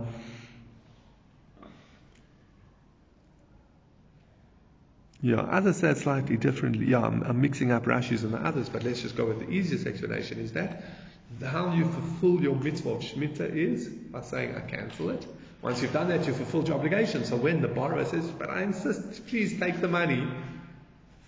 Yeah, 5.24 5.38
others 5.38 5.78
say 5.78 5.92
it 5.92 5.98
slightly 5.98 6.36
differently. 6.36 6.88
Yeah, 6.88 7.00
I'm, 7.00 7.24
I'm, 7.24 7.40
mixing 7.40 7.72
up 7.72 7.86
Rashi's 7.86 8.26
and 8.26 8.34
the 8.34 8.40
others, 8.40 8.68
but 8.68 8.84
let's 8.84 9.02
just 9.02 9.16
go 9.16 9.26
with 9.26 9.40
the 9.40 9.50
easiest 9.50 9.88
explanation 9.88 10.38
is 10.38 10.52
that 10.52 10.84
how 11.42 11.74
you 11.74 11.86
fulfill 11.86 12.44
your 12.44 12.56
mitzvah 12.58 12.90
of 12.90 13.02
Shemitah 13.02 13.50
is 13.56 13.88
by 13.88 14.22
saying, 14.22 14.54
I 14.54 14.60
cancel 14.60 15.12
it. 15.12 15.26
Once 15.62 15.82
you've 15.82 15.94
done 15.94 16.10
that, 16.10 16.28
you've 16.28 16.36
fulfilled 16.36 16.68
your 16.68 16.78
obligation. 16.78 17.24
So 17.24 17.38
when 17.38 17.62
the 17.62 17.70
borrower 17.70 18.04
says, 18.04 18.30
but 18.32 18.50
I 18.50 18.64
insist, 18.64 19.26
please 19.28 19.58
take 19.58 19.80
the 19.80 19.88
money, 19.88 20.28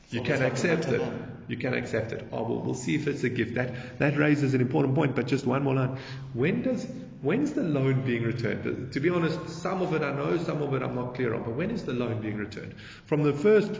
you 0.09 0.21
can 0.21 0.43
accept 0.43 0.87
it. 0.89 1.01
You 1.47 1.55
can 1.55 1.73
accept 1.73 2.11
it. 2.11 2.27
Oh, 2.33 2.43
well, 2.43 2.59
we'll 2.59 2.73
see 2.75 2.95
if 2.95 3.07
it's 3.07 3.23
a 3.23 3.29
gift. 3.29 3.55
That, 3.55 3.99
that 3.99 4.17
raises 4.17 4.53
an 4.53 4.59
important 4.59 4.93
point, 4.93 5.15
but 5.15 5.25
just 5.25 5.45
one 5.45 5.63
more 5.63 5.75
line. 5.75 5.97
When 6.33 6.63
does 6.63 6.85
When's 7.25 7.53
the 7.53 7.63
loan 7.63 8.03
being 8.05 8.21
returned? 8.21 8.93
To 8.93 8.99
be 8.99 9.09
honest, 9.09 9.49
some 9.49 9.81
of 9.81 9.95
it 9.95 10.03
I 10.03 10.13
know, 10.13 10.37
some 10.37 10.61
of 10.61 10.75
it 10.75 10.83
I'm 10.83 10.93
not 10.93 11.15
clear 11.15 11.33
on. 11.33 11.41
But 11.41 11.55
when 11.55 11.71
is 11.71 11.83
the 11.83 11.93
loan 11.93 12.21
being 12.21 12.37
returned? 12.37 12.75
From 13.07 13.23
the 13.23 13.33
first, 13.33 13.73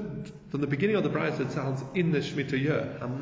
from 0.49 0.62
the 0.62 0.65
beginning 0.65 0.95
of 0.95 1.03
the 1.03 1.12
price, 1.12 1.39
it 1.39 1.51
sounds 1.51 1.84
in 1.93 2.12
the 2.12 2.21
Shemitah 2.21 2.60
year. 2.60 2.97
In 2.99 3.19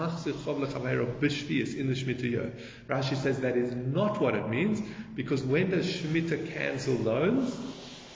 the 1.87 1.93
Shemitah 1.93 2.31
year. 2.31 2.53
Rashi 2.87 3.17
says 3.17 3.41
that 3.41 3.57
is 3.57 3.75
not 3.75 4.21
what 4.21 4.35
it 4.35 4.47
means 4.47 4.81
because 5.13 5.43
when 5.43 5.71
does 5.71 5.85
Shemitah 5.87 6.53
cancel 6.53 6.93
loans? 6.93 7.53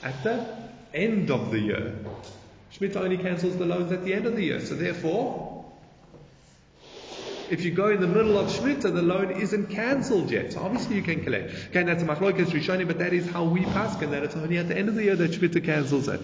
At 0.02 0.24
the 0.24 0.46
end 0.94 1.30
of 1.30 1.50
the 1.50 1.58
year. 1.58 1.94
Shemitah 2.72 2.96
only 2.96 3.18
cancels 3.18 3.58
the 3.58 3.66
loans 3.66 3.92
at 3.92 4.06
the 4.06 4.14
end 4.14 4.24
of 4.24 4.34
the 4.34 4.44
year. 4.44 4.60
So 4.60 4.74
therefore, 4.74 5.57
if 7.50 7.64
you 7.64 7.70
go 7.70 7.90
in 7.90 8.00
the 8.00 8.06
middle 8.06 8.38
of 8.38 8.48
Shemitah, 8.48 8.82
the 8.82 9.02
loan 9.02 9.30
isn't 9.30 9.70
cancelled 9.70 10.30
yet. 10.30 10.52
So 10.52 10.60
obviously 10.60 10.96
you 10.96 11.02
can 11.02 11.22
collect. 11.24 11.54
Okay, 11.70 11.82
that's 11.82 12.02
a 12.02 12.06
machlokas 12.06 12.46
Rishoni, 12.46 12.86
but 12.86 12.98
that 12.98 13.12
is 13.12 13.28
how 13.28 13.44
we 13.44 13.64
pass, 13.64 14.00
and 14.00 14.12
that 14.12 14.22
it's 14.22 14.36
only 14.36 14.58
at 14.58 14.68
the 14.68 14.76
end 14.76 14.88
of 14.88 14.94
the 14.94 15.04
year 15.04 15.16
that 15.16 15.30
Shemitah 15.30 15.64
cancels 15.64 16.08
it. 16.08 16.20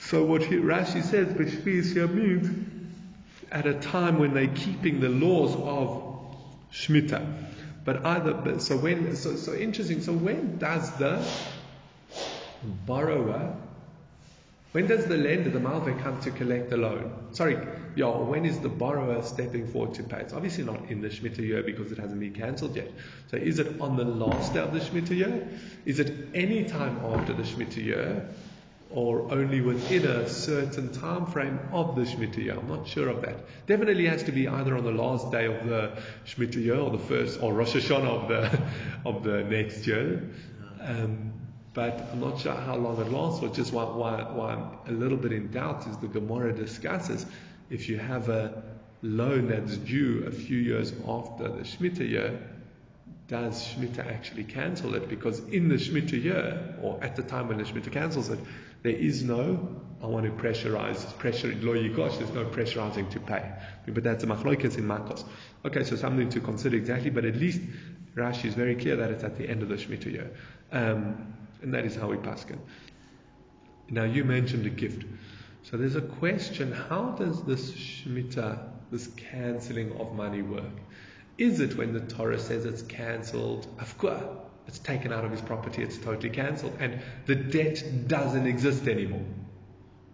So 0.00 0.24
what 0.24 0.42
he, 0.42 0.56
Rashi 0.56 1.02
says, 1.02 1.92
here 1.92 2.06
means 2.06 2.70
at 3.50 3.66
a 3.66 3.74
time 3.74 4.18
when 4.18 4.34
they're 4.34 4.46
keeping 4.48 5.00
the 5.00 5.08
laws 5.08 5.54
of 5.56 6.36
Shemitah. 6.72 7.26
But 7.84 8.04
either, 8.04 8.60
so 8.60 8.76
when, 8.76 9.16
so, 9.16 9.36
so 9.36 9.54
interesting, 9.54 10.02
so 10.02 10.12
when 10.12 10.58
does 10.58 10.90
the 10.98 11.26
borrower 12.86 13.56
when 14.74 14.88
does 14.88 15.06
the 15.06 15.16
lender, 15.16 15.50
the 15.50 15.60
Malve, 15.60 16.02
come 16.02 16.20
to 16.22 16.32
collect 16.32 16.68
the 16.68 16.76
loan? 16.76 17.28
Sorry, 17.30 17.56
yeah, 17.94 18.08
when 18.08 18.44
is 18.44 18.58
the 18.58 18.68
borrower 18.68 19.22
stepping 19.22 19.68
forward 19.68 19.94
to 19.94 20.02
pay? 20.02 20.18
It's 20.18 20.32
obviously 20.32 20.64
not 20.64 20.90
in 20.90 21.00
the 21.00 21.10
Shemitah 21.10 21.46
year 21.46 21.62
because 21.62 21.92
it 21.92 21.98
hasn't 21.98 22.18
been 22.18 22.34
cancelled 22.34 22.74
yet. 22.74 22.90
So 23.30 23.36
is 23.36 23.60
it 23.60 23.80
on 23.80 23.96
the 23.96 24.02
last 24.02 24.52
day 24.52 24.58
of 24.58 24.72
the 24.72 24.80
Shemitah 24.80 25.16
year? 25.16 25.48
Is 25.84 26.00
it 26.00 26.12
any 26.34 26.64
time 26.64 26.98
after 27.04 27.32
the 27.32 27.44
Shemitah 27.44 27.84
year? 27.84 28.28
or 28.90 29.32
only 29.32 29.60
within 29.60 30.06
a 30.06 30.28
certain 30.28 30.92
time 30.92 31.26
frame 31.26 31.58
of 31.72 31.96
the 31.96 32.02
Shemitah 32.02 32.36
year. 32.36 32.56
I'm 32.56 32.68
not 32.68 32.86
sure 32.86 33.08
of 33.08 33.22
that. 33.22 33.66
Definitely 33.66 34.06
has 34.06 34.22
to 34.24 34.32
be 34.32 34.46
either 34.46 34.76
on 34.76 34.84
the 34.84 34.92
last 34.92 35.32
day 35.32 35.46
of 35.46 35.68
the 35.68 36.02
Shemitah 36.26 36.64
year 36.64 36.76
or 36.76 36.90
the 36.90 36.98
first 36.98 37.40
or 37.42 37.52
Rosh 37.52 37.74
Hashanah 37.74 38.22
of 38.22 38.28
the 38.28 38.60
of 39.04 39.24
the 39.24 39.42
next 39.44 39.86
year. 39.86 40.30
Um, 40.80 41.33
but 41.74 42.08
I'm 42.12 42.20
not 42.20 42.40
sure 42.40 42.54
how 42.54 42.76
long 42.76 43.00
it 43.00 43.10
lasts, 43.10 43.42
or 43.42 43.48
just 43.48 43.72
why, 43.72 43.84
why, 43.84 44.22
why 44.32 44.52
I'm 44.54 44.94
a 44.94 44.96
little 44.96 45.18
bit 45.18 45.32
in 45.32 45.50
doubt 45.50 45.86
is 45.88 45.96
the 45.98 46.06
Gemara 46.06 46.52
discusses 46.52 47.26
if 47.68 47.88
you 47.88 47.98
have 47.98 48.28
a 48.28 48.62
loan 49.02 49.48
that's 49.48 49.76
due 49.78 50.24
a 50.26 50.30
few 50.30 50.56
years 50.56 50.92
after 51.06 51.48
the 51.48 51.62
Shemitah 51.62 52.08
year, 52.08 52.40
does 53.26 53.66
Shemitah 53.66 54.06
actually 54.06 54.44
cancel 54.44 54.94
it? 54.94 55.08
Because 55.08 55.40
in 55.48 55.68
the 55.68 55.74
Shemitah 55.74 56.22
year, 56.22 56.76
or 56.80 57.02
at 57.02 57.16
the 57.16 57.22
time 57.22 57.48
when 57.48 57.58
the 57.58 57.64
Shemitah 57.64 57.90
cancels 57.90 58.30
it, 58.30 58.38
there 58.82 58.92
is 58.92 59.24
no, 59.24 59.68
I 60.00 60.06
want 60.06 60.26
to 60.26 60.32
pressurize, 60.32 61.18
pressure, 61.18 61.48
lo 61.60 61.74
yigosh, 61.74 62.18
there's 62.18 62.30
no 62.32 62.44
pressurizing 62.44 63.10
to 63.10 63.20
pay. 63.20 63.50
But 63.88 64.04
that's 64.04 64.22
a 64.22 64.26
machloikas 64.26 64.78
in 64.78 64.84
Makos. 64.84 65.24
Okay, 65.64 65.82
so 65.82 65.96
something 65.96 66.28
to 66.28 66.40
consider 66.40 66.76
exactly, 66.76 67.10
but 67.10 67.24
at 67.24 67.36
least 67.36 67.62
Rashi 68.14 68.44
is 68.44 68.54
very 68.54 68.76
clear 68.76 68.94
that 68.96 69.10
it's 69.10 69.24
at 69.24 69.36
the 69.38 69.48
end 69.48 69.62
of 69.62 69.68
the 69.68 69.76
Shemitah 69.76 70.12
year. 70.12 70.30
Um, 70.70 71.34
and 71.64 71.74
that 71.74 71.84
is 71.84 71.96
how 71.96 72.08
we 72.08 72.16
paskin. 72.16 72.58
Now 73.90 74.04
you 74.04 74.22
mentioned 74.22 74.66
a 74.66 74.70
gift. 74.70 75.04
So 75.62 75.76
there's 75.78 75.96
a 75.96 76.02
question, 76.02 76.70
how 76.70 77.12
does 77.12 77.42
this 77.42 77.72
Shemitah, 77.72 78.58
this 78.92 79.08
cancelling 79.16 79.98
of 79.98 80.12
money 80.12 80.42
work? 80.42 80.76
Is 81.38 81.60
it 81.60 81.76
when 81.76 81.94
the 81.94 82.00
Torah 82.00 82.38
says 82.38 82.66
it's 82.66 82.82
cancelled, 82.82 83.66
afkua, 83.78 84.36
it's 84.66 84.78
taken 84.78 85.12
out 85.12 85.24
of 85.24 85.30
his 85.30 85.40
property, 85.40 85.82
it's 85.82 85.98
totally 85.98 86.30
cancelled, 86.30 86.76
and 86.80 87.00
the 87.26 87.34
debt 87.34 88.08
doesn't 88.08 88.46
exist 88.46 88.86
anymore? 88.86 89.24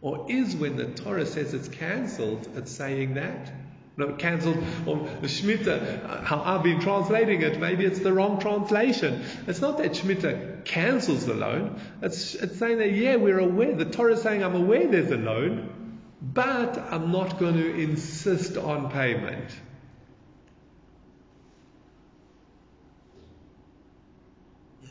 Or 0.03 0.27
is 0.31 0.55
when 0.55 0.77
the 0.77 0.87
Torah 0.87 1.27
says 1.27 1.53
it's 1.53 1.69
cancelled, 1.69 2.49
it's 2.55 2.71
saying 2.71 3.15
that? 3.15 3.53
No, 3.97 4.13
cancelled, 4.13 4.57
or 4.87 5.09
the 5.21 6.23
how 6.25 6.41
I've 6.43 6.63
been 6.63 6.81
translating 6.81 7.43
it, 7.43 7.59
maybe 7.59 7.85
it's 7.85 7.99
the 7.99 8.13
wrong 8.13 8.41
translation. 8.41 9.25
It's 9.47 9.61
not 9.61 9.79
that 9.79 9.93
Shemitah 9.93 10.65
cancels 10.65 11.27
the 11.27 11.35
loan, 11.35 11.81
it's, 12.01 12.35
it's 12.35 12.59
saying 12.59 12.79
that, 12.79 12.93
yeah, 12.93 13.17
we're 13.17 13.41
aware, 13.41 13.75
the 13.75 13.85
Torah 13.85 14.15
is 14.15 14.23
saying, 14.23 14.43
I'm 14.43 14.55
aware 14.55 14.87
there's 14.87 15.11
a 15.11 15.17
loan, 15.17 15.99
but 16.23 16.79
I'm 16.79 17.13
not 17.13 17.39
going 17.39 17.55
to 17.55 17.75
insist 17.75 18.57
on 18.57 18.91
payment. 18.91 19.51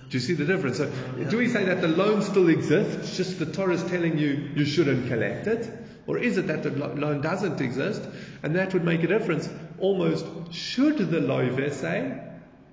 Do 0.10 0.18
you 0.18 0.20
see 0.20 0.34
the 0.34 0.46
difference? 0.46 0.78
So, 0.78 0.92
do 1.30 1.38
we 1.38 1.48
say 1.48 1.66
that 1.66 1.82
the 1.82 1.88
loan 1.88 2.24
still 2.24 2.50
exists, 2.50 3.16
just 3.16 3.38
the 3.38 3.46
Torah 3.46 3.76
is 3.76 3.84
telling 3.84 4.18
you 4.18 4.52
you 4.56 4.66
shouldn't 4.66 5.08
collect 5.08 5.46
it? 5.46 5.72
Or 6.10 6.18
is 6.18 6.40
it 6.40 6.48
that 6.48 6.64
the 6.64 6.72
loan 6.72 7.22
doesn't 7.22 7.62
exist 7.62 8.02
and 8.42 8.56
that 8.56 8.74
would 8.74 8.84
make 8.84 9.04
a 9.04 9.08
difference? 9.08 9.48
Almost 9.78 10.26
should 10.52 10.98
the 10.98 11.20
loiver 11.20 11.72
say, 11.72 12.20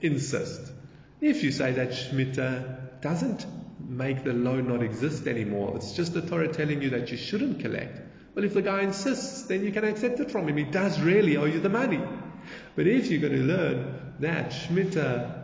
insist. 0.00 0.72
If 1.20 1.42
you 1.44 1.52
say 1.52 1.72
that 1.72 1.90
Shemitah 1.90 2.38
uh, 2.38 2.76
doesn't 3.02 3.44
make 3.78 4.24
the 4.24 4.32
loan 4.32 4.68
not 4.68 4.82
exist 4.82 5.26
anymore, 5.26 5.74
it's 5.76 5.92
just 5.92 6.14
the 6.14 6.22
Torah 6.22 6.48
telling 6.48 6.80
you 6.80 6.88
that 6.88 7.10
you 7.10 7.18
shouldn't 7.18 7.60
collect. 7.60 8.00
Well, 8.34 8.46
if 8.46 8.54
the 8.54 8.62
guy 8.62 8.80
insists, 8.80 9.42
then 9.42 9.66
you 9.66 9.70
can 9.70 9.84
accept 9.84 10.18
it 10.18 10.30
from 10.30 10.48
him. 10.48 10.56
He 10.56 10.64
does 10.64 10.98
really 10.98 11.36
owe 11.36 11.44
you 11.44 11.60
the 11.60 11.68
money. 11.68 12.00
But 12.74 12.86
if 12.86 13.10
you're 13.10 13.20
going 13.20 13.34
to 13.34 13.42
learn 13.42 14.14
that 14.20 14.52
Shemitah 14.52 14.96
uh, 14.96 15.42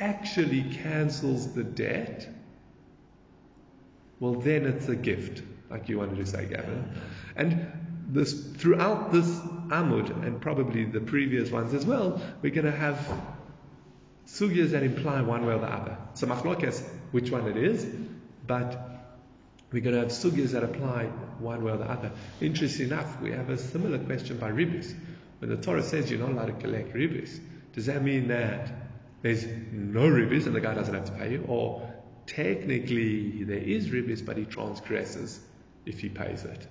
actually 0.00 0.64
cancels 0.82 1.54
the 1.54 1.62
debt, 1.62 2.28
well, 4.18 4.34
then 4.34 4.66
it's 4.66 4.88
a 4.88 4.96
gift, 4.96 5.42
like 5.72 5.88
you 5.88 5.98
wanted 5.98 6.18
to 6.18 6.26
say, 6.26 6.44
Gavin. 6.46 6.92
And 7.34 7.66
this 8.08 8.32
throughout 8.32 9.10
this 9.10 9.26
Amud, 9.26 10.10
and 10.24 10.40
probably 10.40 10.84
the 10.84 11.00
previous 11.00 11.50
ones 11.50 11.72
as 11.72 11.86
well, 11.86 12.20
we're 12.42 12.52
going 12.52 12.66
to 12.66 12.78
have 12.78 12.98
sugyas 14.26 14.70
that 14.70 14.82
imply 14.82 15.22
one 15.22 15.46
way 15.46 15.54
or 15.54 15.58
the 15.58 15.72
other. 15.72 15.96
So 16.14 16.26
machlokes, 16.26 16.82
which 17.10 17.30
one 17.30 17.48
it 17.48 17.56
is, 17.56 17.86
but 18.46 18.78
we're 19.72 19.82
going 19.82 19.94
to 19.94 20.02
have 20.02 20.10
sugyas 20.10 20.50
that 20.50 20.62
apply 20.62 21.06
one 21.38 21.64
way 21.64 21.72
or 21.72 21.78
the 21.78 21.90
other. 21.90 22.12
Interesting 22.40 22.88
enough, 22.88 23.20
we 23.22 23.32
have 23.32 23.48
a 23.48 23.56
similar 23.56 23.98
question 23.98 24.36
by 24.36 24.50
ribis. 24.50 24.94
When 25.38 25.50
the 25.50 25.56
Torah 25.56 25.82
says 25.82 26.10
you're 26.10 26.20
not 26.20 26.30
allowed 26.30 26.46
to 26.46 26.52
collect 26.52 26.94
ribis, 26.94 27.40
does 27.72 27.86
that 27.86 28.02
mean 28.04 28.28
that 28.28 28.70
there's 29.22 29.46
no 29.72 30.02
ribis 30.02 30.46
and 30.46 30.54
the 30.54 30.60
guy 30.60 30.74
doesn't 30.74 30.94
have 30.94 31.06
to 31.06 31.12
pay 31.12 31.32
you, 31.32 31.44
or 31.48 31.90
technically 32.26 33.42
there 33.44 33.56
is 33.56 33.88
ribis 33.88 34.24
but 34.24 34.36
he 34.36 34.44
transgresses 34.44 35.40
if 35.86 36.00
he 36.00 36.08
pays 36.08 36.44
it. 36.44 36.66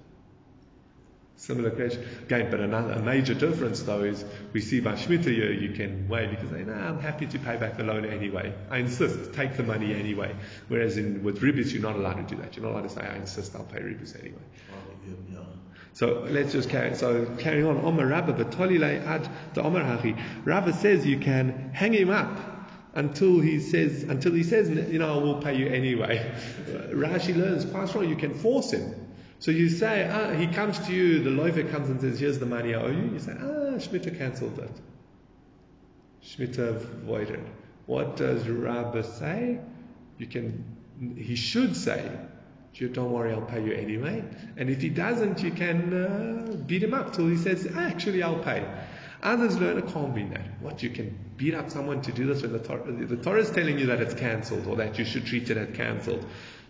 Similar 1.41 1.71
question. 1.71 2.05
Again, 2.25 2.51
but 2.51 2.59
another 2.59 2.93
a 2.93 3.01
major 3.01 3.33
difference 3.33 3.81
though 3.81 4.03
is 4.03 4.23
we 4.53 4.61
see 4.61 4.79
by 4.79 4.93
Shemitah 4.93 5.35
year 5.35 5.51
you 5.51 5.71
can 5.71 6.07
wait 6.07 6.29
because 6.29 6.51
they 6.51 6.63
know 6.63 6.73
I'm 6.73 6.99
happy 6.99 7.25
to 7.25 7.39
pay 7.39 7.57
back 7.57 7.77
the 7.77 7.83
loan 7.83 8.05
anyway. 8.05 8.53
I 8.69 8.77
insist, 8.77 9.33
take 9.33 9.57
the 9.57 9.63
money 9.63 9.95
anyway. 9.95 10.35
Whereas 10.67 10.97
in 10.97 11.23
with 11.23 11.41
ribis 11.41 11.73
you're 11.73 11.81
not 11.81 11.95
allowed 11.95 12.27
to 12.27 12.35
do 12.35 12.39
that. 12.43 12.55
You're 12.55 12.65
not 12.65 12.73
allowed 12.73 12.83
to 12.83 12.89
say 12.89 13.01
I 13.01 13.15
insist, 13.15 13.55
I'll 13.55 13.63
pay 13.63 13.79
ribis 13.79 14.15
anyway. 14.19 14.37
So 15.93 16.25
let's 16.29 16.51
just 16.51 16.69
carry. 16.69 16.93
So 16.95 17.25
carrying 17.39 17.65
on. 17.65 17.83
Omer 17.83 18.05
Rabba 18.05 18.33
v'tolile 18.33 19.03
ad 19.05 19.27
the 19.55 19.63
hachi. 19.63 20.21
Rabba 20.45 20.73
says 20.73 21.07
you 21.07 21.17
can 21.17 21.71
hang 21.73 21.93
him 21.93 22.11
up 22.11 22.50
until 22.93 23.39
he 23.39 23.59
says 23.59 24.03
until 24.03 24.33
he 24.33 24.43
says 24.43 24.69
you 24.69 24.99
know 24.99 25.19
I 25.19 25.23
will 25.23 25.41
pay 25.41 25.55
you 25.55 25.67
anyway. 25.67 26.31
Rashi 26.91 27.35
learns 27.35 27.65
quite 27.65 27.89
strong. 27.89 28.09
You 28.09 28.15
can 28.15 28.33
force 28.33 28.71
him. 28.71 28.95
So 29.39 29.51
you 29.51 29.69
say 29.69 30.09
ah, 30.11 30.33
he 30.33 30.47
comes 30.47 30.79
to 30.79 30.93
you. 30.93 31.23
The 31.23 31.29
loiver 31.29 31.69
comes 31.71 31.89
and 31.89 32.01
says 32.01 32.19
here's 32.19 32.39
the 32.39 32.45
money 32.45 32.75
I 32.75 32.81
owe 32.81 32.91
you. 32.91 33.11
You 33.13 33.19
say 33.19 33.33
ah 33.39 33.77
Shmita 33.77 34.17
cancelled 34.17 34.59
it. 34.59 34.71
Shmita 36.23 36.79
voided. 37.05 37.43
What 37.85 38.17
does 38.17 38.47
Rabba 38.47 39.03
say? 39.03 39.59
You 40.17 40.27
can. 40.27 40.63
He 41.15 41.35
should 41.35 41.75
say 41.75 42.09
don't 42.73 43.11
worry, 43.11 43.33
I'll 43.33 43.41
pay 43.41 43.63
you 43.63 43.73
anyway. 43.73 44.23
And 44.57 44.69
if 44.69 44.81
he 44.81 44.89
doesn't, 44.89 45.41
you 45.41 45.51
can 45.51 45.93
uh, 45.93 46.55
beat 46.65 46.83
him 46.83 46.93
up 46.93 47.13
till 47.13 47.27
he 47.27 47.37
says, 47.37 47.67
actually, 47.75 48.23
I'll 48.23 48.39
pay. 48.39 48.65
Others 49.23 49.57
learn 49.57 49.77
it 49.77 49.87
can't 49.87 50.15
that. 50.31 50.61
What 50.61 50.81
you 50.81 50.89
can 50.89 51.17
beat 51.41 51.55
up 51.55 51.71
someone 51.71 52.01
to 52.03 52.11
do 52.11 52.27
this 52.27 52.43
when 52.43 52.53
the 52.53 52.59
Torah, 52.59 52.91
the 52.91 53.17
Torah 53.17 53.39
is 53.39 53.49
telling 53.49 53.79
you 53.79 53.87
that 53.87 53.99
it's 53.99 54.13
cancelled 54.13 54.67
or 54.67 54.75
that 54.75 54.99
you 54.99 55.05
should 55.05 55.25
treat 55.25 55.49
it 55.49 55.57
as 55.57 55.75
cancelled. 55.75 56.23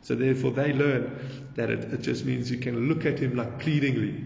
So 0.04 0.16
therefore, 0.16 0.52
they 0.52 0.72
learn 0.72 1.52
that 1.56 1.70
it, 1.70 1.94
it 1.94 2.02
just 2.02 2.24
means 2.26 2.50
you 2.50 2.58
can 2.58 2.88
look 2.88 3.06
at 3.06 3.20
him 3.20 3.36
like 3.36 3.60
pleadingly. 3.60 4.24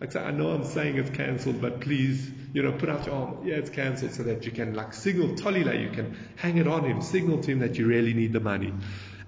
Like 0.00 0.16
I 0.16 0.30
know 0.30 0.48
I'm 0.48 0.64
saying 0.64 0.96
it's 0.96 1.10
cancelled, 1.10 1.60
but 1.60 1.82
please, 1.82 2.30
you 2.54 2.62
know, 2.62 2.72
put 2.72 2.88
out 2.88 3.04
your 3.06 3.14
arm. 3.14 3.46
Yeah, 3.46 3.56
it's 3.56 3.70
cancelled, 3.70 4.12
so 4.14 4.22
that 4.22 4.46
you 4.46 4.50
can 4.50 4.74
like 4.74 4.94
signal 4.94 5.28
tolila, 5.36 5.78
you 5.78 5.90
can 5.90 6.16
hang 6.36 6.56
it 6.56 6.66
on 6.66 6.84
him, 6.84 7.02
signal 7.02 7.42
to 7.42 7.52
him 7.52 7.58
that 7.58 7.76
you 7.76 7.86
really 7.86 8.14
need 8.14 8.32
the 8.32 8.40
money. 8.40 8.72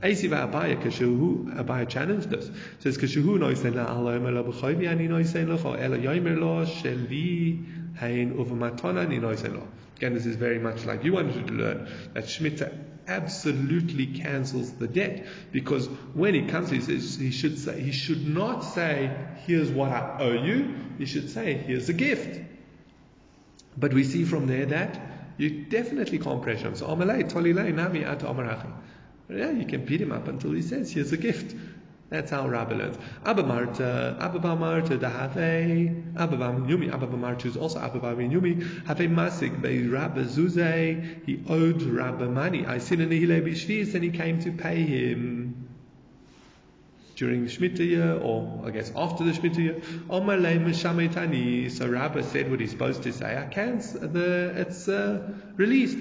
Eisiva 0.03 0.51
Abaya 0.51 0.83
Kashuhu 0.83 1.55
Abaya 1.57 1.89
challenged 1.89 2.33
us. 2.35 2.51
Says 2.81 2.99
Kashuhu 2.99 3.39
noisen 3.39 3.75
la 3.77 3.87
Allah 3.87 4.19
la 4.19 4.43
b'choyvi 4.43 4.89
ani 4.89 5.09
noisen 5.09 5.49
lo 5.49 5.75
ela 5.75 5.97
yoimer 5.97 6.39
lo 6.39 6.65
sheli 6.65 7.65
hein 7.97 8.35
uvamatona 8.35 9.07
ni 9.09 9.19
noisen 9.19 9.55
lo. 9.55 9.69
Again, 9.97 10.14
this 10.14 10.26
is 10.26 10.36
very 10.36 10.59
much 10.59 10.84
like 10.84 11.05
you 11.05 11.12
wanted 11.12 11.47
to 11.47 11.53
learn 11.53 11.88
that 12.14 12.24
Shemitah 12.24 12.72
absolutely 13.07 14.07
cancels 14.07 14.72
the 14.72 14.88
debt 14.88 15.26
because 15.53 15.86
when 16.14 16.34
he 16.34 16.47
comes, 16.47 16.70
he 16.70 16.80
says 16.80 17.16
he 17.16 17.30
should 17.30 17.59
say 17.59 17.80
he 17.80 17.92
should 17.92 18.26
not 18.26 18.61
say, 18.61 19.14
"Here's 19.47 19.70
what 19.70 19.90
I 19.90 20.16
owe 20.20 20.45
you." 20.45 20.74
He 20.99 21.07
should 21.07 21.30
say, 21.30 21.55
"Here's 21.55 21.88
a 21.88 21.92
gift." 21.92 22.40
But 23.76 23.92
we 23.92 24.05
see 24.05 24.24
from 24.24 24.47
there 24.47 24.66
that 24.66 25.01
you 25.36 25.64
definitely 25.64 26.18
can't 26.18 26.42
pressure 26.42 26.68
him. 26.68 26.76
So 26.76 26.86
Amalei 26.86 27.30
Tolilei 27.30 27.74
Nami 27.74 28.05
At 28.05 28.20
Amarachi. 28.20 28.72
Yeah, 29.28 29.51
you 29.51 29.66
can 29.66 29.84
beat 29.84 30.01
him 30.01 30.12
up 30.12 30.28
until 30.28 30.53
he 30.53 30.62
says, 30.62 30.92
here's 30.92 31.12
a 31.12 31.16
gift. 31.16 31.55
That's 32.15 32.31
how 32.31 32.47
Rabbi 32.47 32.77
learns. 32.77 32.97
Abba 33.27 33.43
Marta, 33.43 34.17
uh, 34.21 34.25
Abba 34.25 34.55
Marta, 34.55 34.95
uh, 34.95 34.99
the 34.99 35.09
Have, 35.09 35.37
Abba 35.37 36.37
Yumi, 36.37 36.93
Abba 36.95 37.09
Marta 37.09 37.49
is 37.49 37.57
also 37.57 37.81
Abba 37.81 37.99
Yumi, 37.99 38.87
Have 38.87 38.99
Masik, 38.99 39.61
Be 39.61 39.89
Rabba 39.89 40.25
Zuze, 40.25 41.27
he 41.27 41.43
owed 41.49 41.83
Rabba 41.83 42.27
money. 42.27 42.67
I 42.67 42.79
seen 42.79 43.01
in 43.01 43.09
the 43.09 43.19
Hile 43.19 43.41
Bishvis 43.41 43.97
and 43.97 44.05
he 44.05 44.11
came 44.11 44.41
to 44.43 44.53
pay 44.53 44.83
him 44.83 45.67
during 47.17 47.47
the 47.47 47.51
Shemitah 47.51 47.81
year, 47.81 48.17
or 48.23 48.62
I 48.65 48.71
guess 48.71 48.93
after 48.95 49.25
the 49.25 49.33
Shemitah 49.33 49.59
year. 49.59 49.75
Omalei 50.09 50.65
Mishametani. 50.65 51.69
So 51.69 51.89
Rabba 51.89 52.23
said 52.23 52.49
what 52.49 52.61
he's 52.61 52.71
supposed 52.71 53.03
to 53.03 53.12
say. 53.12 53.37
I 53.37 53.47
can't. 53.47 53.83
Uh, 53.83 54.07
the, 54.07 54.53
it's 54.57 54.87
uh, 54.87 55.33
released 55.57 55.99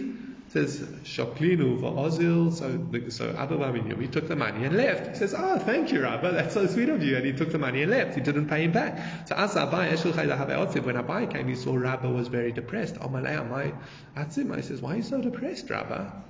says 0.54 0.82
Shoklinu 1.04 1.80
va'ozil. 1.82 2.54
So 2.54 3.10
so 3.10 3.36
Abba 3.36 3.56
Yumi 3.56 4.12
took 4.12 4.28
the 4.28 4.36
money 4.36 4.66
and 4.66 4.78
left. 4.78 5.08
He 5.08 5.16
says, 5.16 5.34
"Oh, 5.36 5.58
thank 5.58 5.92
you, 5.92 6.04
Rabba. 6.04 6.32
That's 6.32 6.54
so 6.54 6.68
sweet 6.68 6.90
of 6.90 7.02
you." 7.02 7.16
And 7.18 7.26
he 7.26 7.34
took 7.34 7.52
the 7.52 7.58
money 7.58 7.82
and 7.82 7.92
left. 7.92 8.14
He 8.14 8.22
didn't 8.22 8.48
pay 8.48 8.66
him 8.66 8.72
back. 8.72 9.28
So 9.28 9.36
as 9.36 9.56
Abai 9.56 9.90
when 10.86 10.96
Abai 10.96 11.34
came, 11.34 11.48
he 11.48 11.56
saw 11.56 11.76
Rabba 11.76 12.08
was 12.08 12.28
very 12.28 12.52
depressed. 12.52 12.98
Oh, 13.02 13.08
Amalei 13.08 13.36
Amai 13.44 13.76
Atzim. 14.16 14.56
I 14.56 14.62
says, 14.62 14.80
"Why 14.80 14.94
are 14.94 14.98
you 14.98 15.04
so 15.04 15.20
depressed, 15.22 15.70
Rabba?" 15.72 16.24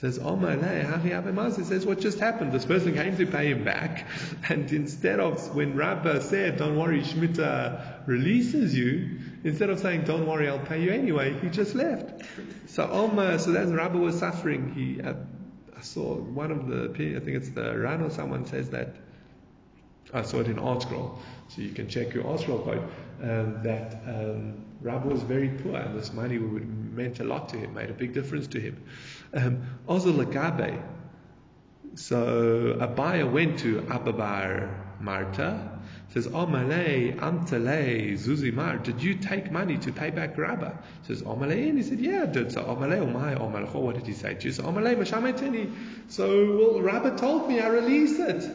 Says, 0.00 0.20
Oh 0.22 0.36
my 0.36 0.54
He 0.56 1.64
says, 1.64 1.84
What 1.84 1.98
just 1.98 2.20
happened? 2.20 2.52
This 2.52 2.64
person 2.64 2.94
came 2.94 3.16
to 3.16 3.26
pay 3.26 3.50
him 3.50 3.64
back, 3.64 4.06
and 4.48 4.70
instead 4.70 5.18
of 5.18 5.56
when 5.56 5.74
Rabba 5.74 6.20
said, 6.20 6.56
Don't 6.56 6.78
worry, 6.78 7.00
Shmita 7.00 8.06
releases 8.06 8.76
you, 8.78 9.18
instead 9.42 9.70
of 9.70 9.80
saying, 9.80 10.04
Don't 10.04 10.24
worry, 10.24 10.48
I'll 10.48 10.60
pay 10.60 10.80
you 10.80 10.92
anyway, 10.92 11.36
he 11.40 11.48
just 11.48 11.74
left. 11.74 12.22
So 12.66 12.88
Omar, 12.88 13.40
so 13.40 13.50
that's 13.50 13.72
Rabba 13.72 13.98
was 13.98 14.16
suffering. 14.16 14.72
He 14.72 15.02
uh, 15.02 15.14
I 15.76 15.80
saw 15.80 16.14
one 16.14 16.52
of 16.52 16.68
the 16.68 16.90
I 16.90 17.18
think 17.18 17.36
it's 17.36 17.50
the 17.50 17.76
Ran 17.76 18.00
or 18.00 18.10
someone 18.10 18.46
says 18.46 18.70
that 18.70 18.94
I 20.14 20.22
saw 20.22 20.38
it 20.38 20.46
in 20.46 20.56
ArtScroll, 20.56 21.18
so 21.48 21.60
you 21.60 21.70
can 21.70 21.88
check 21.88 22.14
your 22.14 22.22
ArtScroll 22.22 22.62
quote, 22.62 22.84
um, 23.22 23.62
that 23.64 24.00
um, 24.06 24.64
was 24.82 25.22
very 25.22 25.48
poor 25.48 25.76
and 25.76 25.98
this 25.98 26.12
money 26.12 26.38
would, 26.38 26.94
meant 26.94 27.20
a 27.20 27.24
lot 27.24 27.48
to 27.50 27.56
him, 27.56 27.74
made 27.74 27.90
a 27.90 27.94
big 27.94 28.14
difference 28.14 28.46
to 28.48 28.60
him. 28.60 28.82
Um, 29.34 29.62
Lagabe. 29.86 30.82
So 31.94 32.76
Abaya 32.80 33.30
went 33.30 33.58
to 33.60 33.86
Abba 33.90 34.12
bar 34.12 34.88
Marta, 35.00 35.78
says, 36.12 36.26
Omale, 36.28 37.16
Amtale, 37.18 38.12
Zuzimar, 38.14 38.82
did 38.82 39.02
you 39.02 39.14
take 39.14 39.52
money 39.52 39.78
to 39.78 39.92
pay 39.92 40.10
back 40.10 40.36
Rabba? 40.36 40.78
Says, 41.06 41.22
Omale, 41.22 41.68
and 41.68 41.78
he 41.78 41.84
said, 41.84 42.00
yeah, 42.00 42.22
I 42.22 42.26
did. 42.26 42.52
So 42.52 42.62
Omale, 42.62 42.98
Omai, 42.98 43.38
Omalcho, 43.38 43.74
what 43.76 43.96
did 43.96 44.06
he 44.06 44.14
say 44.14 44.34
to 44.34 44.46
you? 44.46 44.52
So 44.52 44.64
Omale, 44.64 44.96
Mashameteni. 44.96 45.72
So, 46.08 46.56
well, 46.56 46.80
Rabba 46.80 47.16
told 47.16 47.48
me 47.48 47.60
I 47.60 47.68
release 47.68 48.18
it. 48.18 48.50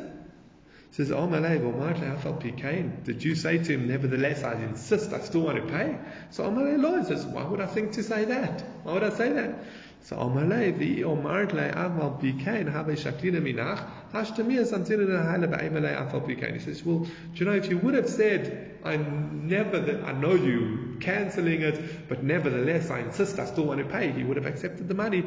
Says, 0.91 1.09
Omale, 1.09 1.59
Omai, 1.59 1.99
Afal 2.19 2.41
Pikain. 2.41 3.03
Did 3.03 3.23
you 3.23 3.35
say 3.35 3.57
to 3.57 3.73
him, 3.73 3.87
nevertheless, 3.87 4.43
I 4.43 4.53
insist, 4.61 5.13
I 5.13 5.19
still 5.21 5.41
want 5.41 5.57
to 5.57 5.71
pay? 5.71 5.97
So 6.31 6.43
Omale, 6.43 6.81
Lord 6.81 7.05
says, 7.07 7.25
why 7.25 7.43
would 7.43 7.61
I 7.61 7.67
think 7.67 7.93
to 7.93 8.03
say 8.03 8.25
that? 8.25 8.61
Why 8.83 8.93
would 8.93 9.03
I 9.03 9.09
say 9.09 9.31
that? 9.33 9.63
So 10.03 10.17
Amalei 10.17 10.77
vi 10.77 11.01
omart 11.03 11.53
le 11.53 11.71
aval 11.71 12.19
bikain 12.21 12.69
have 12.69 12.87
shaklina 12.87 13.41
minach 13.41 13.87
hashtamir 14.11 14.65
samtina 14.65 15.31
hala 15.31 15.47
ba'emalei 15.47 15.95
aval 15.95 16.27
bikain. 16.27 16.53
He 16.55 16.59
says, 16.59 16.83
well, 16.83 16.99
do 16.99 17.09
you 17.35 17.45
know 17.45 17.53
if 17.53 17.69
you 17.69 17.77
would 17.77 17.93
have 17.93 18.09
said, 18.09 18.75
I 18.83 18.97
never, 18.97 20.03
I 20.05 20.11
know 20.11 20.33
you 20.33 20.97
cancelling 20.99 21.61
it, 21.61 22.09
but 22.09 22.21
nevertheless 22.21 22.89
I 22.89 22.99
insist, 22.99 23.39
I 23.39 23.45
still 23.45 23.63
want 23.63 23.79
to 23.79 23.85
pay. 23.85 24.11
He 24.11 24.25
would 24.25 24.35
have 24.35 24.45
accepted 24.45 24.89
the 24.89 24.93
money. 24.93 25.23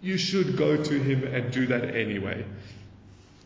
You 0.00 0.18
should 0.18 0.56
go 0.56 0.82
to 0.82 0.94
him 0.98 1.22
and 1.32 1.52
do 1.52 1.66
that 1.68 1.94
anyway. 1.94 2.44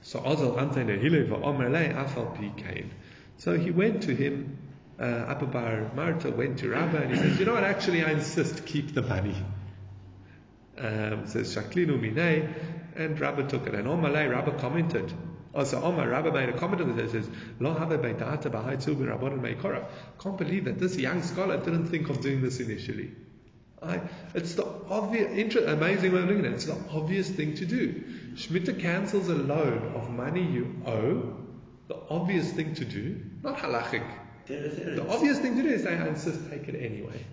So 0.00 0.20
Azal 0.20 0.56
Antene 0.56 0.98
Hileva 0.98 1.42
Omerlei 1.42 1.94
Afal 1.94 2.34
Pikain. 2.38 2.88
So 3.36 3.58
he 3.58 3.70
went 3.70 4.04
to 4.04 4.14
him, 4.14 4.56
uh, 4.98 5.04
Abba 5.28 5.44
bar 5.44 5.90
Marta 5.94 6.30
went 6.30 6.60
to 6.60 6.70
Rabba 6.70 7.02
and 7.02 7.10
he 7.10 7.18
says, 7.18 7.38
You 7.38 7.44
know 7.44 7.52
what, 7.52 7.64
actually 7.64 8.02
I 8.02 8.12
insist, 8.12 8.64
keep 8.64 8.94
the 8.94 9.02
money 9.02 9.34
um, 10.78 11.26
says 11.26 11.54
Shaklinu 11.54 11.98
Minei, 11.98 12.52
and 12.96 13.18
Rabba 13.18 13.48
took 13.48 13.66
it. 13.66 13.74
And 13.74 13.86
Omalei, 13.86 14.30
Rabba 14.30 14.52
commented. 14.58 15.12
Also, 15.54 15.82
Omar, 15.82 16.08
Rabba 16.08 16.32
made 16.32 16.50
a 16.50 16.58
comment 16.58 16.82
on 16.82 16.96
this. 16.96 17.12
says, 17.12 17.28
Lo 17.60 17.72
have 17.72 17.88
beidata 17.88 18.50
b'hai 18.50 18.76
tzubin 18.76 19.08
rabbanon. 19.08 19.86
Can't 20.18 20.36
believe 20.36 20.66
that 20.66 20.78
this 20.78 20.96
young 20.98 21.22
scholar 21.22 21.56
didn't 21.56 21.86
think 21.88 22.10
of 22.10 22.20
doing 22.20 22.42
this 22.42 22.60
initially. 22.60 23.12
I, 23.82 24.00
it's 24.34 24.54
the 24.54 24.66
obvious, 24.90 25.30
inter- 25.32 25.64
amazing 25.66 26.12
way 26.12 26.20
of 26.20 26.28
looking 26.28 26.44
at 26.44 26.52
it. 26.52 26.54
It's 26.54 26.64
the 26.66 26.78
obvious 26.90 27.30
thing 27.30 27.54
to 27.54 27.64
do. 27.64 28.04
Shmita 28.34 28.78
cancels 28.78 29.28
a 29.28 29.34
loan 29.34 29.92
of 29.94 30.10
money 30.10 30.42
you 30.42 30.82
owe. 30.86 31.36
The 31.88 31.96
obvious 32.10 32.52
thing 32.52 32.74
to 32.74 32.84
do, 32.84 33.22
not 33.42 33.58
halachic. 33.58 34.04
The 34.46 35.06
obvious 35.08 35.38
thing 35.38 35.56
to 35.56 35.62
do 35.62 35.68
is 35.68 35.84
say, 35.84 35.96
I 35.96 36.08
insist, 36.08 36.50
take 36.50 36.68
it 36.68 36.74
anyway. 36.74 37.24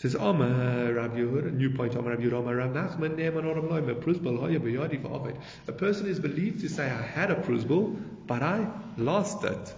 Says 0.00 0.16
oh, 0.16 0.28
Omar 0.28 0.94
Rabbi 0.94 1.18
Yehuda, 1.18 1.52
new 1.52 1.74
point 1.74 1.94
oh, 1.94 1.98
Omar 1.98 2.12
Rabbi 2.12 2.22
Yehuda, 2.22 2.56
Rav 2.56 2.70
Nachman 2.70 3.16
Ne'eman 3.16 3.44
Oram 3.44 3.68
Loim, 3.68 3.90
a 3.90 3.94
prusbul 3.94 4.40
hoya 4.40 4.58
b'yadi 4.58 4.98
v'avet. 4.98 5.36
A 5.68 5.72
person 5.72 6.06
is 6.06 6.18
believed 6.18 6.62
to 6.62 6.70
say, 6.70 6.84
I 6.84 7.02
had 7.02 7.30
a 7.30 7.34
prusbul, 7.34 8.00
but 8.26 8.42
I 8.42 8.66
lost 8.96 9.44
it. 9.44 9.74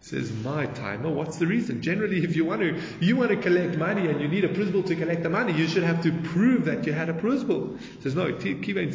Says 0.00 0.30
my 0.44 0.66
timer. 0.66 1.10
What's 1.10 1.38
the 1.38 1.48
reason? 1.48 1.82
Generally, 1.82 2.22
if 2.22 2.36
you 2.36 2.44
want 2.44 2.60
to, 2.60 2.80
you 3.00 3.16
want 3.16 3.30
to 3.30 3.36
collect 3.36 3.76
money 3.76 4.06
and 4.08 4.20
you 4.20 4.28
need 4.28 4.44
a 4.44 4.48
prusbul 4.48 4.84
to 4.84 4.94
collect 4.94 5.24
the 5.24 5.28
money, 5.28 5.52
you 5.52 5.66
should 5.66 5.82
have 5.82 6.04
to 6.04 6.12
prove 6.12 6.66
that 6.66 6.86
you 6.86 6.92
had 6.92 7.08
a 7.08 7.14
prusbul. 7.14 7.80
Says 8.04 8.14
no. 8.14 8.28
A 8.28 8.32
person 8.32 8.94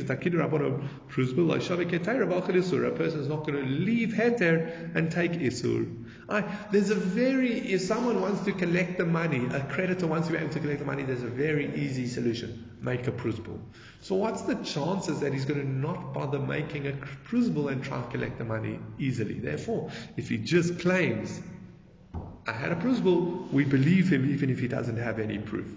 is 3.19 3.27
not 3.27 3.45
going 3.45 3.65
to 3.65 3.69
leave 3.69 4.09
heter 4.13 4.95
and 4.95 5.11
take 5.11 5.33
isur. 5.33 6.02
I, 6.29 6.41
there's 6.71 6.89
a 6.89 6.95
very, 6.95 7.59
if 7.71 7.81
someone 7.81 8.21
wants 8.21 8.43
to 8.45 8.53
collect 8.53 8.97
the 8.97 9.05
money, 9.05 9.45
a 9.51 9.61
creditor 9.61 10.07
wants 10.07 10.27
to 10.27 10.33
be 10.33 10.39
able 10.39 10.53
to 10.53 10.59
collect 10.59 10.79
the 10.79 10.85
money, 10.85 11.03
there's 11.03 11.23
a 11.23 11.27
very 11.27 11.75
easy 11.75 12.07
solution. 12.07 12.69
Make 12.81 13.07
a 13.07 13.11
prusbul. 13.11 13.59
So 14.01 14.15
what's 14.15 14.43
the 14.43 14.55
chances 14.55 15.19
that 15.19 15.33
he's 15.33 15.45
going 15.45 15.61
to 15.61 15.67
not 15.67 16.13
bother 16.13 16.39
making 16.39 16.87
a 16.87 16.93
prusbul 17.23 17.69
and 17.69 17.83
try 17.83 18.01
to 18.01 18.07
collect 18.09 18.37
the 18.37 18.45
money 18.45 18.79
easily? 18.99 19.39
Therefore, 19.39 19.91
if 20.17 20.29
he 20.29 20.37
just 20.37 20.79
claims, 20.79 21.41
I 22.47 22.51
had 22.51 22.71
a 22.71 22.75
prusbul, 22.75 23.47
we 23.51 23.63
believe 23.63 24.11
him 24.11 24.29
even 24.29 24.49
if 24.49 24.59
he 24.59 24.67
doesn't 24.67 24.97
have 24.97 25.19
any 25.19 25.37
proof. 25.37 25.67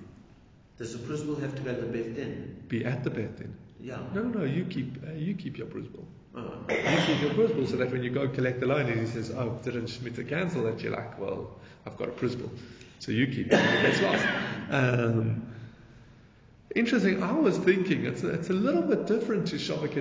Does 0.78 0.92
the 0.92 0.98
prusbul 1.06 1.36
have 1.36 1.54
to 1.54 1.62
go 1.62 1.74
to 1.74 1.80
the 1.80 1.86
Beth 1.86 2.14
Din? 2.14 2.64
Be 2.68 2.84
at 2.84 3.02
the 3.02 3.10
Beth 3.10 3.36
Din. 3.38 3.56
Yeah. 3.80 3.98
No, 4.14 4.22
no, 4.22 4.40
no. 4.40 4.44
You 4.44 4.64
keep 4.64 5.02
uh, 5.06 5.12
you 5.12 5.34
keep 5.34 5.56
your 5.58 5.66
prusbul. 5.68 6.06
You 6.36 6.98
keep 7.06 7.22
your 7.22 7.34
prusbul 7.34 7.66
so 7.66 7.76
that 7.76 7.90
when 7.90 8.02
you 8.02 8.10
go 8.10 8.28
collect 8.28 8.60
the 8.60 8.66
loan 8.66 8.86
and 8.86 9.00
he 9.00 9.06
says, 9.06 9.30
oh, 9.30 9.58
didn't 9.64 9.86
Shmita 9.86 10.28
cancel 10.28 10.64
that? 10.64 10.80
You're 10.80 10.92
like, 10.92 11.18
well, 11.18 11.56
I've 11.86 11.96
got 11.96 12.08
a 12.08 12.12
prusbul. 12.12 12.50
So 12.98 13.12
you 13.12 13.26
keep 13.26 13.46
it. 13.46 13.50
That's 13.50 14.02
lost. 14.02 14.26
Um, 14.70 15.46
interesting. 16.74 17.22
I 17.22 17.32
was 17.32 17.56
thinking 17.58 18.04
it's 18.04 18.22
a, 18.22 18.30
it's 18.30 18.50
a 18.50 18.54
little 18.54 18.82
bit 18.82 19.06
different 19.06 19.48
to 19.48 19.56
Shavak 19.56 19.96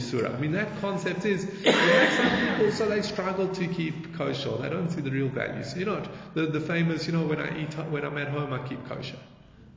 Surah. 0.00 0.32
I 0.32 0.38
mean, 0.38 0.52
that 0.52 0.80
concept 0.80 1.24
is, 1.24 1.42
some 1.42 2.56
people, 2.56 2.70
so 2.72 2.88
they 2.88 3.02
struggle 3.02 3.48
to 3.48 3.66
keep 3.66 4.14
kosher. 4.16 4.56
They 4.58 4.68
don't 4.68 4.90
see 4.90 5.00
the 5.00 5.10
real 5.10 5.28
value. 5.28 5.64
So, 5.64 5.78
you 5.78 5.86
know, 5.86 6.02
the, 6.34 6.46
the 6.46 6.60
famous, 6.60 7.06
you 7.06 7.12
know, 7.12 7.24
when 7.26 7.40
I 7.40 7.62
eat, 7.62 7.74
when 7.74 8.04
I'm 8.04 8.16
at 8.18 8.28
home, 8.28 8.52
I 8.52 8.66
keep 8.68 8.88
kosher. 8.88 9.18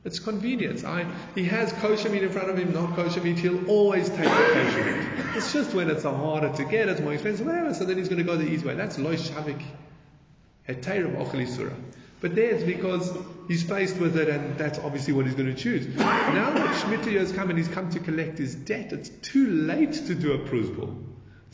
It's 0.04 0.18
convenience. 0.18 0.84
I, 0.84 1.06
he 1.34 1.44
has 1.44 1.72
kosher 1.72 2.10
meat 2.10 2.22
in 2.22 2.30
front 2.30 2.50
of 2.50 2.58
him, 2.58 2.74
not 2.74 2.94
kosher 2.94 3.22
meat. 3.22 3.38
He'll 3.38 3.66
always 3.70 4.10
take 4.10 4.18
the 4.18 4.24
kosher 4.24 4.84
meat. 4.84 5.08
It's 5.36 5.52
just 5.52 5.74
when 5.74 5.88
it's 5.88 6.02
harder 6.02 6.52
to 6.54 6.64
get, 6.64 6.90
it's 6.90 7.00
more 7.00 7.14
expensive, 7.14 7.46
whatever. 7.46 7.72
So 7.72 7.84
then 7.84 7.96
he's 7.96 8.08
going 8.08 8.18
to 8.18 8.24
go 8.24 8.36
the 8.36 8.46
easy 8.46 8.66
way. 8.66 8.74
That's 8.74 8.98
loy 8.98 9.16
shavik. 9.16 9.62
But 12.20 12.34
there's 12.34 12.64
because 12.64 13.16
he's 13.48 13.62
faced 13.62 13.96
with 13.96 14.16
it, 14.16 14.28
and 14.28 14.56
that's 14.58 14.78
obviously 14.78 15.12
what 15.14 15.26
he's 15.26 15.34
going 15.34 15.54
to 15.54 15.60
choose. 15.60 15.86
Now 15.96 16.50
that 16.50 16.82
Shemitah 16.82 17.18
has 17.18 17.32
come 17.32 17.50
and 17.50 17.58
he's 17.58 17.68
come 17.68 17.90
to 17.90 17.98
collect 17.98 18.38
his 18.38 18.54
debt, 18.54 18.92
it's 18.92 19.08
too 19.08 19.46
late 19.46 19.92
to 19.92 20.14
do 20.14 20.32
a 20.32 20.38
prusbul. 20.38 20.96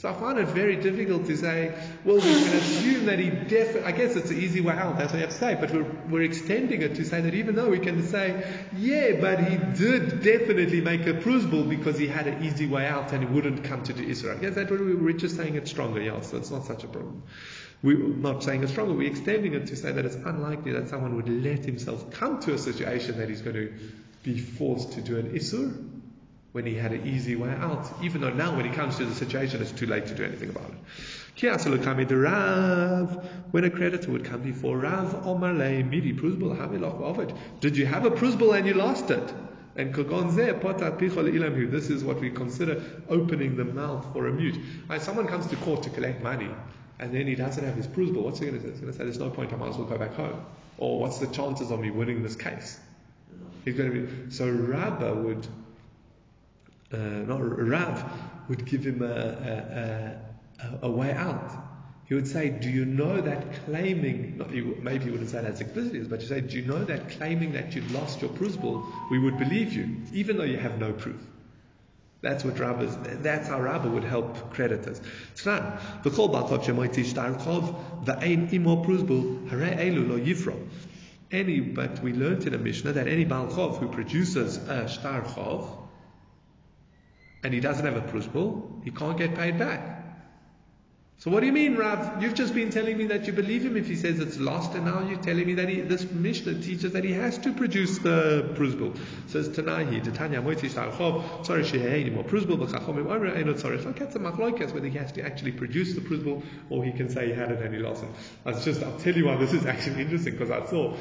So 0.01 0.09
I 0.09 0.15
find 0.15 0.39
it 0.39 0.49
very 0.49 0.77
difficult 0.77 1.27
to 1.27 1.37
say, 1.37 1.75
well, 2.07 2.17
we 2.17 2.23
can 2.23 2.57
assume 2.57 3.05
that 3.05 3.19
he 3.19 3.29
definitely, 3.29 3.83
I 3.83 3.93
guess 3.93 4.17
it's 4.17 4.31
an 4.31 4.39
easy 4.39 4.63
way 4.63 4.73
out, 4.73 4.97
that's 4.97 5.13
what 5.13 5.19
you 5.19 5.27
have 5.27 5.35
to 5.35 5.39
say, 5.39 5.59
but 5.61 5.71
we're, 5.73 5.85
we're 6.09 6.23
extending 6.23 6.81
it 6.81 6.95
to 6.95 7.05
say 7.05 7.21
that 7.21 7.35
even 7.35 7.55
though 7.55 7.69
we 7.69 7.81
can 7.81 8.03
say, 8.09 8.51
yeah, 8.79 9.21
but 9.21 9.45
he 9.45 9.59
did 9.59 10.23
definitely 10.23 10.81
make 10.81 11.07
a 11.07 11.13
prusbul 11.13 11.65
because 11.65 11.99
he 11.99 12.07
had 12.07 12.27
an 12.27 12.43
easy 12.43 12.67
way 12.67 12.87
out 12.87 13.13
and 13.13 13.23
he 13.23 13.29
wouldn't 13.29 13.65
come 13.65 13.83
to 13.83 13.93
do 13.93 14.03
Israel. 14.03 14.39
Yes, 14.41 14.55
that's 14.55 14.71
what 14.71 14.81
we 14.81 14.95
we're 14.95 15.13
just 15.13 15.37
saying 15.37 15.57
it's 15.57 15.71
stronger, 15.71 16.01
yeah, 16.01 16.19
so 16.23 16.39
it's 16.39 16.51
not 16.51 16.65
such 16.65 16.83
a 16.83 16.89
problem. 16.89 17.23
We're 17.83 17.99
not 17.99 18.43
saying 18.43 18.63
it's 18.63 18.73
stronger, 18.73 18.95
we're 18.95 19.11
extending 19.11 19.53
it 19.53 19.67
to 19.67 19.77
say 19.77 19.93
that 19.93 20.07
it's 20.07 20.17
unlikely 20.17 20.73
that 20.73 20.89
someone 20.89 21.17
would 21.17 21.29
let 21.29 21.67
himself 21.67 22.11
come 22.11 22.41
to 22.41 22.55
a 22.55 22.59
situation 22.59 23.19
that 23.19 23.29
he's 23.29 23.43
going 23.43 23.57
to 23.57 23.75
be 24.23 24.39
forced 24.39 24.93
to 24.93 25.03
do 25.03 25.19
an 25.19 25.35
Isur 25.35 25.90
when 26.53 26.67
he 26.67 26.75
had 26.75 26.93
an 26.93 27.07
easy 27.07 27.37
way 27.37 27.51
out, 27.51 27.87
even 28.03 28.21
though 28.21 28.33
now 28.33 28.57
when 28.57 28.65
he 28.65 28.75
comes 28.75 28.97
to 28.97 29.05
the 29.05 29.15
situation, 29.15 29.63
it's 29.63 29.71
too 29.71 29.87
late 29.87 30.07
to 30.07 30.15
do 30.15 30.25
anything 30.25 30.51
about 30.51 30.71
it. 30.71 30.77
When 33.51 33.65
a 33.65 33.71
creditor 33.71 34.11
would 34.11 34.25
come 34.25 34.43
before 34.43 34.79
Rav 34.79 35.25
Havilach 35.25 37.37
Did 37.61 37.77
you 37.77 37.87
have 37.87 38.05
a 38.05 38.11
Prusbul 38.11 38.53
and 38.53 38.67
you 38.67 38.75
lost 38.75 39.11
it? 39.11 39.33
And 39.77 39.95
this 39.95 41.91
is 41.91 42.05
what 42.05 42.21
we 42.21 42.31
consider 42.31 42.83
opening 43.09 43.57
the 43.57 43.65
mouth 43.65 44.13
for 44.13 44.27
a 44.27 44.33
mute. 44.33 44.59
Like 44.89 45.01
someone 45.01 45.29
comes 45.29 45.47
to 45.47 45.57
court 45.57 45.83
to 45.85 45.91
collect 45.91 46.23
money 46.23 46.51
and 46.99 47.15
then 47.15 47.27
he 47.27 47.35
doesn't 47.35 47.65
have 47.65 47.77
his 47.77 47.87
Prusbul. 47.87 48.23
What's 48.23 48.41
he 48.41 48.47
going 48.47 48.61
to 48.61 48.67
say? 48.67 48.73
He's 48.73 48.81
going 48.81 48.93
to 48.93 48.99
say, 48.99 49.05
There's 49.05 49.19
no 49.19 49.31
point, 49.31 49.53
I 49.53 49.57
might 49.57 49.71
as 49.71 49.77
well 49.77 49.87
go 49.87 49.97
back 49.97 50.15
home. 50.15 50.45
Or 50.77 51.01
what's 51.01 51.19
the 51.19 51.29
chances 51.29 51.71
of 51.71 51.81
me 51.81 51.91
winning 51.91 52.23
this 52.23 52.37
case? 52.37 52.79
He's 53.65 53.77
going 53.77 53.91
to 53.91 54.07
be. 54.07 54.31
So 54.31 54.51
Rabbah 54.51 55.15
would 55.15 55.47
uh, 56.93 56.97
not 56.97 57.41
Rav, 57.41 58.05
would 58.49 58.67
give 58.67 58.85
him 58.85 59.03
a, 59.03 59.07
a, 59.07 60.67
a, 60.67 60.79
a, 60.83 60.91
way 60.91 61.13
out. 61.13 61.53
He 62.07 62.15
would 62.15 62.27
say, 62.27 62.51
Do 62.51 62.69
you 62.69 62.85
know 62.85 63.21
that 63.21 63.65
claiming, 63.65 64.43
maybe 64.83 65.05
he 65.05 65.11
wouldn't 65.11 65.31
say 65.31 65.43
that 65.43 65.53
as 65.53 65.61
explicitly, 65.61 66.01
but 66.01 66.21
you 66.21 66.27
say, 66.27 66.41
Do 66.41 66.57
you 66.57 66.67
know 66.67 66.85
that 66.85 67.11
claiming 67.11 67.53
that 67.53 67.75
you'd 67.75 67.91
lost 67.93 68.21
your 68.21 68.31
prusbul, 68.31 68.85
we 69.11 69.21
would 69.21 69.39
believe 69.39 69.73
you, 69.73 69.97
even 70.13 70.37
though 70.37 70.45
you 70.45 70.59
have 70.59 70.79
no 70.79 70.93
proof? 70.93 71.21
That's 72.23 72.45
what 72.45 72.59
Rabbis, 72.59 72.97
that's 73.23 73.49
how 73.49 73.61
Rabbah 73.61 73.89
would 73.89 74.05
help 74.05 74.53
creditors. 74.53 75.01
V'ein 75.37 76.93
imo 78.53 78.85
hare 78.85 79.77
elu 79.77 80.09
lo 80.09 80.19
yifro. 80.19 80.69
any, 81.33 81.61
but 81.61 82.03
we 82.03 82.13
learned 82.13 82.47
in 82.47 82.53
a 82.53 82.59
Mishnah 82.59 82.93
that 82.93 83.07
any 83.07 83.25
Balchov 83.25 83.79
who 83.79 83.89
produces 83.89 84.59
a 84.59 84.87
Shtar 84.87 85.23
Chov 85.23 85.67
and 87.43 87.55
he 87.55 87.61
doesn't 87.61 87.85
have 87.85 87.97
a 87.97 88.03
prusbul, 88.03 88.83
he 88.85 88.91
can't 88.91 89.17
get 89.17 89.35
paid 89.35 89.59
back. 89.59 90.01
So 91.21 91.31
what 91.31 91.41
do 91.41 91.47
you 91.47 91.53
mean, 91.53 91.77
Rav? 91.77 92.23
You've 92.23 92.33
just 92.33 92.55
been 92.55 92.71
telling 92.71 92.97
me 92.97 93.05
that 93.09 93.27
you 93.27 93.35
believe 93.35 93.63
him 93.63 93.77
if 93.77 93.87
he 93.87 93.95
says 93.95 94.21
it's 94.21 94.39
lost, 94.39 94.73
and 94.73 94.87
now 94.87 95.07
you're 95.07 95.21
telling 95.21 95.47
me 95.47 95.53
that 95.53 95.69
he, 95.69 95.83
this 95.83 96.11
Mishnah 96.11 96.63
teaches 96.63 96.93
that 96.93 97.05
he 97.05 97.13
has 97.13 97.37
to 97.41 97.53
produce 97.53 97.99
the 97.99 98.51
prusbul. 98.55 98.97
Says 99.27 99.51
Tanahi, 99.51 100.03
Tanya 100.15 100.41
Moiti 100.41 100.71
Shtarchov, 100.71 101.45
sorry, 101.45 101.63
Sheheini, 101.63 102.11
more 102.11 102.25
prusbul, 102.25 102.57
B'chachomim, 102.57 103.05
Omer, 103.11 103.37
Einot 103.37 103.59
Sorry. 103.59 103.83
So 103.83 103.91
it's 103.91 104.17
a 104.17 104.19
machloikas 104.19 104.73
whether 104.73 104.89
he 104.89 104.97
has 104.97 105.13
to 105.13 105.23
actually 105.23 105.53
produce 105.53 105.93
the 105.93 106.01
prusbul 106.01 106.43
or 106.71 106.83
he 106.87 106.93
can 106.93 107.11
say 107.11 107.27
he 107.27 107.35
had 107.35 107.53
it 107.53 107.61
and 107.61 107.75
he 107.75 107.81
lost 107.83 108.03
it. 108.03 108.09
I 108.47 108.53
just, 108.53 108.83
I'll 108.83 108.99
tell 108.99 109.15
you 109.15 109.27
why 109.27 109.37
this 109.37 109.53
is 109.53 109.67
actually 109.67 110.01
interesting 110.01 110.33
because 110.33 110.51
I 110.51 110.63
thought 110.63 110.97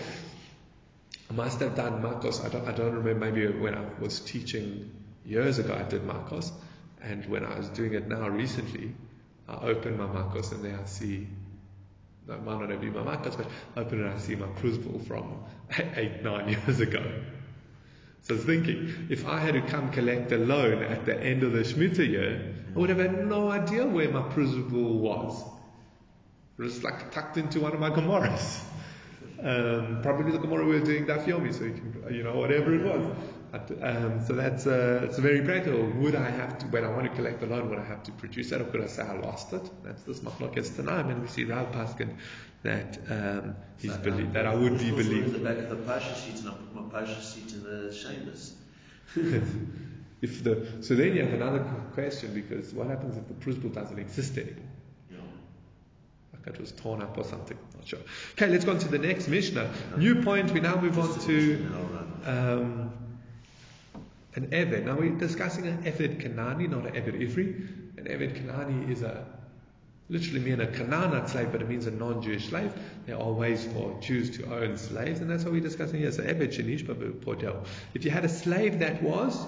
I 1.30 1.34
must 1.34 1.62
have 1.62 1.78
done 1.78 2.02
Makos. 2.04 2.44
I 2.44 2.50
don't, 2.50 2.68
I 2.68 2.74
don't 2.74 2.94
remember, 2.94 3.32
maybe 3.32 3.48
when 3.58 3.74
I 3.74 3.86
was 4.02 4.20
teaching 4.20 4.92
years 5.30 5.60
ago, 5.60 5.76
I 5.80 5.88
did 5.88 6.02
Makos, 6.02 6.52
and 7.02 7.26
when 7.28 7.46
I 7.46 7.58
was 7.58 7.70
doing 7.70 7.94
it 7.94 8.08
now 8.08 8.28
recently, 8.28 8.94
I 9.48 9.56
open 9.56 9.98
my 9.98 10.06
Makos 10.06 10.52
and 10.52 10.64
there 10.64 10.80
I 10.80 10.86
see, 10.86 11.28
no, 12.28 12.34
it 12.34 12.44
might 12.44 12.70
not 12.70 12.82
be 12.82 12.90
my 12.90 13.02
Makos, 13.02 13.38
but 13.38 13.48
I 13.76 13.82
open 13.82 14.00
it 14.00 14.06
and 14.06 14.16
I 14.16 14.18
see 14.18 14.36
my 14.36 14.48
Prusbul 14.48 15.06
from 15.06 15.44
eight, 15.96 16.24
nine 16.24 16.50
years 16.50 16.80
ago. 16.80 17.04
So 18.24 18.34
I 18.34 18.38
was 18.38 18.46
thinking, 18.46 19.08
if 19.10 19.26
I 19.26 19.40
had 19.40 19.54
to 19.54 19.62
come 19.62 19.92
collect 19.92 20.32
a 20.32 20.38
loan 20.38 20.84
at 20.84 21.06
the 21.06 21.18
end 21.18 21.44
of 21.44 21.54
the 21.54 21.60
Shemitah 21.60 22.08
year, 22.08 22.54
I 22.76 22.80
would 22.80 22.90
have 22.90 23.00
had 23.00 23.26
no 23.26 23.50
idea 23.50 23.86
where 23.86 24.10
my 24.10 24.22
Prusbul 24.22 25.00
was. 25.00 25.42
It 26.58 26.64
was 26.64 26.84
like 26.84 27.12
tucked 27.12 27.38
into 27.38 27.62
one 27.62 27.74
of 27.74 27.80
my 27.80 27.92
Gemaras. 27.92 28.64
Um, 29.42 30.02
probably 30.04 30.34
the 30.34 30.38
Gemara 30.38 30.66
we 30.66 30.78
were 30.78 30.86
doing 30.86 31.06
Daf 31.06 31.24
Yomi, 31.24 31.54
so 31.54 31.64
you 31.64 31.72
can, 31.72 32.14
you 32.14 32.24
know, 32.24 32.36
whatever 32.36 32.74
it 32.76 32.82
was. 32.84 33.16
Um, 33.52 34.24
so 34.26 34.34
that's 34.34 34.68
uh, 34.68 35.02
it's 35.04 35.18
very 35.18 35.42
practical. 35.42 35.84
Would 35.84 36.16
I 36.16 36.30
have 36.30 36.60
to, 36.60 36.66
when 36.68 36.84
I 36.84 36.90
want 36.90 37.10
to 37.10 37.16
collect 37.16 37.40
the 37.40 37.48
loan, 37.48 37.70
would 37.70 37.80
I 37.80 37.86
have 37.86 38.04
to 38.04 38.12
produce 38.12 38.52
that, 38.52 38.62
or 38.62 38.66
could 38.66 38.82
I 38.82 38.88
say 38.88 39.02
I 39.02 39.18
lost 39.18 39.54
it? 39.54 39.68
That's 39.84 40.04
this 40.04 40.20
machlokes 40.20 40.70
tanaim, 40.70 41.10
and 41.10 41.22
we 41.22 41.28
see 41.28 41.46
Rav 41.46 41.72
Paskin 41.72 42.16
that 42.62 43.00
um, 43.10 43.56
he's 43.80 43.94
so, 43.94 44.00
believed 44.00 44.34
that 44.34 44.46
I 44.46 44.54
would 44.54 44.78
be 44.78 44.92
believed. 44.92 45.28
In 45.28 45.44
the 45.44 45.50
back 45.50 45.58
of 45.58 45.70
the 45.70 45.78
pasha 45.78 46.14
sheet, 46.16 46.40
and 46.42 46.50
I 46.50 46.52
put 46.52 46.76
my 46.76 47.00
pasha 47.00 47.22
sheet 47.22 47.52
in 47.54 47.64
the 47.64 47.92
chambers. 47.92 48.54
if 50.22 50.44
the 50.44 50.68
so 50.82 50.94
then 50.94 51.16
you 51.16 51.24
have 51.24 51.34
another 51.34 51.66
question 51.94 52.34
because 52.34 52.72
what 52.74 52.88
happens 52.88 53.18
if 53.18 53.28
the 53.28 53.34
prusbul 53.34 53.72
doesn't 53.72 53.98
exist 53.98 54.38
anymore? 54.38 54.66
Like 56.34 56.54
it 56.54 56.60
was 56.60 56.72
torn 56.72 57.02
up 57.02 57.18
or 57.18 57.24
something. 57.24 57.58
Not 57.76 57.88
sure. 57.88 58.00
Okay, 58.34 58.48
let's 58.48 58.64
go 58.64 58.72
on 58.72 58.80
to 58.80 58.88
the 58.88 59.00
next 59.00 59.28
Mishnah. 59.28 59.72
New 59.98 60.22
point. 60.22 60.52
We 60.52 60.60
now 60.60 60.80
move 60.80 61.00
on 61.00 61.20
to. 61.22 61.66
Um, 62.26 62.89
an 64.36 64.48
Eved. 64.48 64.86
Now 64.86 64.96
we're 64.96 65.12
discussing 65.12 65.68
an 65.68 65.84
Eved 65.84 66.22
Kanani, 66.22 66.70
not 66.70 66.86
an 66.86 66.94
Eved 66.94 67.20
Ivri. 67.22 67.98
An 67.98 68.06
Eved 68.06 68.42
Kanani 68.42 68.90
is 68.90 69.02
a 69.02 69.26
literally 70.10 70.40
mean 70.40 70.60
a 70.60 70.68
Canaanite 70.68 71.30
slave, 71.30 71.52
but 71.52 71.62
it 71.62 71.70
means 71.70 71.86
a 71.86 71.92
non-Jewish 71.92 72.50
slave. 72.50 72.74
There 73.06 73.18
are 73.18 73.32
ways 73.32 73.68
for 73.74 74.00
Jews 74.02 74.30
to 74.38 74.54
own 74.54 74.78
slaves, 74.78 75.20
and 75.20 75.30
that's 75.30 75.44
what 75.44 75.54
we're 75.54 75.62
discussing 75.62 76.00
here. 76.00 76.12
So 76.12 76.24
Eved 76.24 76.54
Shenish 76.54 76.86
Podel. 76.86 77.66
If 77.94 78.06
you 78.06 78.12
had 78.12 78.26
a 78.26 78.30
slave 78.30 78.80
that 78.80 79.02
was 79.04 79.46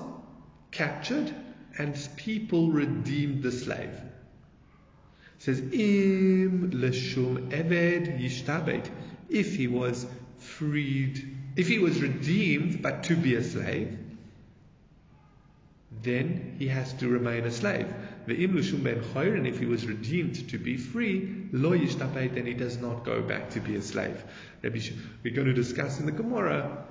captured 0.72 1.34
and 1.78 1.96
people 2.16 2.72
redeemed 2.72 3.44
the 3.44 3.52
slave. 3.52 3.90
It 5.38 5.44
says 5.44 5.60
Im 5.60 6.72
Leshum 6.72 7.50
Eved 7.50 8.20
Yishtabet. 8.20 8.90
If 9.30 9.56
he 9.56 9.68
was 9.68 10.06
freed, 10.38 11.38
if 11.56 11.68
he 11.68 11.80
was 11.80 12.02
redeemed 12.02 12.82
but 12.82 13.04
to 13.04 13.16
be 13.16 13.36
a 13.36 13.44
slave, 13.44 13.98
then 16.04 16.56
he 16.58 16.68
has 16.68 16.94
to 16.94 17.08
remain 17.08 17.44
a 17.46 17.52
slave. 17.52 17.88
And 18.28 19.48
if 19.48 19.60
he 19.60 19.66
was 19.66 19.86
redeemed 19.86 20.50
to 20.50 20.58
be 20.58 20.78
free, 20.78 21.48
lo 21.52 21.72
then 21.76 22.46
he 22.46 22.54
does 22.54 22.78
not 22.78 23.04
go 23.04 23.22
back 23.22 23.50
to 23.52 23.60
be 23.60 23.76
a 23.76 23.82
slave. 23.82 24.24
We're 24.64 25.36
going 25.36 25.48
to 25.48 25.54
discuss 25.54 26.00
in 26.00 26.06
the 26.06 26.12
Gemara 26.12 26.86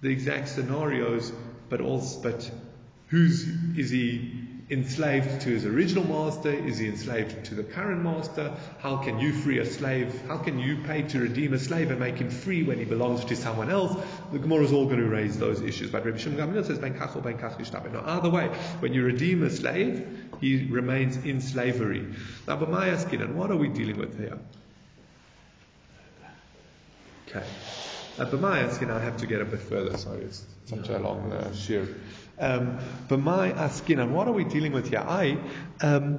the 0.00 0.10
exact 0.10 0.48
scenarios, 0.48 1.32
but 1.68 1.80
also, 1.80 2.22
but 2.22 2.50
who's 3.08 3.46
is 3.76 3.90
he 3.90 4.48
enslaved 4.74 5.40
to 5.42 5.50
his 5.50 5.64
original 5.64 6.04
master? 6.06 6.50
Is 6.50 6.78
he 6.78 6.88
enslaved 6.88 7.46
to 7.46 7.54
the 7.54 7.62
current 7.62 8.02
master? 8.02 8.52
How 8.80 8.98
can 8.98 9.18
you 9.18 9.32
free 9.32 9.58
a 9.58 9.64
slave? 9.64 10.20
How 10.26 10.36
can 10.36 10.58
you 10.58 10.76
pay 10.84 11.02
to 11.02 11.20
redeem 11.20 11.54
a 11.54 11.58
slave 11.58 11.90
and 11.90 11.98
make 11.98 12.16
him 12.16 12.28
free 12.28 12.62
when 12.62 12.78
he 12.78 12.84
belongs 12.84 13.24
to 13.26 13.36
someone 13.36 13.70
else? 13.70 13.96
The 14.32 14.38
Gemara 14.38 14.64
is 14.64 14.72
all 14.72 14.84
going 14.84 14.98
to 14.98 15.08
raise 15.08 15.38
those 15.38 15.62
issues. 15.62 15.90
But 15.90 16.04
Rabbi 16.04 16.18
Shimon 16.18 16.38
Gamliel 16.38 16.66
says, 16.66 16.78
Ben 16.78 16.98
kach 16.98 17.16
or 17.16 17.22
ben 17.22 17.38
kach 17.38 17.92
Now, 17.92 18.02
either 18.04 18.28
way, 18.28 18.48
when 18.80 18.92
you 18.92 19.04
redeem 19.04 19.42
a 19.44 19.50
slave, 19.50 20.06
he 20.40 20.66
remains 20.66 21.16
in 21.16 21.40
slavery. 21.40 22.06
Now, 22.46 22.56
but 22.56 22.68
my 22.68 22.88
asking, 22.88 23.22
and 23.22 23.36
what 23.38 23.50
are 23.50 23.56
we 23.56 23.68
dealing 23.68 23.96
with 23.96 24.18
here? 24.18 24.38
Okay. 27.28 27.46
At 28.16 28.32
asking, 28.32 28.90
I 28.90 29.00
have 29.00 29.16
to 29.18 29.26
get 29.26 29.40
a 29.40 29.44
bit 29.44 29.60
further. 29.60 29.96
Sorry, 29.96 30.22
it's 30.22 30.44
such 30.66 30.88
a 30.88 30.98
long 30.98 31.32
uh, 31.32 31.52
shear. 31.52 31.88
Um, 32.38 32.78
but 33.08 33.20
my 33.20 33.52
asking, 33.52 34.00
and 34.00 34.14
what 34.14 34.28
are 34.28 34.32
we 34.32 34.44
dealing 34.44 34.72
with 34.72 34.90
here? 34.90 35.04
I, 35.06 35.38
um, 35.80 36.18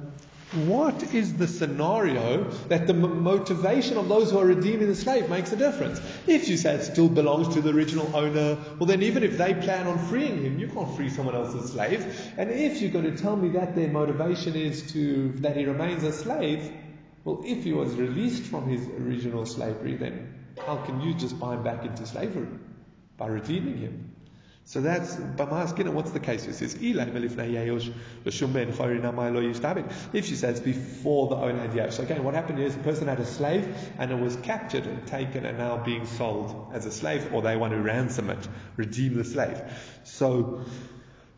what 0.52 1.02
is 1.12 1.34
the 1.34 1.48
scenario 1.48 2.44
that 2.68 2.86
the 2.86 2.94
m- 2.94 3.22
motivation 3.22 3.98
of 3.98 4.08
those 4.08 4.30
who 4.30 4.38
are 4.38 4.46
redeeming 4.46 4.86
the 4.86 4.94
slave 4.94 5.28
makes 5.28 5.52
a 5.52 5.56
difference? 5.56 6.00
If 6.26 6.48
you 6.48 6.56
say 6.56 6.76
it 6.76 6.84
still 6.84 7.08
belongs 7.08 7.52
to 7.54 7.60
the 7.60 7.70
original 7.70 8.14
owner, 8.14 8.56
well 8.78 8.86
then 8.86 9.02
even 9.02 9.24
if 9.24 9.36
they 9.36 9.54
plan 9.54 9.88
on 9.88 9.98
freeing 10.06 10.42
him, 10.42 10.58
you 10.58 10.68
can't 10.68 10.94
free 10.96 11.10
someone 11.10 11.34
else's 11.34 11.72
slave. 11.72 12.32
And 12.38 12.50
if 12.50 12.80
you're 12.80 12.92
going 12.92 13.12
to 13.12 13.20
tell 13.20 13.36
me 13.36 13.48
that 13.50 13.74
their 13.74 13.88
motivation 13.88 14.54
is 14.54 14.92
to 14.92 15.32
that 15.38 15.56
he 15.56 15.64
remains 15.64 16.04
a 16.04 16.12
slave, 16.12 16.72
well 17.24 17.42
if 17.44 17.64
he 17.64 17.72
was 17.72 17.92
released 17.94 18.44
from 18.44 18.68
his 18.68 18.86
original 18.86 19.46
slavery, 19.46 19.96
then 19.96 20.32
how 20.64 20.76
can 20.76 21.00
you 21.00 21.12
just 21.12 21.38
buy 21.40 21.54
him 21.54 21.64
back 21.64 21.84
into 21.84 22.06
slavery? 22.06 22.46
By 23.16 23.26
redeeming 23.26 23.78
him. 23.78 24.15
So 24.68 24.80
that's 24.80 25.14
Bamaskina. 25.14 25.92
What's 25.92 26.10
the 26.10 26.18
case? 26.18 26.44
It 26.48 26.54
says 26.54 26.74
If 30.12 30.26
she 30.26 30.34
says 30.34 30.58
before 30.58 31.28
the 31.28 31.36
owner 31.36 31.68
had. 31.68 31.92
So 31.92 32.02
again, 32.02 32.24
what 32.24 32.34
happened 32.34 32.58
is 32.58 32.74
the 32.74 32.82
person 32.82 33.06
had 33.06 33.20
a 33.20 33.26
slave 33.26 33.68
and 33.96 34.10
it 34.10 34.18
was 34.18 34.34
captured 34.34 34.86
and 34.86 35.06
taken 35.06 35.46
and 35.46 35.56
now 35.56 35.76
being 35.84 36.04
sold 36.04 36.72
as 36.72 36.84
a 36.84 36.90
slave, 36.90 37.32
or 37.32 37.42
they 37.42 37.56
want 37.56 37.74
to 37.74 37.80
ransom 37.80 38.28
it, 38.28 38.48
redeem 38.74 39.14
the 39.14 39.22
slave. 39.22 39.62
So 40.02 40.64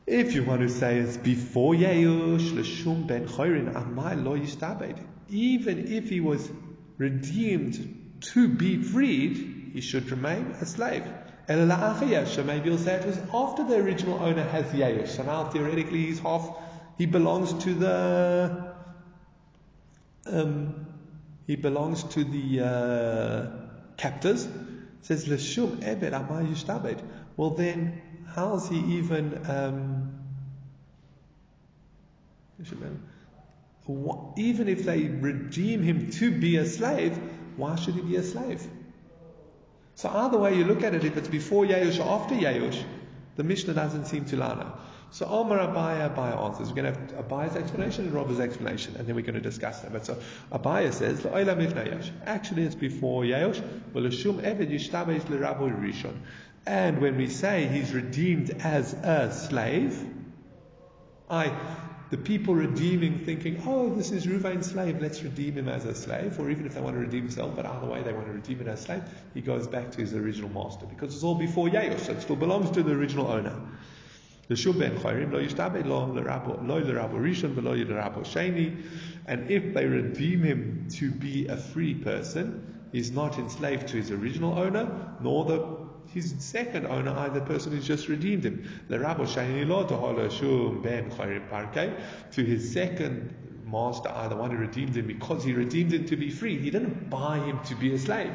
if 0.06 0.34
you 0.34 0.42
want 0.42 0.62
to 0.62 0.70
say 0.70 0.96
it's 0.96 1.18
before 1.18 1.74
Yeush, 1.74 2.52
Lashum 2.52 3.06
ben 3.06 3.28
Chorin, 3.28 3.74
Amai 3.74 4.24
lo 4.24 4.38
yishtabed. 4.38 4.98
Even 5.28 5.86
if 5.92 6.08
he 6.08 6.20
was 6.20 6.50
redeemed 6.96 8.22
to 8.22 8.48
be 8.48 8.82
freed, 8.82 9.70
he 9.74 9.82
should 9.82 10.10
remain 10.10 10.54
a 10.62 10.64
slave. 10.64 11.04
So 11.48 12.44
maybe 12.44 12.68
you'll 12.68 12.78
say 12.78 12.96
it 12.96 13.06
was 13.06 13.18
after 13.32 13.64
the 13.64 13.76
original 13.76 14.18
owner 14.18 14.42
has 14.42 14.72
Yesh. 14.74 15.12
So 15.12 15.22
now 15.22 15.48
theoretically 15.48 16.06
he's 16.06 16.18
half, 16.18 16.46
he 16.98 17.06
belongs 17.06 17.54
to 17.64 17.72
the, 17.72 18.74
um, 20.26 20.86
he 21.46 21.56
belongs 21.56 22.04
to 22.04 22.24
the 22.24 22.60
uh, 22.60 23.46
captors. 23.96 24.44
It 24.44 24.52
says 25.00 25.26
Leshum 25.26 25.82
Ebed 25.82 26.12
Amar. 26.12 26.46
Well 27.38 27.50
then, 27.50 28.02
how's 28.26 28.68
he 28.68 28.78
even? 28.98 29.40
Um, 29.48 30.14
even 34.36 34.68
if 34.68 34.84
they 34.84 35.04
redeem 35.04 35.82
him 35.82 36.10
to 36.10 36.30
be 36.30 36.56
a 36.56 36.66
slave, 36.66 37.16
why 37.56 37.76
should 37.76 37.94
he 37.94 38.02
be 38.02 38.16
a 38.16 38.22
slave? 38.22 38.68
So 39.98 40.08
either 40.10 40.38
way 40.38 40.54
you 40.54 40.64
look 40.64 40.84
at 40.84 40.94
it, 40.94 41.02
if 41.02 41.16
it's 41.16 41.26
before 41.26 41.64
Yayush 41.64 41.98
or 41.98 42.08
after 42.08 42.32
Yayush, 42.32 42.84
the 43.34 43.42
Mishnah 43.42 43.74
doesn't 43.74 44.04
seem 44.04 44.24
to 44.26 44.36
line 44.36 44.60
up. 44.60 44.80
So 45.10 45.26
Omar 45.26 45.58
Abaya, 45.58 46.14
Abaya 46.14 46.40
answers. 46.40 46.68
We're 46.68 46.82
going 46.82 46.94
to 46.94 47.00
have 47.00 47.26
Abaya's 47.26 47.56
explanation 47.56 48.04
and 48.04 48.14
Rob's 48.14 48.38
explanation, 48.38 48.94
and 48.96 49.08
then 49.08 49.16
we're 49.16 49.22
going 49.22 49.34
to 49.34 49.40
discuss 49.40 49.80
them. 49.80 49.90
But 49.92 50.06
so 50.06 50.16
Abaya 50.52 50.92
says, 50.92 51.26
Actually, 52.26 52.62
it's 52.62 52.76
before 52.76 53.24
Yayosh. 53.24 53.60
And 56.64 57.00
when 57.00 57.16
we 57.16 57.28
say 57.28 57.66
he's 57.66 57.92
redeemed 57.92 58.50
as 58.50 58.92
a 58.92 59.32
slave, 59.32 60.00
I 61.28 61.52
the 62.10 62.16
people 62.16 62.54
redeeming, 62.54 63.18
thinking, 63.24 63.62
oh, 63.66 63.94
this 63.94 64.12
is 64.12 64.26
Ruvain's 64.26 64.70
slave, 64.70 64.98
let's 65.00 65.22
redeem 65.22 65.54
him 65.54 65.68
as 65.68 65.84
a 65.84 65.94
slave, 65.94 66.40
or 66.40 66.50
even 66.50 66.64
if 66.64 66.74
they 66.74 66.80
want 66.80 66.96
to 66.96 67.00
redeem 67.00 67.24
himself, 67.24 67.54
but 67.54 67.66
either 67.66 67.86
way 67.86 68.02
they 68.02 68.14
want 68.14 68.26
to 68.26 68.32
redeem 68.32 68.60
him 68.60 68.68
as 68.68 68.80
a 68.80 68.84
slave, 68.84 69.02
he 69.34 69.42
goes 69.42 69.66
back 69.66 69.90
to 69.90 70.00
his 70.00 70.14
original 70.14 70.48
master 70.48 70.86
because 70.86 71.14
it's 71.14 71.22
all 71.22 71.34
before 71.34 71.68
Yayosh, 71.68 72.00
so 72.00 72.12
it 72.12 72.22
still 72.22 72.36
belongs 72.36 72.70
to 72.70 72.82
the 72.82 72.92
original 72.92 73.26
owner. 73.26 73.60
And 74.50 74.58
if 79.50 79.74
they 79.74 79.84
redeem 79.84 80.42
him 80.42 80.88
to 80.90 81.10
be 81.10 81.46
a 81.48 81.56
free 81.58 81.94
person, 81.94 82.80
he's 82.90 83.10
not 83.10 83.38
enslaved 83.38 83.88
to 83.88 83.98
his 83.98 84.10
original 84.10 84.58
owner, 84.58 85.14
nor 85.20 85.44
the 85.44 85.87
his 86.12 86.34
second 86.38 86.86
owner, 86.86 87.12
either 87.18 87.40
the 87.40 87.46
person 87.46 87.72
who's 87.72 87.86
just 87.86 88.08
redeemed 88.08 88.44
him. 88.44 88.68
To 92.32 92.44
his 92.44 92.72
second 92.72 93.34
master, 93.66 94.08
either 94.08 94.36
one 94.36 94.50
who 94.50 94.56
redeemed 94.56 94.96
him 94.96 95.06
because 95.06 95.44
he 95.44 95.52
redeemed 95.52 95.92
him 95.92 96.06
to 96.06 96.16
be 96.16 96.30
free. 96.30 96.58
He 96.58 96.70
didn't 96.70 97.10
buy 97.10 97.38
him 97.38 97.60
to 97.64 97.74
be 97.74 97.94
a 97.94 97.98
slave. 97.98 98.32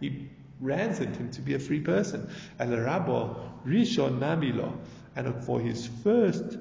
He 0.00 0.28
ransomed 0.60 1.16
him 1.16 1.30
to 1.32 1.40
be 1.40 1.54
a 1.54 1.58
free 1.58 1.80
person. 1.80 2.28
And 2.58 2.72
rishon 2.72 4.18
namilo, 4.18 4.76
and 5.14 5.44
for 5.44 5.60
his 5.60 5.86
first, 6.02 6.58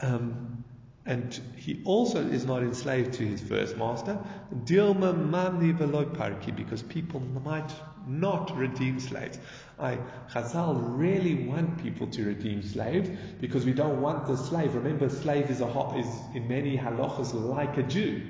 um, 0.00 0.64
and 1.06 1.38
he 1.56 1.82
also 1.84 2.20
is 2.26 2.46
not 2.46 2.62
enslaved 2.62 3.14
to 3.14 3.26
his 3.26 3.40
first 3.40 3.76
master. 3.76 4.18
Dilma 4.64 5.14
mani 5.14 5.72
parki, 5.72 6.54
because 6.54 6.82
people 6.82 7.20
might 7.44 7.70
not 8.06 8.56
redeem 8.56 9.00
slaves. 9.00 9.38
I, 9.78 9.98
Chazal 10.30 10.76
really 10.98 11.46
want 11.46 11.82
people 11.82 12.06
to 12.08 12.24
redeem 12.24 12.62
slaves 12.62 13.10
because 13.40 13.64
we 13.64 13.72
don't 13.72 14.00
want 14.00 14.26
the 14.26 14.36
slave. 14.36 14.74
Remember, 14.74 15.08
slave 15.08 15.50
is, 15.50 15.60
a, 15.60 15.94
is 15.96 16.06
in 16.34 16.46
many 16.48 16.76
halachas 16.76 17.34
like 17.34 17.76
a 17.76 17.82
Jew. 17.82 18.22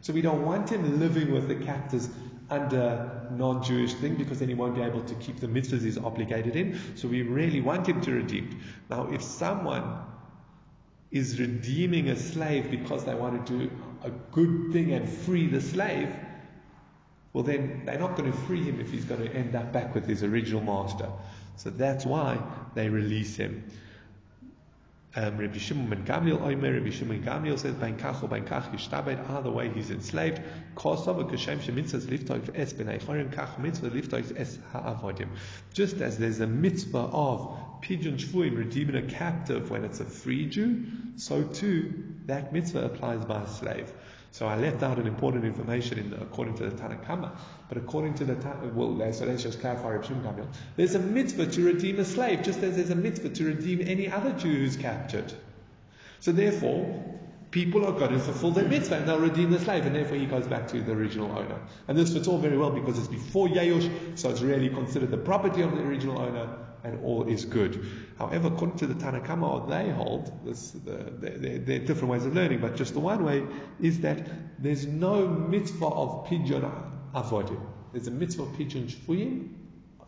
So 0.00 0.12
we 0.12 0.20
don't 0.20 0.44
want 0.44 0.68
him 0.70 0.98
living 0.98 1.32
with 1.32 1.48
the 1.48 1.54
captors 1.54 2.08
under 2.50 3.28
non-Jewish 3.30 3.94
thing 3.94 4.16
because 4.16 4.40
then 4.40 4.48
he 4.48 4.54
won't 4.54 4.74
be 4.74 4.82
able 4.82 5.02
to 5.02 5.14
keep 5.14 5.40
the 5.40 5.46
mitzvahs 5.46 5.82
he's 5.82 5.96
obligated 5.96 6.56
in. 6.56 6.78
So 6.96 7.08
we 7.08 7.22
really 7.22 7.60
want 7.60 7.86
him 7.86 8.00
to 8.02 8.12
redeem. 8.12 8.60
Now, 8.90 9.08
if 9.10 9.22
someone 9.22 10.04
is 11.10 11.38
redeeming 11.38 12.08
a 12.08 12.16
slave 12.16 12.70
because 12.70 13.04
they 13.04 13.14
want 13.14 13.46
to 13.46 13.58
do 13.58 13.70
a 14.02 14.10
good 14.32 14.72
thing 14.72 14.92
and 14.92 15.08
free 15.08 15.46
the 15.46 15.60
slave, 15.60 16.08
well 17.32 17.44
then 17.44 17.82
they're 17.86 17.98
not 17.98 18.16
going 18.16 18.30
to 18.30 18.38
free 18.40 18.62
him 18.62 18.80
if 18.80 18.90
he's 18.90 19.04
going 19.04 19.22
to 19.22 19.34
end 19.34 19.54
up 19.54 19.72
back 19.72 19.94
with 19.94 20.06
his 20.06 20.22
original 20.22 20.62
master. 20.62 21.08
So 21.56 21.70
that's 21.70 22.04
why 22.04 22.38
they 22.74 22.88
release 22.88 23.36
him. 23.36 23.64
Um, 25.14 25.36
Rabbi 25.36 25.58
Shimon 25.58 25.90
ben 25.90 26.04
Gamliel, 26.06 26.40
Omer, 26.40 26.72
Rabbi 26.72 26.88
Shimon 26.88 27.20
ben 27.20 27.42
Gamliel 27.42 27.58
says, 27.58 27.74
"Ben 27.74 27.98
kach 27.98 28.22
or 28.22 28.28
ben 28.28 28.46
kach 28.46 28.70
yishtabed." 28.72 29.28
Either 29.28 29.50
way, 29.50 29.68
he's 29.68 29.90
enslaved. 29.90 30.40
Kosav 30.74 31.30
kashem 31.30 31.58
shemitzvahs 31.58 32.06
liftoik 32.06 32.50
es 32.54 32.72
ben 32.72 32.86
eichorim 32.86 33.30
kach 33.30 33.58
mitzvah 33.58 33.90
liftoik 33.90 34.34
es 34.38 34.58
ha'avodim. 34.72 35.28
Just 35.74 36.00
as 36.00 36.16
there's 36.16 36.40
a 36.40 36.46
mitzvah 36.46 37.10
of 37.12 37.58
pidyon 37.82 38.16
shvuim 38.16 38.56
redeeming 38.56 38.96
a 38.96 39.02
captive 39.02 39.70
when 39.70 39.84
it's 39.84 40.00
a 40.00 40.06
free 40.06 40.46
Jew, 40.46 40.86
so 41.16 41.42
too 41.42 42.04
that 42.24 42.54
mitzvah 42.54 42.86
applies 42.86 43.22
by 43.26 43.42
a 43.42 43.48
slave. 43.48 43.92
So 44.32 44.46
I 44.46 44.56
left 44.56 44.82
out 44.82 44.98
an 44.98 45.06
important 45.06 45.44
information 45.44 45.98
in, 45.98 46.14
according 46.14 46.56
to 46.56 46.64
the 46.64 46.74
Tanna 46.74 46.96
Kamma. 46.96 47.32
But 47.68 47.76
according 47.76 48.14
to 48.14 48.24
the 48.24 48.34
well, 48.72 49.12
so 49.12 49.26
let's 49.26 49.42
just 49.42 49.60
clarify 49.60 49.98
There's 50.74 50.94
a 50.94 50.98
mitzvah 50.98 51.46
to 51.48 51.62
redeem 51.62 52.00
a 52.00 52.04
slave, 52.04 52.42
just 52.42 52.62
as 52.62 52.76
there's 52.76 52.88
a 52.88 52.94
mitzvah 52.94 53.28
to 53.28 53.44
redeem 53.44 53.86
any 53.86 54.10
other 54.10 54.32
Jew 54.32 54.54
who's 54.54 54.76
captured. 54.76 55.34
So 56.20 56.32
therefore, 56.32 57.04
people 57.50 57.84
are 57.84 57.92
going 57.92 58.12
to 58.12 58.18
fulfill 58.18 58.52
their 58.52 58.66
mitzvah 58.66 58.96
and 58.96 59.08
they'll 59.08 59.20
redeem 59.20 59.50
the 59.50 59.60
slave, 59.60 59.84
and 59.84 59.94
therefore 59.94 60.16
he 60.16 60.24
goes 60.24 60.46
back 60.46 60.66
to 60.68 60.80
the 60.80 60.92
original 60.92 61.30
owner. 61.30 61.60
And 61.86 61.98
this 61.98 62.14
fits 62.14 62.26
all 62.26 62.38
very 62.38 62.56
well 62.56 62.70
because 62.70 62.98
it's 62.98 63.08
before 63.08 63.48
Yayush, 63.48 64.18
so 64.18 64.30
it's 64.30 64.40
really 64.40 64.70
considered 64.70 65.10
the 65.10 65.18
property 65.18 65.60
of 65.60 65.72
the 65.72 65.82
original 65.82 66.18
owner, 66.18 66.48
and 66.84 67.04
all 67.04 67.28
is 67.28 67.44
good. 67.44 67.86
However, 68.18 68.48
according 68.48 68.78
to 68.78 68.86
the 68.86 68.94
Tanna 68.94 69.20
Kamma, 69.20 69.68
they 69.68 69.90
hold, 69.90 70.32
this, 70.44 70.70
the, 70.70 70.92
there 71.20 71.76
are 71.76 71.84
different 71.84 72.08
ways 72.08 72.24
of 72.24 72.34
learning, 72.34 72.60
but 72.60 72.76
just 72.76 72.92
the 72.94 73.00
one 73.00 73.24
way 73.24 73.44
is 73.80 74.00
that 74.00 74.26
there's 74.62 74.86
no 74.86 75.26
mitzvah 75.26 75.86
of 75.86 76.26
pidyon 76.26 76.70
avodim. 77.14 77.60
There's 77.92 78.06
a 78.06 78.10
mitzvah 78.10 78.42
of 78.42 78.48
pidyon 78.50 78.90
shvuyim, 78.90 79.48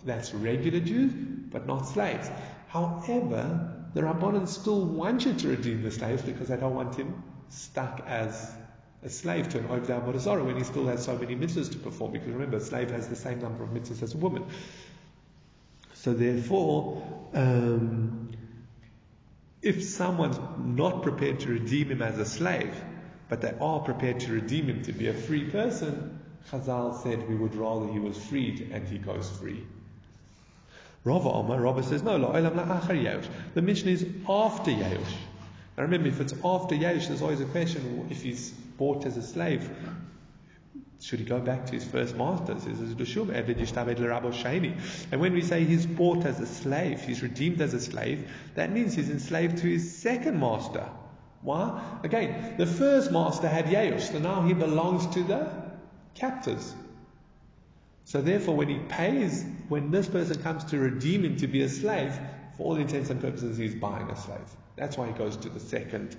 that's 0.04 0.34
regular 0.34 0.80
Jews, 0.80 1.12
but 1.14 1.66
not 1.66 1.88
slaves. 1.88 2.28
However, 2.68 3.86
the 3.94 4.02
Rabbanan 4.02 4.48
still 4.48 4.84
want 4.84 5.24
you 5.24 5.34
to 5.34 5.48
redeem 5.48 5.82
the 5.82 5.90
slaves 5.90 6.22
because 6.22 6.48
they 6.48 6.56
don't 6.56 6.74
want 6.74 6.96
him 6.96 7.22
stuck 7.48 8.02
as 8.06 8.52
a 9.04 9.08
slave 9.08 9.48
to 9.50 9.58
an 9.58 9.68
Ovda 9.68 10.04
Bodazara 10.04 10.44
when 10.44 10.56
he 10.56 10.64
still 10.64 10.86
has 10.86 11.04
so 11.04 11.16
many 11.16 11.36
mitzvahs 11.36 11.70
to 11.72 11.78
perform. 11.78 12.12
Because 12.12 12.28
remember, 12.28 12.56
a 12.56 12.60
slave 12.60 12.90
has 12.90 13.08
the 13.08 13.16
same 13.16 13.40
number 13.40 13.62
of 13.62 13.70
mitzvahs 13.70 14.02
as 14.02 14.14
a 14.14 14.16
woman. 14.16 14.44
So 16.04 16.12
therefore, 16.12 17.02
um, 17.32 18.28
if 19.62 19.82
someone's 19.82 20.38
not 20.58 21.02
prepared 21.02 21.40
to 21.40 21.48
redeem 21.48 21.88
him 21.88 22.02
as 22.02 22.18
a 22.18 22.26
slave, 22.26 22.74
but 23.30 23.40
they 23.40 23.54
are 23.58 23.80
prepared 23.80 24.20
to 24.20 24.32
redeem 24.32 24.66
him 24.66 24.82
to 24.82 24.92
be 24.92 25.08
a 25.08 25.14
free 25.14 25.44
person, 25.44 26.20
Chazal 26.50 27.02
said 27.02 27.26
we 27.26 27.34
would 27.34 27.54
rather 27.54 27.90
he 27.90 27.98
was 27.98 28.22
freed 28.22 28.68
and 28.70 28.86
he 28.86 28.98
goes 28.98 29.30
free. 29.30 29.64
Rava 31.04 31.30
Omar, 31.30 31.58
Rava 31.58 31.82
says, 31.82 32.02
no, 32.02 32.18
the 32.18 33.62
mission 33.62 33.88
is 33.88 34.06
after 34.28 34.72
Yeush. 34.72 35.14
Now 35.78 35.84
remember, 35.84 36.08
if 36.08 36.20
it's 36.20 36.34
after 36.44 36.74
Yeush, 36.74 37.08
there's 37.08 37.22
always 37.22 37.40
a 37.40 37.46
question, 37.46 38.08
if 38.10 38.22
he's 38.22 38.50
bought 38.50 39.06
as 39.06 39.16
a 39.16 39.22
slave, 39.22 39.70
should 41.00 41.18
he 41.18 41.24
go 41.24 41.40
back 41.40 41.66
to 41.66 41.72
his 41.72 41.84
first 41.84 42.16
master? 42.16 42.52
And 45.12 45.20
when 45.20 45.32
we 45.32 45.42
say 45.42 45.64
he's 45.64 45.86
bought 45.86 46.24
as 46.24 46.40
a 46.40 46.46
slave, 46.46 47.02
he's 47.02 47.22
redeemed 47.22 47.60
as 47.60 47.74
a 47.74 47.80
slave, 47.80 48.30
that 48.54 48.72
means 48.72 48.94
he's 48.94 49.10
enslaved 49.10 49.58
to 49.58 49.66
his 49.66 49.96
second 49.96 50.38
master. 50.40 50.88
Why? 51.42 51.98
Again, 52.02 52.56
the 52.56 52.66
first 52.66 53.12
master 53.12 53.48
had 53.48 53.66
Yeush, 53.66 54.12
so 54.12 54.18
now 54.18 54.42
he 54.42 54.54
belongs 54.54 55.06
to 55.14 55.22
the 55.22 55.50
captors. 56.14 56.74
So 58.06 58.22
therefore, 58.22 58.56
when 58.56 58.68
he 58.68 58.78
pays, 58.88 59.44
when 59.68 59.90
this 59.90 60.08
person 60.08 60.42
comes 60.42 60.64
to 60.64 60.78
redeem 60.78 61.24
him 61.24 61.36
to 61.36 61.46
be 61.46 61.62
a 61.62 61.68
slave, 61.68 62.18
for 62.56 62.64
all 62.64 62.76
intents 62.76 63.10
and 63.10 63.20
purposes, 63.20 63.58
he's 63.58 63.74
buying 63.74 64.08
a 64.10 64.16
slave. 64.16 64.38
That's 64.76 64.96
why 64.96 65.08
he 65.08 65.12
goes 65.12 65.36
to 65.38 65.48
the 65.48 65.60
second 65.60 66.16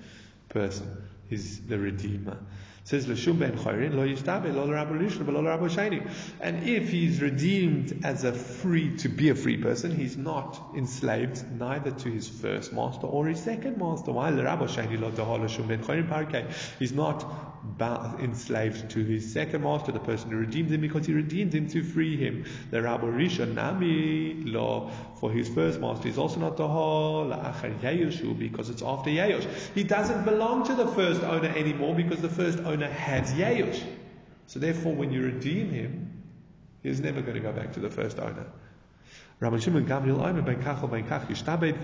person, 0.49 1.03
he's 1.27 1.65
the 1.65 1.79
redeemer 1.79 2.37
says 2.85 3.07
Lashum 3.07 3.39
ben 3.39 3.57
Chayrin 3.57 3.95
lo 3.95 4.07
yistabe 4.07 4.53
lo 4.53 4.71
Rabbi 4.71 4.93
Rishon 4.93 5.25
lo. 5.27 6.11
And 6.39 6.69
if 6.69 6.89
he's 6.89 7.19
redeemed 7.19 8.01
as 8.03 8.23
a 8.23 8.31
free 8.31 8.95
to 8.97 9.09
be 9.09 9.29
a 9.29 9.35
free 9.35 9.57
person, 9.57 9.95
he's 9.95 10.15
not 10.15 10.61
enslaved 10.75 11.43
neither 11.51 11.89
to 11.89 12.09
his 12.11 12.29
first 12.29 12.73
master 12.73 13.07
or 13.07 13.25
his 13.25 13.41
second 13.41 13.77
master. 13.77 14.11
Why 14.11 14.29
Rabbi 14.29 14.65
Shani 14.65 14.99
lo 14.99 15.11
Lashum 15.11 15.67
ben 15.67 16.07
parke? 16.07 16.45
He's 16.77 16.93
not 16.93 17.54
enslaved 18.19 18.89
to 18.91 19.03
his 19.03 19.31
second 19.31 19.63
master, 19.63 19.91
the 19.91 19.99
person 19.99 20.31
who 20.31 20.37
redeemed 20.37 20.71
him, 20.71 20.81
because 20.81 21.05
he 21.05 21.13
redeemed 21.13 21.53
him 21.53 21.67
to 21.69 21.83
free 21.83 22.17
him. 22.17 22.45
The 22.71 22.81
Rabbi 22.81 23.05
Rishon 23.05 23.53
Nami 23.53 24.43
lo 24.45 24.91
for 25.19 25.31
his 25.31 25.49
first 25.49 25.79
master 25.79 26.07
is 26.07 26.17
also 26.17 26.39
not 26.39 26.57
the 26.57 26.67
whole 26.67 27.29
because 28.37 28.69
it's 28.69 28.81
after 28.81 29.09
Yayush. 29.09 29.47
He 29.73 29.83
doesn't 29.83 30.25
belong 30.25 30.65
to 30.65 30.75
the 30.75 30.87
first 30.87 31.21
owner 31.23 31.49
anymore 31.49 31.95
because 31.95 32.21
the 32.21 32.29
first 32.29 32.59
owner 32.59 32.89
has 32.89 33.31
Yeush. 33.33 33.83
So 34.47 34.59
therefore, 34.59 34.93
when 34.93 35.11
you 35.11 35.23
redeem 35.23 35.71
him, 35.71 36.23
he's 36.83 36.99
never 36.99 37.21
going 37.21 37.35
to 37.35 37.39
go 37.39 37.51
back 37.51 37.73
to 37.73 37.79
the 37.79 37.89
first 37.89 38.19
owner. 38.19 38.45
Rabbi 39.39 39.59
Shimon 39.59 39.85
Gamliel, 39.85 40.23
Omer 40.23 40.41
ben 40.41 40.61
ben 40.61 40.63
Kach 40.63 41.75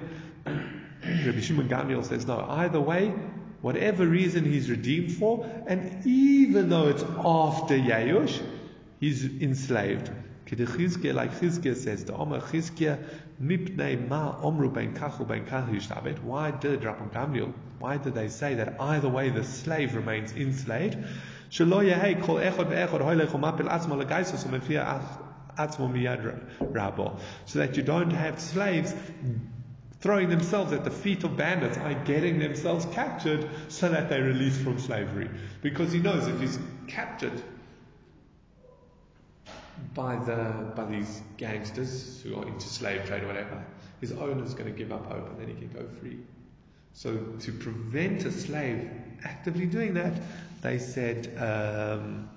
Rabbi 1.25 1.39
Shimon 1.39 1.67
Gamliel 1.67 2.05
says, 2.05 2.25
no, 2.25 2.45
either 2.47 2.79
way, 2.79 3.13
whatever 3.61 4.05
reason 4.05 4.45
he's 4.45 4.69
redeemed 4.69 5.11
for, 5.13 5.45
and 5.67 6.05
even 6.05 6.69
though 6.69 6.87
it's 6.89 7.03
after 7.03 7.75
Yayush, 7.75 8.41
he's 8.99 9.25
enslaved. 9.25 10.11
Like 10.51 10.59
Chizkiah 11.39 11.77
says, 11.77 12.03
the 12.03 12.13
Omer 12.13 12.41
Chizkiah, 12.41 13.01
Mipnei 13.41 14.07
Ma 14.09 14.35
Omru 14.41 14.73
Ben 14.73 14.93
Kachu 14.93 15.25
Ben 15.25 15.45
Kachu 15.45 16.23
Why 16.23 16.51
did 16.51 16.81
Rabban 16.81 17.13
Gamliel, 17.13 17.53
why 17.79 17.95
did 17.97 18.15
they 18.15 18.27
say 18.27 18.55
that 18.55 18.75
either 18.79 19.07
way 19.07 19.29
the 19.29 19.45
slave 19.45 19.95
remains 19.95 20.33
enslaved? 20.33 20.97
Shelo 21.49 21.81
Yehei 21.89 22.21
Kol 22.21 22.35
Echod 22.35 22.69
Be'echod 22.69 23.01
Hoylech 23.01 23.27
Umapil 23.27 23.69
Atzmo 23.69 24.03
Legaisus 24.03 24.45
Umefia 24.45 25.01
Atzmo 25.57 25.89
Miyad 25.89 26.39
Rabo. 26.59 27.17
So 27.45 27.59
that 27.59 27.77
you 27.77 27.83
don't 27.83 28.11
have 28.11 28.39
slaves 28.39 28.93
throwing 30.01 30.29
themselves 30.29 30.73
at 30.73 30.83
the 30.83 30.91
feet 30.91 31.23
of 31.23 31.37
bandits, 31.37 31.77
by 31.77 31.93
getting 31.93 32.39
themselves 32.39 32.85
captured 32.87 33.47
so 33.67 33.87
that 33.89 34.09
they're 34.09 34.23
released 34.23 34.61
from 34.61 34.79
slavery. 34.79 35.29
Because 35.61 35.91
he 35.91 35.99
knows 35.99 36.27
if 36.27 36.39
he's 36.39 36.59
captured, 36.87 37.41
by 39.93 40.15
the 40.25 40.71
by 40.75 40.85
these 40.85 41.21
gangsters 41.37 42.21
who 42.21 42.35
are 42.35 42.47
into 42.47 42.67
slave 42.67 43.05
trade 43.05 43.23
or 43.23 43.27
whatever, 43.27 43.63
his 43.99 44.11
owner's 44.11 44.53
going 44.53 44.71
to 44.71 44.77
give 44.77 44.91
up 44.91 45.05
hope 45.05 45.29
and 45.29 45.39
then 45.39 45.47
he 45.47 45.53
can 45.53 45.69
go 45.69 45.87
free. 45.99 46.17
So 46.93 47.15
to 47.15 47.51
prevent 47.51 48.25
a 48.25 48.31
slave 48.31 48.89
actively 49.23 49.65
doing 49.65 49.93
that, 49.93 50.13
they 50.61 50.79
said. 50.79 51.35
Um, 51.37 52.29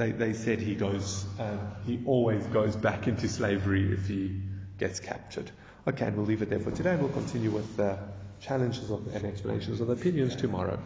they, 0.00 0.12
they 0.12 0.32
said 0.32 0.60
he 0.60 0.74
goes, 0.74 1.26
um, 1.38 1.60
he 1.84 2.00
always 2.06 2.42
goes 2.46 2.74
back 2.74 3.06
into 3.06 3.28
slavery 3.28 3.92
if 3.92 4.08
he 4.08 4.40
gets 4.78 4.98
captured. 4.98 5.50
Okay, 5.86 6.06
and 6.06 6.16
we'll 6.16 6.24
leave 6.24 6.40
it 6.40 6.48
there 6.48 6.58
for 6.58 6.70
today. 6.70 6.92
and 6.92 7.02
We'll 7.02 7.12
continue 7.12 7.50
with 7.50 7.76
the 7.76 7.98
challenges 8.40 8.90
of, 8.90 9.14
and 9.14 9.26
explanations 9.26 9.78
of 9.82 9.88
the 9.88 9.92
opinions 9.92 10.34
tomorrow. 10.34 10.80